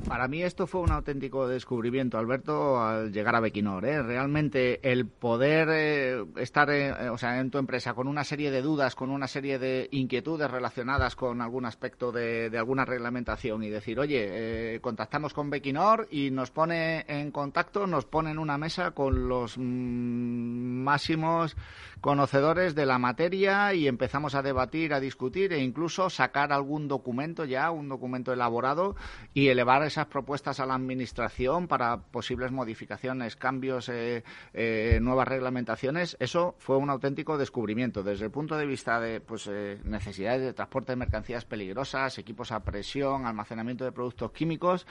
Para 0.09 0.27
mí 0.27 0.41
esto 0.41 0.65
fue 0.65 0.81
un 0.81 0.91
auténtico 0.91 1.47
descubrimiento, 1.47 2.17
Alberto, 2.17 2.81
al 2.81 3.11
llegar 3.11 3.35
a 3.35 3.41
Bequinor. 3.41 3.85
¿eh? 3.85 4.01
Realmente 4.01 4.79
el 4.81 5.05
poder 5.05 5.67
eh, 5.71 6.25
estar 6.37 6.67
eh, 6.71 7.11
o 7.11 7.17
sea, 7.19 7.39
en 7.39 7.51
tu 7.51 7.59
empresa 7.59 7.93
con 7.93 8.07
una 8.07 8.23
serie 8.23 8.49
de 8.49 8.63
dudas, 8.63 8.95
con 8.95 9.11
una 9.11 9.27
serie 9.27 9.59
de 9.59 9.87
inquietudes 9.91 10.49
relacionadas 10.49 11.15
con 11.15 11.41
algún 11.41 11.65
aspecto 11.65 12.11
de, 12.11 12.49
alguna 12.57 12.85
reglamentación 12.85 13.63
y 13.63 13.69
decir, 13.69 13.99
oye, 13.99 14.73
eh, 14.75 14.79
contactamos 14.81 15.35
con 15.35 15.51
Bequinor 15.51 16.07
y 16.09 16.31
nos 16.31 16.49
pone 16.49 17.05
en 17.07 17.29
contacto, 17.29 17.85
nos 17.85 18.05
pone 18.05 18.31
en 18.31 18.39
una 18.39 18.57
mesa 18.57 18.91
con 18.91 19.29
los 19.29 19.59
mm, 19.59 19.61
máximos 19.61 21.55
conocedores 22.01 22.73
de 22.73 22.87
la 22.87 22.97
materia 22.97 23.75
y 23.75 23.87
empezamos 23.87 24.33
a 24.33 24.41
debatir, 24.41 24.93
a 24.93 24.99
discutir 24.99 25.53
e 25.53 25.59
incluso 25.59 26.09
sacar 26.09 26.51
algún 26.51 26.87
documento 26.87 27.45
ya, 27.45 27.69
un 27.69 27.89
documento 27.89 28.33
elaborado 28.33 28.95
y 29.35 29.49
elevar 29.49 29.68
esas 29.77 30.07
propuestas 30.07 30.59
a 30.59 30.65
la 30.65 30.73
Administración 30.75 31.67
para 31.67 31.97
posibles 31.97 32.51
modificaciones, 32.51 33.35
cambios, 33.35 33.87
eh, 33.89 34.23
eh, 34.53 34.99
nuevas 35.01 35.27
reglamentaciones. 35.27 36.17
Eso 36.19 36.55
fue 36.57 36.77
un 36.77 36.89
auténtico 36.89 37.37
descubrimiento 37.37 38.01
desde 38.03 38.25
el 38.25 38.31
punto 38.31 38.57
de 38.57 38.65
vista 38.65 38.99
de 38.99 39.21
pues, 39.21 39.47
eh, 39.47 39.79
necesidades 39.83 40.41
de 40.41 40.53
transporte 40.53 40.91
de 40.91 40.95
mercancías 40.95 41.45
peligrosas, 41.45 42.17
equipos 42.17 42.51
a 42.51 42.61
presión, 42.61 43.25
almacenamiento 43.25 43.85
de 43.85 43.91
productos 43.91 44.31
químicos. 44.31 44.87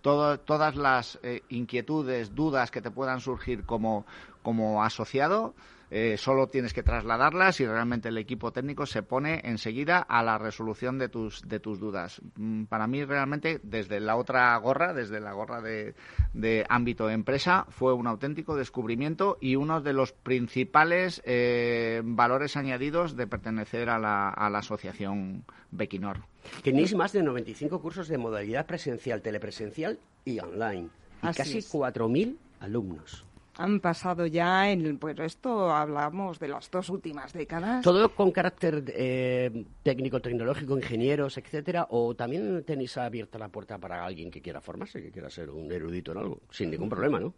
Todo- 0.00 0.38
todas 0.40 0.76
las 0.76 1.18
eh, 1.22 1.42
inquietudes, 1.50 2.34
dudas 2.34 2.70
que 2.70 2.80
te 2.80 2.90
puedan 2.90 3.20
surgir 3.20 3.64
como, 3.64 4.06
como 4.42 4.82
asociado, 4.82 5.54
eh, 5.90 6.16
solo 6.16 6.46
tienes 6.46 6.72
que 6.72 6.82
trasladarlas 6.82 7.60
y 7.60 7.66
realmente 7.66 8.08
el 8.08 8.18
equipo 8.18 8.52
técnico 8.52 8.86
se 8.86 9.02
pone 9.02 9.40
enseguida 9.44 9.98
a 9.98 10.22
la 10.22 10.38
resolución 10.38 10.98
de 10.98 11.08
tus, 11.08 11.42
de 11.42 11.58
tus 11.58 11.80
dudas. 11.80 12.20
Mm, 12.36 12.64
Para 12.64 12.86
mí 12.86 13.04
realmente 13.04 13.60
desde 13.62 13.98
la 14.00 14.16
otra 14.16 14.56
gorra, 14.58 14.94
desde 14.94 15.20
la 15.20 15.32
gorra 15.32 15.60
de, 15.60 15.94
de 16.32 16.64
ámbito 16.68 17.10
empresa, 17.10 17.66
fue 17.70 17.92
un 17.92 18.06
auténtico 18.06 18.56
descubrimiento 18.56 19.36
y 19.40 19.56
uno 19.56 19.80
de 19.80 19.92
los 19.92 20.12
principales 20.12 21.22
eh, 21.24 22.02
valores 22.04 22.56
añadidos 22.56 23.16
de 23.16 23.26
pertenecer 23.26 23.88
a 23.90 23.98
la, 23.98 24.28
a 24.28 24.48
la 24.50 24.58
asociación 24.58 25.44
Bequinor. 25.70 26.18
Tenéis 26.62 26.94
más 26.94 27.12
de 27.12 27.22
95 27.22 27.80
cursos 27.80 28.08
de 28.08 28.18
modalidad 28.18 28.66
presencial, 28.66 29.22
telepresencial 29.22 29.98
y 30.24 30.38
online. 30.38 30.88
Y 31.22 31.26
Así 31.26 31.38
casi 31.38 31.58
es. 31.58 31.72
4.000 31.72 32.36
alumnos. 32.60 33.24
Han 33.56 33.80
pasado 33.80 34.26
ya 34.26 34.70
en, 34.70 34.98
pues 34.98 35.18
esto 35.18 35.70
hablamos 35.70 36.38
de 36.38 36.48
las 36.48 36.70
dos 36.70 36.88
últimas 36.88 37.32
décadas. 37.32 37.82
¿Todo 37.82 38.14
con 38.14 38.30
carácter 38.30 38.84
eh, 38.88 39.64
técnico, 39.82 40.20
tecnológico, 40.20 40.76
ingenieros, 40.76 41.36
etcétera? 41.36 41.86
¿O 41.90 42.14
también 42.14 42.64
tenéis 42.64 42.96
abierta 42.96 43.38
la 43.38 43.48
puerta 43.48 43.78
para 43.78 44.04
alguien 44.04 44.30
que 44.30 44.40
quiera 44.40 44.60
formarse, 44.60 45.02
que 45.02 45.10
quiera 45.10 45.28
ser 45.28 45.50
un 45.50 45.70
erudito 45.70 46.12
en 46.12 46.18
algo? 46.18 46.40
Sin 46.50 46.70
ningún 46.70 46.88
problema, 46.88 47.20
¿no? 47.20 47.34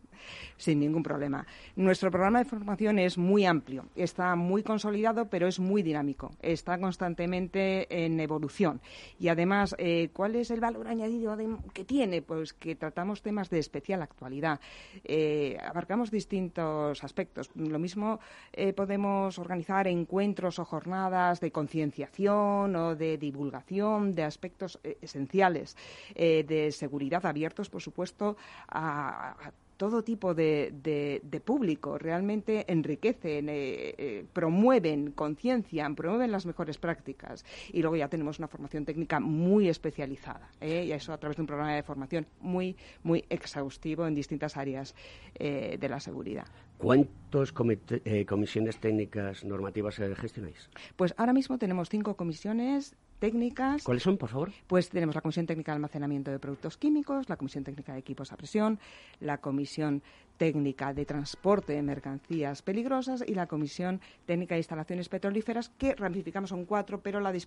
Sin 0.57 0.81
ningún 0.81 1.03
problema. 1.03 1.47
Nuestro 1.77 2.11
programa 2.11 2.39
de 2.41 2.45
formación 2.45 2.99
es 2.99 3.19
muy 3.19 3.45
amplio, 3.45 3.87
está 3.97 4.37
muy 4.37 4.63
consolidado, 4.63 5.29
pero 5.29 5.49
es 5.49 5.59
muy 5.59 5.83
dinámico, 5.83 6.33
está 6.41 6.79
constantemente 6.79 8.05
en 8.05 8.21
evolución. 8.21 8.81
Y 9.19 9.29
además, 9.29 9.75
eh, 9.79 10.11
¿cuál 10.13 10.37
es 10.37 10.51
el 10.51 10.61
valor 10.61 10.89
añadido 10.89 11.37
que 11.73 11.85
tiene? 11.85 12.23
Pues 12.23 12.53
que 12.53 12.77
tratamos 12.77 13.23
temas 13.23 13.51
de 13.51 13.59
especial 13.59 14.03
actualidad. 14.03 14.61
Eh, 15.05 15.57
abarcamos 15.61 16.02
distintos 16.11 17.05
aspectos. 17.05 17.51
Lo 17.55 17.79
mismo 17.79 18.21
eh, 18.53 18.73
podemos 18.73 19.39
organizar 19.39 19.87
encuentros 19.87 20.59
o 20.59 20.65
jornadas 20.65 21.41
de 21.41 21.51
concienciación 21.51 22.77
o 22.77 22.95
de 22.97 23.19
divulgación 23.19 24.15
de 24.15 24.25
aspectos 24.25 24.79
eh, 24.83 24.99
esenciales 25.01 25.77
de 26.15 26.71
seguridad 26.73 27.25
abiertos, 27.27 27.71
por 27.71 27.83
supuesto, 27.83 28.37
a 28.69 29.35
todo 29.83 30.05
tipo 30.05 30.33
de, 30.33 31.43
público, 31.45 31.99
realmente 31.99 32.65
enriquecen, 32.73 33.49
eh, 33.49 33.95
eh, 33.99 34.25
promueven, 34.33 35.11
conciencian, 35.11 35.97
promueven 35.97 36.31
las 36.31 36.47
mejores 36.47 36.79
prácticas. 36.79 37.45
Y 37.73 37.81
luego 37.81 37.97
ya 37.97 38.07
tenemos 38.07 38.39
una 38.39 38.47
formación 38.47 38.85
técnica 38.85 39.19
muy 39.19 39.69
especializada, 39.69 40.53
¿eh? 40.61 40.85
y 40.87 40.93
eso 40.93 41.13
a 41.13 41.19
través 41.19 41.37
de 41.37 41.43
un 41.43 41.49
programa 41.49 41.75
de 41.75 41.83
formación 41.83 42.29
muy, 42.39 42.77
muy 43.03 43.25
exhaustivo 43.29 44.07
en 44.07 44.15
distintas 44.15 44.57
áreas 44.57 44.95
de 45.35 45.89
la 45.89 45.99
seguridad. 45.99 46.47
¿Cuántas 46.79 47.51
comisiones 47.51 48.79
técnicas 48.79 49.45
normativas 49.45 49.97
gestionáis? 49.97 50.71
Pues 50.95 51.13
ahora 51.17 51.33
mismo 51.33 51.59
tenemos 51.59 51.89
cinco 51.89 52.15
comisiones 52.15 52.95
técnicas. 53.23 53.85
¿Cuáles 53.85 54.03
son, 54.03 54.19
por 54.19 54.31
favor? 54.31 54.51
Pues 54.67 54.89
tenemos 54.89 55.15
la 55.15 55.21
Comisión 55.21 55.47
Técnica 55.47 55.71
de 55.71 55.77
Almacenamiento 55.77 56.33
de 56.33 56.41
Productos 56.41 56.77
Químicos, 56.77 57.29
la 57.29 57.37
Comisión 57.37 57.63
Técnica 57.63 57.93
de 57.93 58.01
Equipos 58.01 58.33
a 58.33 58.37
Presión, 58.37 58.81
la 59.21 59.39
Comisión 59.39 60.03
Técnica 60.39 60.93
de 60.93 61.05
Transporte 61.05 61.73
de 61.73 61.83
Mercancías 61.83 62.63
Peligrosas 62.63 63.23
y 63.25 63.37
la 63.37 63.47
Comisión 63.47 64.01
Técnica 64.27 64.57
de 64.57 64.59
Instalaciones 64.59 65.09
Petrolíferas, 65.09 65.69
que 65.69 65.95
ramificamos 65.95 66.51
en 66.51 66.65
cuatro, 66.65 67.01
pero 67.01 67.21
la, 67.21 67.31
de 67.31 67.39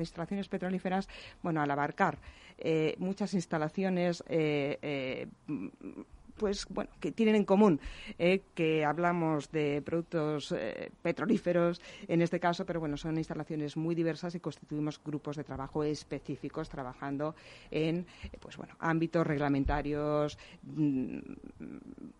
instalaciones 0.00 0.48
petrolíferas, 0.48 1.08
bueno, 1.40 1.62
al 1.62 1.70
abarcar 1.70 2.18
eh, 2.58 2.96
muchas 2.98 3.32
instalaciones 3.34 4.24
eh, 4.26 4.76
eh, 4.82 5.28
pues 6.42 6.66
bueno, 6.70 6.90
que 6.98 7.12
tienen 7.12 7.36
en 7.36 7.44
común 7.44 7.78
eh, 8.18 8.42
que 8.56 8.84
hablamos 8.84 9.52
de 9.52 9.80
productos 9.80 10.50
eh, 10.50 10.90
petrolíferos 11.00 11.80
en 12.08 12.20
este 12.20 12.40
caso, 12.40 12.66
pero 12.66 12.80
bueno, 12.80 12.96
son 12.96 13.16
instalaciones 13.16 13.76
muy 13.76 13.94
diversas 13.94 14.34
y 14.34 14.40
constituimos 14.40 15.00
grupos 15.04 15.36
de 15.36 15.44
trabajo 15.44 15.84
específicos 15.84 16.68
trabajando 16.68 17.36
en 17.70 18.06
pues 18.40 18.56
bueno, 18.56 18.74
ámbitos 18.80 19.24
reglamentarios 19.24 20.36
mm, 20.64 21.18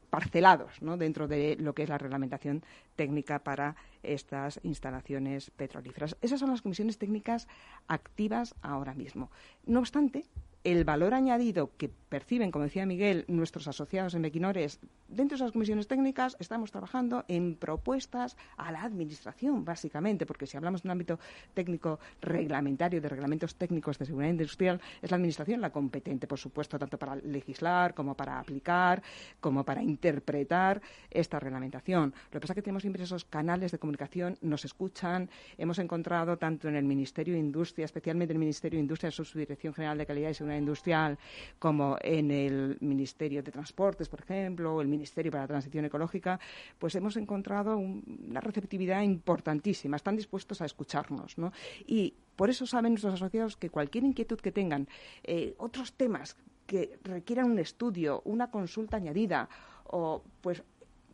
parcelados 0.09 0.81
¿no? 0.83 0.97
dentro 0.97 1.27
de 1.27 1.57
lo 1.59 1.75
que 1.75 1.83
es 1.83 1.89
la 1.89 1.99
reglamentación 1.99 2.63
técnica 2.95 3.41
para 3.41 3.75
estas 4.05 4.61
instalaciones 4.63 5.51
petrolíferas. 5.51 6.17
Esas 6.23 6.39
son 6.39 6.51
las 6.51 6.63
comisiones 6.63 6.97
técnicas 6.97 7.49
activas 7.89 8.55
ahora 8.63 8.95
mismo. 8.95 9.33
No 9.67 9.81
obstante, 9.81 10.27
el 10.65 10.85
valor 10.85 11.15
añadido 11.15 11.71
que 11.77 11.89
perciben, 11.89 12.51
como 12.51 12.65
decía 12.65 12.87
Miguel, 12.87 13.25
nuestros 13.27 13.67
asociados 13.69 14.15
en 14.15 14.23
Bequinores, 14.23 14.81
dentro 15.09 15.37
de 15.37 15.43
esas 15.43 15.53
comisiones 15.53 15.89
técnicas 15.89 16.37
estamos 16.39 16.71
trabajando 16.71 17.25
en 17.27 17.57
propuestas 17.57 18.37
a 18.57 18.71
la 18.71 18.83
Administración, 18.83 19.65
básicamente, 19.65 20.27
porque 20.27 20.47
si 20.47 20.57
hablamos 20.57 20.83
de 20.83 20.89
un 20.89 20.93
ámbito 20.93 21.19
técnico 21.55 21.99
reglamentario, 22.21 23.01
de 23.01 23.09
reglamentos 23.09 23.57
técnicos 23.57 23.99
de 23.99 24.07
seguridad 24.07 24.31
industrial, 24.31 24.81
es 25.01 25.11
la 25.11 25.17
Administración 25.17 25.61
la 25.61 25.71
competente, 25.71 26.27
por 26.27 26.39
supuesto, 26.39 26.79
tanto 26.79 26.99
para 26.99 27.17
legislar 27.17 27.95
como 27.95 28.15
para 28.15 28.39
aplicar, 28.39 29.03
como 29.41 29.65
para 29.65 29.83
interpretar 29.83 30.81
esta 31.11 31.41
reglamentación. 31.41 32.15
Lo 32.27 32.31
que 32.33 32.41
pasa 32.41 32.53
es 32.53 32.57
que 32.57 32.63
tenemos 32.63 32.83
siempre 32.83 33.03
esos 33.03 33.25
canales 33.25 33.73
de 33.73 33.79
comunicación, 33.79 34.37
nos 34.43 34.65
escuchan, 34.65 35.31
hemos 35.57 35.79
encontrado 35.79 36.37
tanto 36.37 36.69
en 36.69 36.77
el 36.77 36.85
Ministerio 36.85 37.35
de 37.35 37.41
Industria, 37.41 37.87
especialmente 37.87 38.33
en 38.33 38.37
el 38.37 38.41
Ministerio 38.41 38.77
de 38.77 38.83
Industria, 38.83 39.11
su 39.11 39.25
Subdirección 39.25 39.75
General 39.75 39.97
de 39.99 40.07
Calidad 40.07 40.31
y 40.31 40.35
Seguridad 40.35 40.52
industrial, 40.57 41.19
como 41.59 41.97
en 42.01 42.31
el 42.31 42.79
Ministerio 42.81 43.43
de 43.43 43.53
Transportes, 43.53 44.09
por 44.09 44.21
ejemplo, 44.21 44.77
o 44.77 44.81
el 44.81 44.89
Ministerio 44.89 45.31
para 45.31 45.45
la 45.45 45.49
Transición 45.49 45.85
Ecológica, 45.85 46.39
pues 46.79 46.95
hemos 46.95 47.17
encontrado 47.17 47.77
una 47.77 48.41
receptividad 48.41 49.03
importantísima. 49.03 49.97
Están 49.97 50.17
dispuestos 50.17 50.61
a 50.61 50.67
escucharnos, 50.67 51.39
¿no? 51.39 51.53
Y 51.87 52.15
por 52.37 52.51
eso 52.51 52.67
saben 52.67 52.93
nuestros 52.93 53.15
asociados 53.15 53.57
que 53.57 53.71
cualquier 53.71 54.05
inquietud 54.05 54.39
que 54.41 54.53
tengan, 54.53 54.89
eh, 55.23 55.55
otros 55.59 55.93
temas 55.93 56.37
que 56.67 56.99
requieran 57.03 57.51
un 57.51 57.59
estudio, 57.59 58.23
una 58.25 58.51
consulta 58.51 58.97
añadida, 58.97 59.49
o 59.85 60.23
pues 60.41 60.63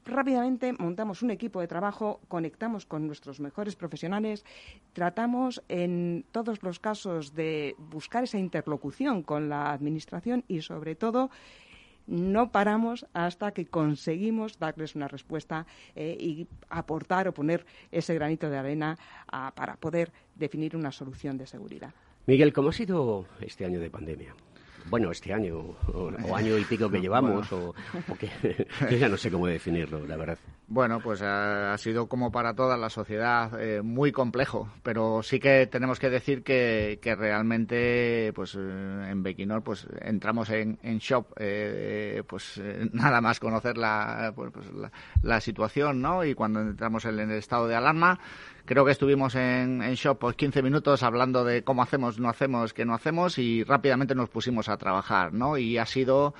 rápidamente 0.08 0.72
montamos 0.72 1.22
un 1.22 1.30
equipo 1.30 1.60
de 1.60 1.68
trabajo, 1.68 2.20
conectamos 2.28 2.86
con 2.86 3.06
nuestros 3.06 3.40
mejores 3.40 3.76
profesionales, 3.76 4.44
tratamos 4.92 5.62
en 5.68 6.24
todos 6.32 6.62
los 6.62 6.80
casos 6.80 7.34
de 7.34 7.76
buscar 7.78 8.24
esa 8.24 8.38
interlocución 8.38 9.22
con 9.22 9.48
la 9.48 9.72
Administración 9.72 10.44
y, 10.48 10.62
sobre 10.62 10.94
todo, 10.94 11.30
no 12.08 12.50
paramos 12.50 13.06
hasta 13.12 13.52
que 13.52 13.66
conseguimos 13.66 14.58
darles 14.58 14.96
una 14.96 15.08
respuesta 15.08 15.66
eh, 15.94 16.16
y 16.18 16.48
aportar 16.70 17.28
o 17.28 17.34
poner 17.34 17.66
ese 17.92 18.14
granito 18.14 18.48
de 18.48 18.56
arena 18.56 18.98
para 19.54 19.76
poder 19.76 20.10
definir 20.34 20.74
una 20.74 20.90
solución 20.90 21.36
de 21.36 21.46
seguridad. 21.46 21.92
Miguel, 22.26 22.52
¿cómo 22.52 22.70
ha 22.70 22.72
sido 22.72 23.26
este 23.40 23.64
año 23.64 23.80
de 23.80 23.90
pandemia? 23.90 24.34
Bueno, 24.90 25.10
este 25.10 25.32
año 25.32 25.58
o, 25.92 26.36
año 26.36 26.58
y 26.58 26.64
pico 26.64 26.90
que 26.90 27.00
llevamos, 27.00 27.50
o, 27.52 27.74
que, 28.18 28.66
yo 28.90 28.96
ya 28.96 29.08
no 29.08 29.16
sé 29.16 29.30
cómo 29.30 29.46
definirlo, 29.46 30.06
la 30.06 30.16
verdad. 30.16 30.38
Bueno, 30.70 31.00
pues 31.00 31.22
ha, 31.22 31.76
sido 31.78 32.08
como 32.08 32.30
para 32.30 32.54
toda 32.54 32.76
la 32.76 32.90
sociedad 32.90 33.58
eh, 33.58 33.80
muy 33.80 34.12
complejo, 34.12 34.70
pero 34.82 35.22
sí 35.22 35.40
que 35.40 35.66
tenemos 35.66 35.98
que 35.98 36.10
decir 36.10 36.42
que, 36.42 36.98
que 37.00 37.14
realmente, 37.14 38.32
pues 38.34 38.54
eh, 38.54 39.08
en 39.10 39.22
Bequinor, 39.22 39.62
pues 39.62 39.86
entramos 40.02 40.50
en, 40.50 40.78
en 40.82 40.98
shop, 40.98 41.32
eh, 41.38 42.22
pues 42.26 42.60
nada 42.92 43.22
más 43.22 43.40
conocer 43.40 43.78
la, 43.78 44.32
pues, 44.36 44.52
pues, 44.52 44.70
la, 44.74 44.92
la, 45.22 45.40
situación, 45.40 46.02
¿no? 46.02 46.22
Y 46.24 46.34
cuando 46.34 46.60
entramos 46.60 47.06
en 47.06 47.18
el 47.18 47.30
estado 47.30 47.66
de 47.66 47.74
alarma, 47.74 48.20
Creo 48.68 48.84
que 48.84 48.92
estuvimos 48.92 49.34
en, 49.34 49.80
en 49.80 49.94
Shop 49.94 50.18
pues 50.18 50.36
15 50.36 50.60
minutos 50.62 51.02
hablando 51.02 51.42
de 51.42 51.64
cómo 51.64 51.80
hacemos, 51.82 52.20
no 52.20 52.28
hacemos, 52.28 52.74
qué 52.74 52.84
no 52.84 52.92
hacemos 52.92 53.38
y 53.38 53.64
rápidamente 53.64 54.14
nos 54.14 54.28
pusimos 54.28 54.68
a 54.68 54.76
trabajar, 54.76 55.32
¿no? 55.32 55.56
Y 55.56 55.78
ha 55.78 55.86
sido 55.86 56.34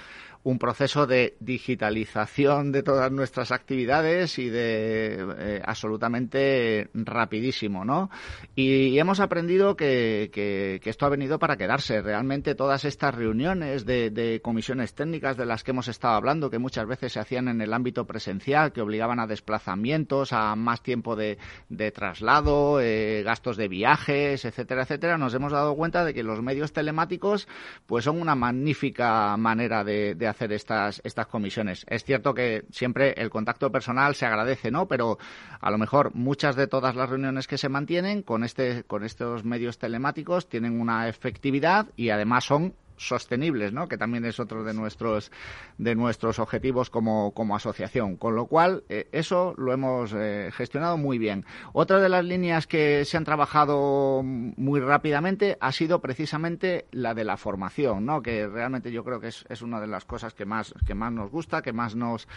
un 0.48 0.58
proceso 0.58 1.06
de 1.06 1.36
digitalización 1.40 2.72
de 2.72 2.82
todas 2.82 3.12
nuestras 3.12 3.52
actividades 3.52 4.38
y 4.38 4.48
de 4.48 5.26
eh, 5.38 5.62
absolutamente 5.62 6.88
rapidísimo, 6.94 7.84
¿no? 7.84 8.10
Y, 8.54 8.98
hemos 8.98 9.20
aprendido 9.20 9.76
que, 9.76 10.30
que, 10.32 10.80
esto 10.88 11.04
ha 11.04 11.10
venido 11.10 11.38
para 11.38 11.58
quedarse. 11.58 12.00
Realmente 12.00 12.54
todas 12.54 12.86
estas 12.86 13.14
reuniones 13.14 13.84
de, 13.84 14.40
comisiones 14.42 14.94
técnicas 14.94 15.36
de 15.36 15.44
las 15.44 15.62
que 15.62 15.72
hemos 15.72 15.86
estado 15.86 16.14
hablando, 16.14 16.48
que 16.48 16.58
muchas 16.58 16.86
veces 16.86 17.12
se 17.12 17.20
hacían 17.20 17.48
en 17.48 17.60
el 17.60 17.74
ámbito 17.74 18.06
presencial, 18.06 18.72
que 18.72 18.80
obligaban 18.80 19.20
a 19.20 19.26
desplazamientos, 19.26 20.32
a 20.32 20.56
más 20.56 20.82
tiempo 20.82 21.14
de, 21.14 21.36
de 21.68 21.92
traslado, 21.92 22.80
eh, 22.80 23.22
gastos 23.22 23.58
de 23.58 23.68
viajes, 23.68 24.46
etcétera, 24.46 24.84
etcétera, 24.84 25.18
nos 25.18 25.34
hemos 25.34 25.52
dado 25.52 25.76
cuenta 25.76 26.06
de 26.06 26.14
que 26.14 26.22
los 26.22 26.40
medios 26.40 26.72
telemáticos 26.72 27.46
pues 27.86 28.04
son 28.04 28.20
una 28.20 28.34
magnífica 28.34 29.36
manera 29.36 29.84
de, 29.84 30.14
de 30.14 30.26
hacer 30.26 30.37
estas, 30.40 31.00
estas 31.04 31.26
comisiones. 31.26 31.84
Es 31.88 32.04
cierto 32.04 32.34
que 32.34 32.64
siempre 32.70 33.14
el 33.16 33.30
contacto 33.30 33.70
personal 33.70 34.14
se 34.14 34.26
agradece, 34.26 34.70
¿no? 34.70 34.86
Pero 34.86 35.18
a 35.60 35.70
lo 35.70 35.78
mejor 35.78 36.14
muchas 36.14 36.56
de 36.56 36.66
todas 36.66 36.94
las 36.94 37.08
reuniones 37.08 37.46
que 37.46 37.58
se 37.58 37.68
mantienen 37.68 38.22
con, 38.22 38.44
este, 38.44 38.84
con 38.84 39.04
estos 39.04 39.44
medios 39.44 39.78
telemáticos 39.78 40.48
tienen 40.48 40.80
una 40.80 41.08
efectividad 41.08 41.86
y 41.96 42.10
además 42.10 42.44
son 42.44 42.74
sostenibles, 42.98 43.72
¿no? 43.72 43.88
que 43.88 43.96
también 43.96 44.24
es 44.24 44.38
otro 44.38 44.64
de 44.64 44.74
nuestros, 44.74 45.32
de 45.78 45.94
nuestros 45.94 46.38
objetivos 46.38 46.90
como, 46.90 47.32
como 47.32 47.56
asociación. 47.56 48.16
Con 48.16 48.34
lo 48.34 48.46
cual, 48.46 48.84
eh, 48.88 49.08
eso 49.12 49.54
lo 49.56 49.72
hemos 49.72 50.12
eh, 50.14 50.50
gestionado 50.52 50.98
muy 50.98 51.18
bien. 51.18 51.46
Otra 51.72 52.00
de 52.00 52.08
las 52.08 52.24
líneas 52.24 52.66
que 52.66 53.04
se 53.04 53.16
han 53.16 53.24
trabajado 53.24 54.22
muy 54.22 54.80
rápidamente 54.80 55.56
ha 55.60 55.72
sido 55.72 56.00
precisamente 56.00 56.86
la 56.90 57.14
de 57.14 57.24
la 57.24 57.36
formación, 57.36 58.04
¿no? 58.04 58.22
que 58.22 58.46
realmente 58.46 58.92
yo 58.92 59.04
creo 59.04 59.20
que 59.20 59.28
es, 59.28 59.44
es 59.48 59.62
una 59.62 59.80
de 59.80 59.86
las 59.86 60.04
cosas 60.04 60.34
que 60.34 60.44
más, 60.44 60.74
que 60.86 60.94
más 60.94 61.12
nos 61.12 61.30
gusta, 61.30 61.62
que 61.62 61.72
más 61.72 61.94
nos, 61.94 62.28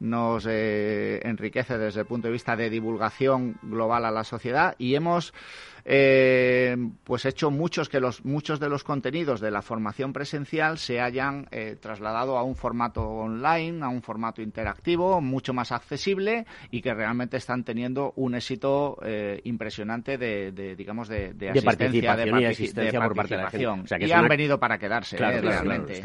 nos 0.00 0.46
eh, 0.48 1.20
enriquece 1.24 1.78
desde 1.78 2.00
el 2.00 2.06
punto 2.06 2.28
de 2.28 2.32
vista 2.32 2.56
de 2.56 2.70
divulgación 2.70 3.56
global 3.62 4.04
a 4.04 4.10
la 4.10 4.24
sociedad 4.24 4.74
y 4.78 4.94
hemos 4.94 5.32
eh, 5.88 6.76
pues 7.04 7.24
hecho 7.26 7.52
muchos 7.52 7.88
que 7.88 8.00
los 8.00 8.24
muchos 8.24 8.58
de 8.58 8.68
los 8.68 8.82
contenidos 8.82 9.40
de 9.40 9.52
la 9.52 9.62
formación 9.62 10.12
presencial 10.12 10.78
se 10.78 11.00
hayan 11.00 11.46
eh, 11.52 11.76
trasladado 11.80 12.36
a 12.38 12.42
un 12.42 12.56
formato 12.56 13.02
online, 13.08 13.84
a 13.84 13.88
un 13.88 14.02
formato 14.02 14.42
interactivo, 14.42 15.20
mucho 15.20 15.54
más 15.54 15.70
accesible 15.70 16.44
y 16.72 16.82
que 16.82 16.92
realmente 16.92 17.36
están 17.36 17.62
teniendo 17.62 18.12
un 18.16 18.34
éxito 18.34 18.98
eh, 19.04 19.40
impresionante 19.44 20.18
de, 20.18 20.74
digamos 20.74 21.06
de, 21.06 21.26
asistencia, 21.50 22.16
de, 22.16 22.32
participación 22.32 23.02
por 23.04 23.14
parte 23.14 23.36
de 23.36 23.42
la 23.42 23.50
gente. 23.50 24.06
y 24.06 24.10
han 24.10 24.26
venido 24.26 24.58
para 24.58 24.78
quedarse 24.78 25.16
realmente. 25.16 26.02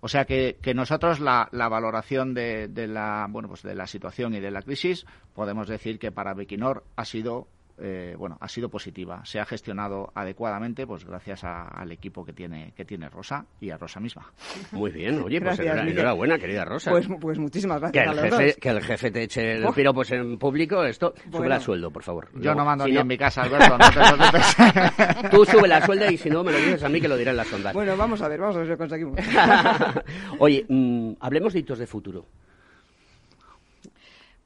O 0.00 0.08
sea 0.08 0.24
que, 0.24 0.56
que 0.62 0.72
nosotros 0.72 1.20
la, 1.20 1.48
la 1.52 1.68
valoración 1.68 2.32
de, 2.32 2.68
de, 2.68 2.86
la 2.86 3.26
bueno 3.28 3.48
pues 3.48 3.62
de 3.62 3.74
la 3.74 3.86
situación 3.86 4.34
y 4.34 4.40
de 4.40 4.50
la 4.50 4.62
crisis 4.62 5.04
podemos 5.34 5.68
decir 5.68 5.98
que 5.98 6.10
para 6.10 6.32
Bequinor 6.32 6.84
ha 6.96 7.04
sido 7.04 7.48
eh, 7.78 8.14
bueno, 8.18 8.38
ha 8.40 8.48
sido 8.48 8.68
positiva. 8.68 9.24
Se 9.24 9.38
ha 9.38 9.44
gestionado 9.44 10.10
adecuadamente, 10.14 10.86
pues 10.86 11.04
gracias 11.04 11.44
al 11.44 11.92
equipo 11.92 12.24
que 12.24 12.32
tiene 12.32 12.72
que 12.74 12.84
tiene 12.84 13.08
Rosa 13.08 13.46
y 13.60 13.70
a 13.70 13.76
Rosa 13.76 14.00
misma. 14.00 14.32
Muy 14.72 14.90
bien, 14.90 15.20
oye, 15.22 15.40
pues 15.40 15.58
enhorabuena, 15.58 16.38
querida 16.38 16.64
Rosa. 16.64 16.90
Pues, 16.90 17.06
pues 17.20 17.38
muchísimas 17.38 17.80
gracias. 17.80 18.04
Que 18.04 18.10
el, 18.10 18.30
jefe, 18.30 18.60
que 18.60 18.68
el 18.68 18.82
jefe 18.82 19.10
te 19.10 19.22
eche 19.24 19.52
el 19.52 19.66
piro 19.74 19.92
pues 19.92 20.10
en 20.12 20.38
público, 20.38 20.84
esto, 20.84 21.14
sube 21.30 21.48
la 21.48 21.60
sueldo, 21.60 21.90
por 21.90 22.02
favor. 22.02 22.28
Yo 22.40 22.54
no 22.54 22.64
mando 22.64 22.86
ni 22.86 22.96
en 22.96 23.06
mi 23.06 23.18
casa, 23.18 23.42
Alberto, 23.42 23.76
no 23.76 24.30
te 24.30 25.28
Tú 25.30 25.44
sube 25.44 25.68
la 25.68 25.84
sueldo 25.84 26.10
y 26.10 26.16
si 26.16 26.30
no 26.30 26.42
me 26.42 26.52
lo 26.52 26.58
dices 26.58 26.82
a 26.82 26.88
mí 26.88 27.00
que 27.00 27.08
lo 27.08 27.16
dirá 27.16 27.32
en 27.32 27.36
la 27.36 27.44
sonda. 27.44 27.72
Bueno, 27.72 27.96
vamos 27.96 28.22
a 28.22 28.28
ver, 28.28 28.40
vamos 28.40 28.56
a 28.56 28.58
ver 28.60 28.66
si 28.66 28.72
lo 28.72 28.78
conseguimos. 28.78 29.18
oye, 30.38 30.64
mm, 30.68 31.12
hablemos 31.20 31.52
de 31.52 31.60
hitos 31.60 31.78
de 31.78 31.86
futuro. 31.86 32.26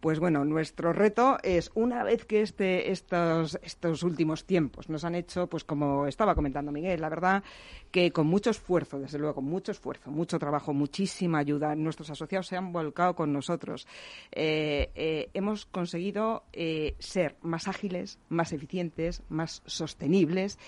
Pues 0.00 0.18
bueno, 0.18 0.46
nuestro 0.46 0.94
reto 0.94 1.36
es, 1.42 1.70
una 1.74 2.02
vez 2.02 2.24
que 2.24 2.40
este, 2.40 2.90
estos, 2.90 3.58
estos 3.62 4.02
últimos 4.02 4.46
tiempos 4.46 4.88
nos 4.88 5.04
han 5.04 5.14
hecho, 5.14 5.46
pues 5.46 5.62
como 5.62 6.06
estaba 6.06 6.34
comentando 6.34 6.72
Miguel, 6.72 7.02
la 7.02 7.10
verdad 7.10 7.44
que 7.90 8.10
con 8.10 8.26
mucho 8.26 8.48
esfuerzo, 8.48 8.98
desde 8.98 9.18
luego, 9.18 9.42
mucho 9.42 9.72
esfuerzo, 9.72 10.10
mucho 10.10 10.38
trabajo, 10.38 10.72
muchísima 10.72 11.38
ayuda, 11.40 11.74
nuestros 11.74 12.08
asociados 12.08 12.46
se 12.46 12.56
han 12.56 12.72
volcado 12.72 13.14
con 13.14 13.34
nosotros. 13.34 13.86
Eh, 14.32 14.90
eh, 14.94 15.28
hemos 15.34 15.66
conseguido 15.66 16.44
eh, 16.54 16.94
ser 16.98 17.36
más 17.42 17.68
ágiles, 17.68 18.18
más 18.30 18.54
eficientes, 18.54 19.22
más 19.28 19.62
sostenibles 19.66 20.58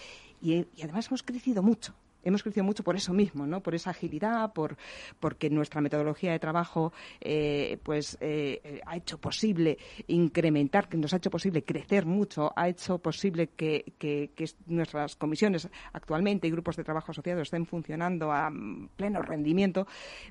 y 0.42 0.66
además 0.82 1.06
hemos 1.06 1.22
crecido 1.22 1.62
mucho 1.62 1.94
hemos 2.22 2.42
crecido 2.42 2.64
mucho 2.64 2.82
por 2.82 2.96
eso 2.96 3.12
mismo, 3.12 3.46
¿no? 3.46 3.62
Por 3.62 3.74
esa 3.74 3.90
agilidad, 3.90 4.52
por 4.52 4.76
porque 5.20 5.50
nuestra 5.50 5.80
metodología 5.80 6.32
de 6.32 6.38
trabajo, 6.38 6.92
eh, 7.20 7.78
pues 7.82 8.16
eh, 8.20 8.80
ha 8.86 8.96
hecho 8.96 9.18
posible 9.18 9.78
incrementar, 10.06 10.88
que 10.88 10.96
nos 10.96 11.12
ha 11.14 11.16
hecho 11.16 11.30
posible 11.30 11.62
crecer 11.64 12.06
mucho, 12.06 12.52
ha 12.56 12.68
hecho 12.68 12.98
posible 12.98 13.48
que, 13.48 13.92
nuestras 14.66 15.16
comisiones 15.16 15.68
actualmente 15.92 16.46
y 16.46 16.50
grupos 16.50 16.76
de 16.76 16.84
trabajo 16.84 17.12
asociados 17.12 17.42
estén 17.42 17.66
funcionando 17.66 18.32
a 18.32 18.50
pleno 18.96 19.22
rendimiento, 19.22 19.86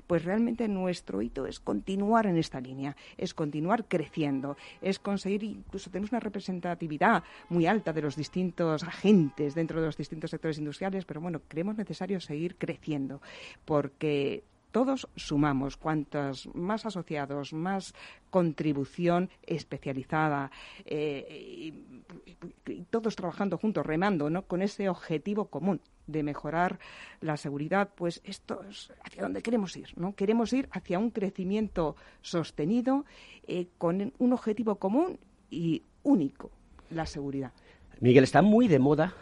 pues 0.06 0.24
realmente 0.24 0.68
nuestro 0.68 1.22
hito 1.22 1.46
es 1.46 1.60
continuar 1.60 2.26
en 2.26 2.36
esta 2.36 2.60
línea, 2.60 2.96
es 3.16 3.34
continuar 3.34 3.86
creciendo, 3.86 4.56
es 4.80 4.98
conseguir 4.98 5.44
incluso 5.44 5.90
tenemos 5.90 6.12
una 6.12 6.20
representatividad 6.20 7.22
muy 7.48 7.66
alta 7.66 7.92
de 7.92 8.02
los 8.02 8.16
distintos 8.16 8.82
agentes 8.82 9.54
dentro 9.54 9.80
de 9.80 9.86
los 9.86 9.96
distintos 9.96 10.30
sectores 10.30 10.58
industriales, 10.58 11.04
pero 11.04 11.20
bueno, 11.20 11.40
creemos 11.48 11.76
necesario 11.82 12.20
seguir 12.20 12.56
creciendo, 12.56 13.20
porque 13.64 14.44
todos 14.72 15.06
sumamos, 15.16 15.76
cuantos 15.76 16.48
más 16.54 16.86
asociados, 16.86 17.52
más 17.52 17.94
contribución 18.30 19.30
especializada, 19.46 20.50
eh, 20.86 21.26
y, 21.30 22.82
todos 22.90 23.14
trabajando 23.14 23.58
juntos, 23.58 23.86
remando, 23.86 24.30
¿no? 24.30 24.42
Con 24.42 24.62
ese 24.62 24.88
objetivo 24.88 25.46
común 25.46 25.80
de 26.06 26.22
mejorar 26.22 26.80
la 27.20 27.36
seguridad, 27.36 27.90
pues 27.94 28.20
esto 28.24 28.62
es 28.68 28.92
hacia 29.04 29.22
donde 29.22 29.42
queremos 29.42 29.76
ir, 29.76 29.88
¿no? 29.96 30.14
Queremos 30.14 30.52
ir 30.52 30.68
hacia 30.72 30.98
un 30.98 31.10
crecimiento 31.10 31.94
sostenido 32.22 33.04
eh, 33.46 33.68
con 33.78 34.12
un 34.18 34.32
objetivo 34.32 34.76
común 34.76 35.18
y 35.50 35.82
único, 36.02 36.50
la 36.90 37.06
seguridad. 37.06 37.52
Miguel, 38.00 38.24
está 38.24 38.42
muy 38.42 38.68
de 38.68 38.78
moda 38.78 39.14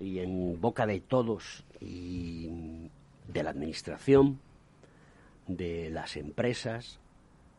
y 0.00 0.18
en 0.18 0.60
boca 0.60 0.86
de 0.86 1.00
todos 1.00 1.64
y 1.80 2.90
de 3.28 3.42
la 3.42 3.50
administración, 3.50 4.40
de 5.46 5.90
las 5.90 6.16
empresas, 6.16 7.00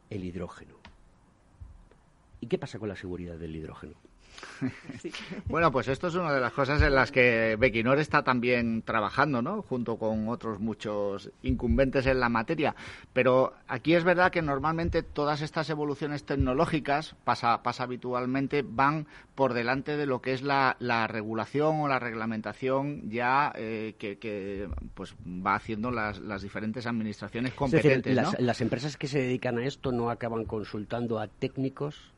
el 0.09 0.24
hidrógeno. 0.24 0.76
¿Y 2.41 2.47
qué 2.47 2.57
pasa 2.57 2.80
con 2.80 2.89
la 2.89 2.95
seguridad 2.95 3.38
del 3.38 3.55
hidrógeno? 3.55 3.95
Bueno, 5.45 5.71
pues 5.71 5.87
esto 5.87 6.07
es 6.07 6.15
una 6.15 6.33
de 6.33 6.39
las 6.39 6.53
cosas 6.53 6.81
en 6.81 6.93
las 6.93 7.11
que 7.11 7.55
Bequinor 7.57 7.99
está 7.99 8.23
también 8.23 8.81
trabajando, 8.81 9.41
¿no? 9.41 9.61
Junto 9.61 9.97
con 9.97 10.27
otros 10.29 10.59
muchos 10.59 11.31
incumbentes 11.43 12.05
en 12.05 12.19
la 12.19 12.29
materia. 12.29 12.75
Pero 13.13 13.53
aquí 13.67 13.95
es 13.95 14.03
verdad 14.03 14.31
que 14.31 14.41
normalmente 14.41 15.03
todas 15.03 15.41
estas 15.41 15.69
evoluciones 15.69 16.23
tecnológicas, 16.23 17.15
pasa, 17.23 17.63
pasa 17.63 17.83
habitualmente, 17.83 18.63
van 18.67 19.07
por 19.35 19.53
delante 19.53 19.97
de 19.97 20.05
lo 20.05 20.21
que 20.21 20.33
es 20.33 20.41
la, 20.41 20.75
regulación 21.07 21.81
o 21.81 21.87
la 21.87 21.99
reglamentación 21.99 23.09
ya 23.09 23.51
eh, 23.55 23.95
que, 23.97 24.69
pues 24.93 25.15
va 25.25 25.55
haciendo 25.55 25.91
las, 25.91 26.19
diferentes 26.41 26.85
administraciones 26.85 27.53
competentes. 27.53 28.15
las, 28.15 28.39
las 28.39 28.61
empresas 28.61 28.97
que 28.97 29.07
se 29.07 29.19
dedican 29.19 29.57
a 29.57 29.65
esto 29.65 29.91
no 29.91 30.09
acaban 30.09 30.45
consultando 30.45 31.19
a 31.19 31.27
técnicos 31.27 32.11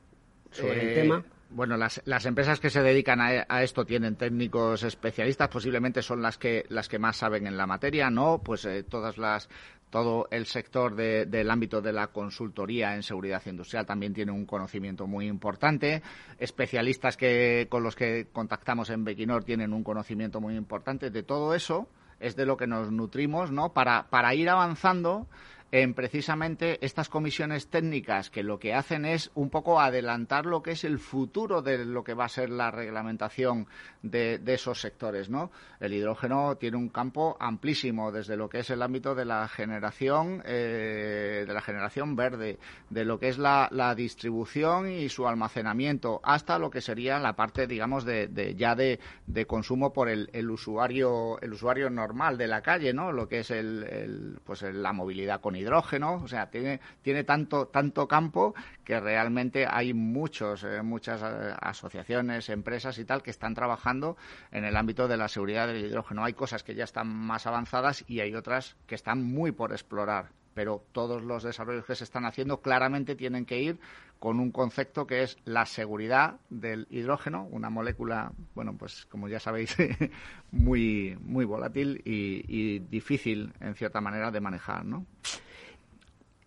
sobre 0.52 0.82
el 0.82 0.90
eh, 0.90 0.94
tema. 1.02 1.24
Bueno, 1.54 1.76
las, 1.76 2.02
las, 2.06 2.26
empresas 2.26 2.62
que 2.62 2.70
se 2.70 2.82
dedican 2.82 3.20
a, 3.20 3.62
esto 3.62 3.86
tienen 3.86 4.16
técnicos 4.16 4.84
especialistas, 4.84 5.50
posiblemente 5.50 6.02
son 6.02 6.22
las 6.22 6.38
que 6.38 6.66
las 6.70 6.88
que 6.88 6.98
más 6.98 7.18
saben 7.18 7.46
en 7.46 7.58
la 7.58 7.68
materia, 7.68 8.10
¿no? 8.10 8.42
Pues 8.42 8.64
eh, 8.64 8.84
todas 8.84 9.18
las 9.18 9.50
todo 9.90 10.30
el 10.32 10.46
sector 10.46 10.96
del 10.96 11.52
ámbito 11.52 11.82
de 11.82 11.92
la 11.92 12.08
consultoría 12.08 12.96
en 12.96 13.04
seguridad 13.04 13.42
industrial 13.46 13.86
también 13.86 14.14
tiene 14.14 14.32
un 14.32 14.46
conocimiento 14.46 15.06
muy 15.06 15.28
importante. 15.28 16.02
Especialistas 16.40 17.18
que 17.18 17.68
con 17.70 17.84
los 17.84 17.98
que 17.98 18.30
contactamos 18.32 18.90
en 18.90 19.04
Bequinor 19.04 19.44
tienen 19.44 19.74
un 19.74 19.84
conocimiento 19.84 20.40
muy 20.40 20.56
importante 20.56 21.10
de 21.10 21.24
todo 21.24 21.54
eso. 21.54 21.90
Es 22.22 22.38
de 22.38 22.46
lo 22.46 22.56
que 22.56 22.68
nos 22.68 22.90
nutrimos, 22.90 23.52
¿no? 23.52 23.74
Para, 23.74 24.10
para 24.10 24.34
ir 24.34 24.48
avanzando 24.48 25.28
en 25.72 25.94
precisamente 25.94 26.86
estas 26.86 27.08
comisiones 27.08 27.68
técnicas 27.68 28.30
que 28.30 28.44
lo 28.44 28.60
que 28.60 28.74
hacen 28.74 29.06
es 29.06 29.32
un 29.36 29.50
poco 29.50 29.80
adelantar 29.80 30.46
lo 30.46 30.62
que 30.62 30.72
es 30.72 30.84
el 30.84 31.00
futuro 31.00 31.62
de 31.62 31.86
lo 31.86 32.04
que 32.04 32.14
va 32.14 32.26
a 32.26 32.30
ser 32.30 32.50
la 32.50 32.72
reglamentación 32.72 33.68
de, 34.02 34.42
esos 34.46 34.82
sectores, 34.82 35.30
¿no? 35.30 35.50
El 35.80 35.94
hidrógeno 35.94 36.58
tiene 36.58 36.76
un 36.76 36.90
campo 36.90 37.38
amplísimo 37.40 38.12
desde 38.12 38.36
lo 38.36 38.50
que 38.50 38.60
es 38.60 38.70
el 38.70 38.82
ámbito 38.82 39.16
de 39.16 39.24
la 39.24 39.48
generación 39.48 40.44
eh, 40.46 41.46
de 41.48 41.54
la 41.54 41.62
generación 41.62 42.18
verde, 42.18 42.60
de 42.90 43.06
lo 43.06 43.18
que 43.18 43.30
es 43.30 43.38
la, 43.38 43.70
distribución 43.96 44.90
y 44.90 45.10
su 45.10 45.28
almacenamiento, 45.28 46.22
hasta 46.24 46.60
lo 46.60 46.70
que 46.70 46.82
sería 46.82 47.20
la 47.20 47.36
parte, 47.36 47.68
digamos, 47.68 48.06
de, 48.06 48.56
ya 48.58 48.76
de, 48.76 49.00
consumo 49.48 49.92
por 49.92 50.10
el, 50.10 50.50
usuario 50.50 51.40
el 51.42 51.54
usuario 51.54 51.90
normal 51.90 52.38
de 52.38 52.48
la 52.48 52.62
calle, 52.62 52.94
¿no? 52.94 53.12
Lo 53.12 53.28
que 53.28 53.40
es 53.40 53.52
el, 53.52 54.40
pues 54.44 54.62
la 54.62 54.94
movilidad 54.94 55.42
con 55.42 55.56
hidrógeno, 55.62 56.16
o 56.16 56.28
sea, 56.28 56.50
tiene, 56.50 56.80
tiene 57.02 57.24
tanto, 57.24 57.68
tanto 57.68 58.08
campo 58.08 58.54
que 58.84 59.00
realmente 59.00 59.66
hay 59.70 59.94
muchos, 59.94 60.64
eh, 60.64 60.82
muchas 60.82 61.22
eh, 61.24 61.56
asociaciones, 61.62 62.50
empresas 62.50 62.98
y 63.00 63.06
tal 63.06 63.24
que 63.24 63.32
están 63.32 63.54
trabajando 63.54 64.18
en 64.52 64.66
el 64.66 64.76
ámbito 64.76 65.08
de 65.08 65.18
la 65.18 65.28
seguridad 65.28 65.68
del 65.68 65.86
hidrógeno. 65.86 66.24
Hay 66.24 66.34
cosas 66.34 66.64
que 66.64 66.76
ya 66.76 66.84
están 66.84 67.08
más 67.08 67.48
avanzadas 67.48 68.04
y 68.08 68.20
hay 68.20 68.36
otras 68.36 68.76
que 68.88 68.96
están 68.96 69.24
muy 69.24 69.52
por 69.52 69.72
explorar 69.72 70.30
pero 70.54 70.84
todos 70.92 71.24
los 71.24 71.44
desarrollos 71.44 71.86
que 71.86 71.96
se 71.96 72.04
están 72.04 72.26
haciendo 72.26 72.62
claramente 72.62 73.16
tienen 73.16 73.46
que 73.46 73.62
ir 73.62 73.80
con 74.20 74.40
un 74.40 74.52
concepto 74.52 75.08
que 75.08 75.24
es 75.24 75.38
la 75.46 75.66
seguridad 75.66 76.40
del 76.50 76.86
hidrógeno, 76.92 77.48
una 77.50 77.72
molécula, 77.72 78.32
bueno, 78.54 78.78
pues 78.78 79.08
como 79.08 79.28
ya 79.28 79.40
sabéis, 79.40 79.76
muy, 80.52 81.18
muy 81.22 81.44
volátil 81.44 82.02
y, 82.06 82.80
difícil 82.80 83.52
en 83.60 83.74
cierta 83.74 84.00
manera 84.00 84.30
de 84.30 84.40
manejar, 84.40 84.86
¿no? 84.86 85.06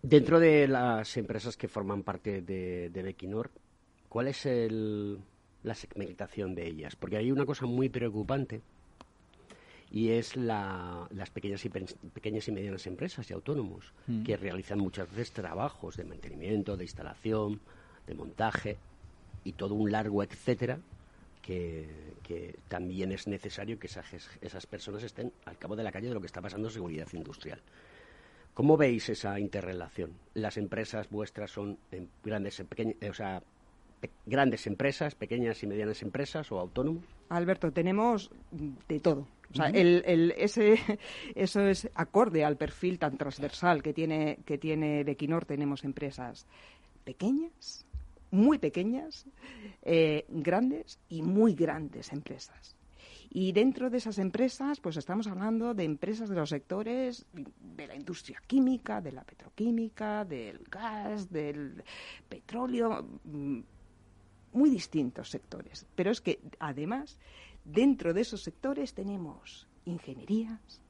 Dentro 0.07 0.39
de 0.39 0.67
las 0.67 1.17
empresas 1.17 1.57
que 1.57 1.67
forman 1.67 2.03
parte 2.03 2.43
de, 2.43 2.91
de 2.91 3.01
Bequinor, 3.01 3.49
¿cuál 4.07 4.27
es 4.27 4.45
la 4.45 5.73
segmentación 5.73 6.53
de 6.53 6.67
ellas? 6.67 6.95
Porque 6.95 7.17
hay 7.17 7.31
una 7.31 7.43
cosa 7.43 7.65
muy 7.65 7.89
preocupante 7.89 8.61
y 9.89 10.09
es 10.11 10.35
las 10.35 11.29
pequeñas 11.33 11.65
y, 11.65 11.69
pequeñas 11.69 12.47
y 12.47 12.51
medianas 12.51 12.85
empresas 12.85 13.27
y 13.31 13.33
autónomos 13.33 13.93
mm. 14.05 14.23
que 14.23 14.37
realizan 14.37 14.77
muchas 14.77 15.09
veces 15.09 15.31
trabajos 15.31 15.97
de 15.97 16.03
mantenimiento, 16.03 16.77
de 16.77 16.83
instalación, 16.83 17.59
de 18.05 18.13
montaje 18.13 18.77
y 19.43 19.53
todo 19.53 19.73
un 19.73 19.91
largo 19.91 20.21
etcétera 20.21 20.77
que, 21.41 22.13
también 22.67 23.11
es 23.11 23.27
necesario 23.27 23.79
que 23.79 23.87
esas, 23.87 24.05
esas 24.39 24.67
personas 24.67 25.01
estén 25.01 25.31
al 25.45 25.57
cabo 25.57 25.75
de 25.75 25.83
la 25.83 25.91
calle 25.91 26.09
de 26.09 26.13
lo 26.13 26.21
que 26.21 26.27
está 26.27 26.41
pasando 26.41 26.67
en 26.67 26.73
seguridad 26.73 27.07
industrial. 27.13 27.59
¿Cómo 28.55 28.77
veis 28.77 29.09
esa 29.09 29.37
interrelación? 29.37 30.11
¿Las 30.33 30.55
empresas 30.55 31.09
vuestras 31.09 31.51
son 31.51 31.77
grandes, 32.23 32.63
pequeñas, 32.63 32.95
o 33.09 33.13
sea, 33.13 33.43
grandes 34.25 34.65
empresas, 34.65 35.13
pequeñas 35.13 35.61
y 35.61 35.67
medianas 35.67 36.01
empresas 36.01 36.49
o 36.53 36.59
autónomos? 36.59 37.03
Alberto, 37.27 37.73
tenemos 37.73 38.31
de 38.87 39.01
todo. 39.01 39.27
O 39.51 39.55
sea, 39.55 39.67
el, 39.67 40.03
el, 40.05 40.33
ese, 40.37 40.79
eso 41.35 41.67
es 41.67 41.89
acorde 41.95 42.45
al 42.45 42.55
perfil 42.55 42.97
tan 42.97 43.17
transversal 43.17 43.83
que 43.83 43.93
tiene, 43.93 44.39
que 44.45 44.57
tiene 44.57 45.03
Bequinor. 45.03 45.43
Tenemos 45.43 45.83
empresas 45.83 46.47
pequeñas, 47.03 47.85
muy 48.31 48.57
pequeñas, 48.57 49.25
eh, 49.81 50.23
grandes 50.29 50.97
y 51.09 51.21
muy 51.23 51.55
grandes 51.55 52.13
empresas. 52.13 52.77
Y 53.37 53.51
dentro 53.51 53.89
de 53.89 53.97
esas 53.97 54.17
empresas, 54.17 54.79
pues 54.79 54.95
estamos 54.95 55.27
hablando 55.27 55.73
de 55.73 55.83
empresas 55.83 56.29
de 56.29 56.35
los 56.35 56.47
sectores 56.47 57.25
de 57.33 57.85
la 57.85 57.93
industria 57.93 58.41
química, 58.47 59.01
de 59.01 59.11
la 59.11 59.25
petroquímica, 59.25 60.23
del 60.23 60.59
gas, 60.71 61.29
del 61.29 61.83
petróleo, 62.29 63.05
mm, 63.25 63.59
muy 64.53 64.69
distintos 64.69 65.29
sectores. 65.29 65.85
Pero 65.95 66.11
es 66.11 66.21
que, 66.21 66.39
además, 66.59 67.17
dentro 67.65 68.13
de 68.13 68.21
esos 68.21 68.41
sectores 68.41 68.93
tenemos 68.93 69.67
ingenierías, 69.83 70.81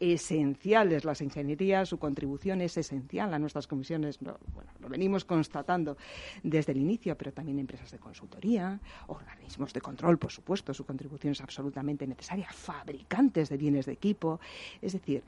esenciales 0.00 1.04
las 1.04 1.20
ingenierías, 1.20 1.88
su 1.88 1.98
contribución 1.98 2.60
es 2.60 2.76
esencial 2.76 3.32
a 3.32 3.38
nuestras 3.38 3.66
comisiones, 3.66 4.18
bueno, 4.20 4.70
lo 4.80 4.88
venimos 4.88 5.24
constatando 5.24 5.96
desde 6.42 6.72
el 6.72 6.78
inicio, 6.78 7.16
pero 7.16 7.32
también 7.32 7.58
empresas 7.58 7.90
de 7.90 7.98
consultoría, 7.98 8.78
organismos 9.06 9.72
de 9.72 9.80
control, 9.80 10.18
por 10.18 10.32
supuesto, 10.32 10.74
su 10.74 10.84
contribución 10.84 11.32
es 11.32 11.40
absolutamente 11.40 12.06
necesaria, 12.06 12.48
fabricantes 12.52 13.48
de 13.48 13.56
bienes 13.56 13.86
de 13.86 13.92
equipo, 13.92 14.40
es 14.82 14.92
decir, 14.92 15.22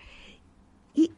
y 0.95 1.11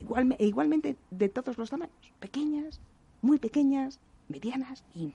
igual, 0.00 0.36
igualmente 0.38 0.96
de 1.10 1.28
todos 1.28 1.58
los 1.58 1.70
tamaños, 1.70 1.94
pequeñas, 2.20 2.80
muy 3.22 3.38
pequeñas, 3.38 4.00
medianas 4.28 4.84
y 4.94 5.12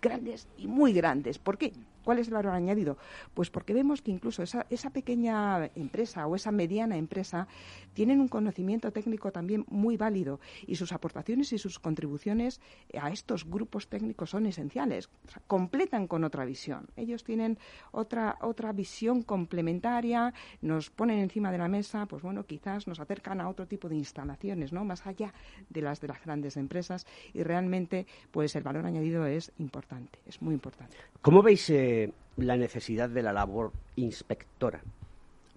grandes 0.00 0.48
y 0.58 0.66
muy 0.66 0.92
grandes. 0.92 1.38
¿Por 1.38 1.58
qué? 1.58 1.72
¿Cuál 2.04 2.18
es 2.18 2.28
el 2.28 2.34
valor 2.34 2.52
añadido? 2.52 2.98
Pues 3.34 3.50
porque 3.50 3.74
vemos 3.74 4.02
que 4.02 4.10
incluso 4.10 4.42
esa, 4.42 4.66
esa 4.70 4.90
pequeña 4.90 5.70
empresa 5.74 6.26
o 6.26 6.36
esa 6.36 6.50
mediana 6.50 6.96
empresa 6.96 7.48
tienen 7.94 8.20
un 8.20 8.28
conocimiento 8.28 8.92
técnico 8.92 9.32
también 9.32 9.64
muy 9.68 9.96
válido 9.96 10.40
y 10.66 10.76
sus 10.76 10.92
aportaciones 10.92 11.52
y 11.52 11.58
sus 11.58 11.78
contribuciones 11.78 12.60
a 13.00 13.10
estos 13.10 13.48
grupos 13.48 13.88
técnicos 13.88 14.30
son 14.30 14.46
esenciales. 14.46 15.08
completan 15.46 16.06
con 16.06 16.24
otra 16.24 16.44
visión. 16.44 16.88
Ellos 16.96 17.24
tienen 17.24 17.58
otra, 17.92 18.38
otra 18.40 18.72
visión 18.72 19.22
complementaria, 19.22 20.32
nos 20.60 20.90
ponen 20.90 21.18
encima 21.18 21.50
de 21.52 21.58
la 21.58 21.68
mesa, 21.68 22.06
pues 22.06 22.22
bueno, 22.22 22.44
quizás 22.44 22.86
nos 22.86 23.00
acercan 23.00 23.40
a 23.40 23.48
otro 23.48 23.66
tipo 23.66 23.88
de 23.88 23.96
instalaciones, 23.96 24.72
¿no? 24.72 24.84
Más 24.84 25.06
allá 25.06 25.32
de 25.68 25.82
las 25.82 26.00
de 26.00 26.08
las 26.08 26.22
grandes 26.22 26.56
empresas 26.56 27.06
y 27.32 27.42
realmente 27.42 28.06
pues 28.30 28.54
el 28.56 28.62
valor 28.62 28.86
añadido 28.86 29.26
es 29.26 29.52
importante, 29.58 30.18
es 30.26 30.40
muy 30.42 30.54
importante. 30.54 30.96
¿Cómo 31.20 31.42
veis 31.42 31.68
eh, 31.70 31.91
la 32.36 32.56
necesidad 32.56 33.08
de 33.08 33.22
la 33.22 33.32
labor 33.32 33.72
inspectora 33.96 34.82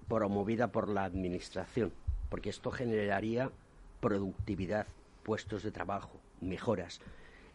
promovida 0.08 0.72
por 0.72 0.90
la 0.90 1.04
Administración? 1.04 1.92
Porque 2.30 2.50
esto 2.50 2.72
generaría 2.72 3.52
productividad, 4.00 4.88
puestos 5.24 5.64
de 5.64 5.72
trabajo, 5.72 6.20
mejoras. 6.42 7.00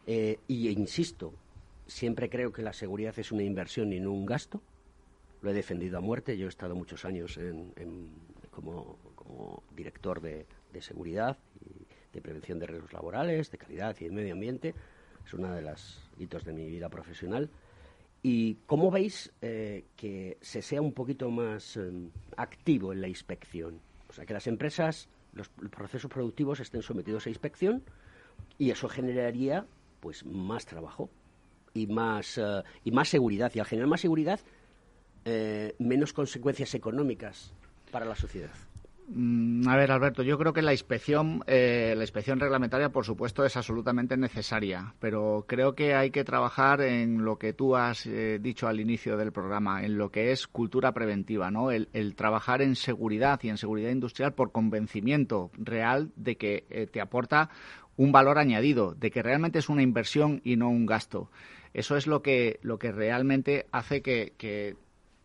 Eh, 0.06 0.38
y 0.48 0.68
insisto, 0.68 1.32
siempre 1.86 2.30
creo 2.30 2.52
que 2.52 2.62
la 2.62 2.72
seguridad 2.72 3.18
es 3.18 3.32
una 3.32 3.42
inversión 3.42 3.92
y 3.92 4.00
no 4.00 4.12
un 4.12 4.26
gasto. 4.26 4.62
Lo 5.42 5.50
he 5.50 5.54
defendido 5.54 5.98
a 5.98 6.00
muerte. 6.00 6.36
Yo 6.36 6.46
he 6.46 6.48
estado 6.48 6.74
muchos 6.74 7.04
años 7.04 7.38
como, 8.50 8.98
director 9.74 10.20
de, 10.20 10.46
seguridad 10.80 11.38
de 12.12 12.20
prevención 12.20 12.58
de 12.58 12.66
riesgos 12.66 12.92
laborales, 12.92 13.50
de 13.50 13.58
calidad 13.58 13.96
y 14.00 14.04
de 14.04 14.10
medio 14.10 14.34
ambiente. 14.34 14.74
Es 15.24 15.34
uno 15.34 15.52
de 15.54 15.62
los 15.62 16.10
hitos 16.18 16.44
de 16.44 16.52
mi 16.52 16.68
vida 16.68 16.88
profesional. 16.88 17.50
¿Y 18.22 18.56
cómo 18.66 18.90
veis 18.90 19.32
eh, 19.40 19.86
que 19.96 20.36
se 20.42 20.60
sea 20.60 20.82
un 20.82 20.92
poquito 20.92 21.30
más 21.30 21.76
em, 21.76 22.10
activo 22.36 22.92
en 22.92 23.00
la 23.00 23.08
inspección? 23.08 23.80
O 24.08 24.12
sea, 24.12 24.26
que 24.26 24.34
las 24.34 24.46
empresas, 24.46 25.08
los 25.32 25.48
procesos 25.48 26.10
productivos 26.10 26.60
estén 26.60 26.82
sometidos 26.82 27.26
a 27.26 27.30
inspección 27.30 27.82
y 28.58 28.70
eso 28.70 28.88
generaría 28.88 29.66
pues 30.00 30.24
más 30.24 30.66
trabajo 30.66 31.10
y 31.72 31.86
más, 31.86 32.36
eh, 32.36 32.62
y 32.84 32.90
más 32.90 33.08
seguridad. 33.08 33.52
Y 33.54 33.60
al 33.60 33.66
generar 33.66 33.88
más 33.88 34.00
seguridad, 34.00 34.40
eh, 35.24 35.74
menos 35.78 36.12
consecuencias 36.12 36.74
económicas 36.74 37.54
para 37.90 38.04
la 38.04 38.16
sociedad. 38.16 38.50
Mm, 39.12 39.66
a 39.66 39.76
ver, 39.76 39.90
Alberto, 39.90 40.22
yo 40.22 40.38
creo 40.38 40.52
que 40.52 40.62
la 40.62 40.70
inspección, 40.70 41.42
eh, 41.48 41.94
la 41.96 42.04
inspección 42.04 42.38
reglamentaria, 42.38 42.90
por 42.90 43.04
supuesto, 43.04 43.44
es 43.44 43.56
absolutamente 43.56 44.16
necesaria, 44.16 44.94
pero 45.00 45.44
creo 45.48 45.74
que 45.74 45.94
hay 45.94 46.12
que 46.12 46.22
trabajar 46.22 46.80
en 46.80 47.24
lo 47.24 47.36
que 47.36 47.52
tú 47.52 47.74
has 47.74 48.06
eh, 48.06 48.38
dicho 48.40 48.68
al 48.68 48.78
inicio 48.78 49.16
del 49.16 49.32
programa, 49.32 49.82
en 49.82 49.98
lo 49.98 50.12
que 50.12 50.30
es 50.30 50.46
cultura 50.46 50.92
preventiva, 50.92 51.50
¿no? 51.50 51.72
El, 51.72 51.88
trabajar 52.14 52.62
en 52.62 52.76
seguridad 52.76 53.40
y 53.42 53.48
en 53.48 53.56
seguridad 53.56 53.90
industrial 53.90 54.32
por 54.32 54.52
convencimiento 54.52 55.50
real 55.58 56.12
de 56.14 56.36
que 56.36 56.64
eh, 56.70 56.86
te 56.86 57.00
aporta 57.00 57.50
un 57.96 58.12
valor 58.12 58.38
añadido, 58.38 58.94
de 58.94 59.10
que 59.10 59.22
realmente 59.22 59.58
es 59.58 59.68
una 59.68 59.82
inversión 59.82 60.40
y 60.44 60.54
no 60.54 60.70
un 60.70 60.86
gasto. 60.86 61.30
Eso 61.74 61.96
es 61.96 62.06
lo 62.06 62.22
que, 62.22 62.60
lo 62.62 62.78
que 62.78 62.92
realmente 62.92 63.66
hace 63.72 64.02
que, 64.02 64.34
que 64.38 64.76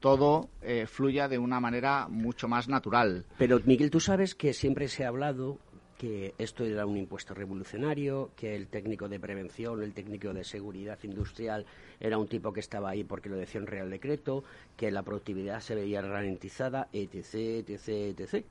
todo 0.05 0.49
eh, 0.61 0.85
fluya 0.85 1.27
de 1.27 1.39
una 1.39 1.59
manera 1.59 2.07
mucho 2.07 2.47
más 2.47 2.69
natural. 2.69 3.25
Pero, 3.39 3.59
Miguel, 3.65 3.89
tú 3.89 3.99
sabes 3.99 4.35
que 4.35 4.53
siempre 4.53 4.87
se 4.87 5.03
ha 5.03 5.07
hablado 5.07 5.57
que 5.97 6.35
esto 6.37 6.63
era 6.63 6.85
un 6.85 6.95
impuesto 6.95 7.33
revolucionario, 7.33 8.29
que 8.35 8.55
el 8.55 8.67
técnico 8.67 9.09
de 9.09 9.19
prevención, 9.19 9.81
el 9.81 9.95
técnico 9.95 10.31
de 10.31 10.43
seguridad 10.43 10.99
industrial 11.01 11.65
era 11.99 12.19
un 12.19 12.27
tipo 12.27 12.53
que 12.53 12.59
estaba 12.59 12.91
ahí 12.91 13.03
porque 13.03 13.29
lo 13.29 13.35
decía 13.35 13.59
un 13.59 13.65
Real 13.65 13.89
Decreto, 13.89 14.43
que 14.77 14.91
la 14.91 15.01
productividad 15.01 15.59
se 15.59 15.73
veía 15.73 16.03
ralentizada, 16.03 16.87
etc., 16.93 17.67
etc., 17.67 18.19
etc. 18.19 18.45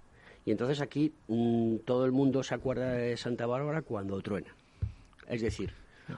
Y 0.44 0.50
entonces 0.50 0.80
aquí 0.80 1.12
mm, 1.28 1.76
todo 1.84 2.04
el 2.04 2.10
mundo 2.10 2.42
se 2.42 2.56
acuerda 2.56 2.94
de 2.94 3.16
Santa 3.16 3.46
Bárbara 3.46 3.82
cuando 3.82 4.20
truena. 4.22 4.52
Es 5.28 5.40
decir, 5.40 5.72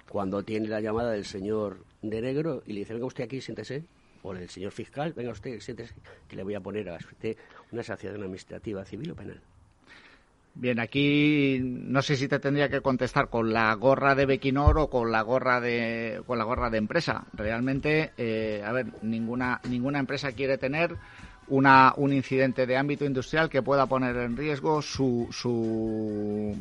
cuando 0.09 0.43
tiene 0.43 0.69
la 0.69 0.81
llamada 0.81 1.11
del 1.11 1.27
señor 1.27 1.85
de 2.01 2.23
negro 2.23 2.63
y 2.65 2.73
le 2.73 2.79
dice, 2.79 2.95
venga 2.95 3.05
usted 3.05 3.25
aquí, 3.25 3.43
siéntese, 3.43 3.85
o 4.27 4.35
el 4.35 4.49
señor 4.49 4.73
fiscal, 4.73 5.13
venga 5.13 5.31
usted, 5.31 5.61
siéntese, 5.61 5.95
que 6.29 6.37
le 6.37 6.43
voy 6.43 6.55
a 6.55 6.61
poner 6.61 6.89
a 6.89 6.97
usted 6.97 7.37
una 7.71 7.83
sanción 7.83 8.15
administrativa, 8.15 8.85
civil 8.85 9.13
o 9.13 9.15
penal. 9.15 9.41
Bien, 10.55 10.81
aquí 10.81 11.59
no 11.61 12.01
sé 12.01 12.17
si 12.17 12.29
te 12.29 12.39
tendría 12.39 12.71
que 12.71 12.81
contestar 12.81 13.29
con 13.29 13.53
la 13.53 13.75
gorra 13.75 14.15
de 14.15 14.25
Bequinor 14.25 14.79
o 14.79 14.89
con 14.89 15.13
la 15.13 15.21
gorra 15.21 15.61
de 15.61 16.23
con 16.27 16.39
la 16.39 16.45
gorra 16.45 16.71
de 16.71 16.79
empresa. 16.79 17.27
Realmente, 17.35 18.13
eh, 18.17 18.63
a 18.65 18.73
ver, 18.73 18.87
ninguna 19.03 19.61
ninguna 19.69 19.99
empresa 19.99 20.33
quiere 20.33 20.57
tener 20.57 20.97
una, 21.49 21.93
un 21.97 22.13
incidente 22.13 22.67
de 22.67 22.77
ámbito 22.77 23.05
industrial 23.05 23.51
que 23.51 23.63
pueda 23.63 23.87
poner 23.87 24.17
en 24.17 24.37
riesgo 24.37 24.83
su, 24.83 25.29
su 25.31 26.57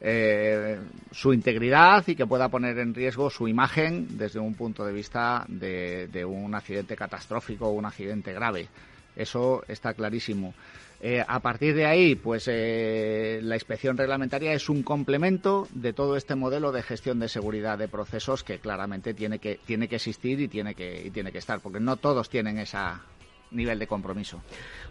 eh, 0.00 0.78
su 1.10 1.32
integridad 1.32 2.06
y 2.06 2.14
que 2.14 2.26
pueda 2.26 2.48
poner 2.48 2.78
en 2.78 2.94
riesgo 2.94 3.30
su 3.30 3.48
imagen 3.48 4.16
desde 4.16 4.38
un 4.38 4.54
punto 4.54 4.84
de 4.84 4.92
vista 4.92 5.44
de, 5.48 6.24
un 6.24 6.54
accidente 6.54 6.94
catastrófico 6.94 7.66
o 7.66 7.72
un 7.72 7.84
accidente 7.84 8.32
grave. 8.32 8.68
Eso 9.16 9.64
está 9.66 9.94
clarísimo. 9.94 10.54
Eh, 11.00 11.24
a 11.26 11.40
partir 11.40 11.74
de 11.74 11.86
ahí, 11.86 12.14
pues 12.14 12.46
eh, 12.48 13.40
la 13.42 13.56
inspección 13.56 13.96
reglamentaria 13.96 14.52
es 14.52 14.68
un 14.68 14.82
complemento 14.82 15.68
de 15.72 15.92
todo 15.92 16.16
este 16.16 16.34
modelo 16.34 16.70
de 16.72 16.82
gestión 16.82 17.18
de 17.18 17.28
seguridad 17.28 17.78
de 17.78 17.88
procesos 17.88 18.44
que 18.44 18.58
claramente 18.58 19.14
tiene 19.14 19.38
que, 19.38 19.60
tiene 19.64 19.88
que 19.88 19.96
existir 19.96 20.40
y 20.40 20.48
tiene 20.48 20.74
que, 20.74 21.06
y 21.06 21.10
tiene 21.10 21.32
que 21.32 21.38
estar, 21.38 21.60
porque 21.60 21.80
no 21.80 21.96
todos 21.96 22.28
tienen 22.28 22.58
ese 22.58 22.78
nivel 23.50 23.78
de 23.78 23.86
compromiso. 23.86 24.40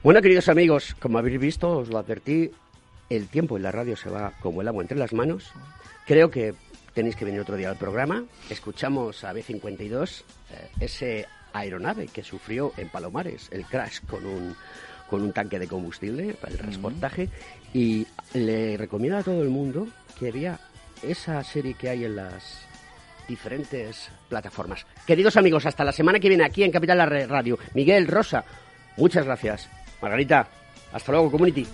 Bueno, 0.03 0.21
queridos 0.21 0.49
amigos, 0.49 0.95
como 0.99 1.17
habéis 1.17 1.39
visto, 1.39 1.77
os 1.77 1.89
lo 1.89 1.97
advertí, 1.97 2.51
el 3.09 3.27
tiempo 3.27 3.57
en 3.57 3.63
la 3.63 3.71
radio 3.71 3.95
se 3.95 4.09
va 4.09 4.33
como 4.41 4.61
el 4.61 4.67
agua 4.67 4.83
entre 4.83 4.97
las 4.97 5.13
manos. 5.13 5.51
Creo 6.05 6.29
que 6.29 6.53
tenéis 6.93 7.15
que 7.15 7.25
venir 7.25 7.41
otro 7.41 7.55
día 7.55 7.69
al 7.69 7.77
programa. 7.77 8.23
Escuchamos 8.49 9.23
a 9.23 9.33
B-52, 9.33 10.23
eh, 10.51 10.69
ese 10.79 11.25
aeronave 11.53 12.07
que 12.07 12.23
sufrió 12.23 12.73
en 12.77 12.89
Palomares 12.89 13.49
el 13.51 13.65
crash 13.65 13.99
con 14.09 14.25
un, 14.25 14.55
con 15.09 15.21
un 15.21 15.31
tanque 15.31 15.59
de 15.59 15.67
combustible 15.67 16.33
para 16.33 16.53
el 16.53 16.59
transportaje. 16.59 17.29
Y 17.73 18.07
le 18.33 18.77
recomiendo 18.77 19.17
a 19.17 19.23
todo 19.23 19.41
el 19.41 19.49
mundo 19.49 19.87
que 20.17 20.31
vea 20.31 20.59
esa 21.03 21.43
serie 21.43 21.75
que 21.75 21.89
hay 21.89 22.05
en 22.05 22.15
las 22.15 22.67
diferentes 23.27 24.09
plataformas. 24.29 24.85
Queridos 25.05 25.37
amigos, 25.37 25.65
hasta 25.65 25.83
la 25.83 25.91
semana 25.91 26.19
que 26.19 26.29
viene 26.29 26.45
aquí 26.45 26.63
en 26.63 26.71
Capital 26.71 26.99
Radio. 27.27 27.59
Miguel, 27.73 28.07
Rosa, 28.07 28.43
muchas 28.95 29.25
gracias. 29.25 29.69
Margarita, 30.01 30.47
hasta 30.93 31.11
luego, 31.11 31.29
Community. 31.29 31.67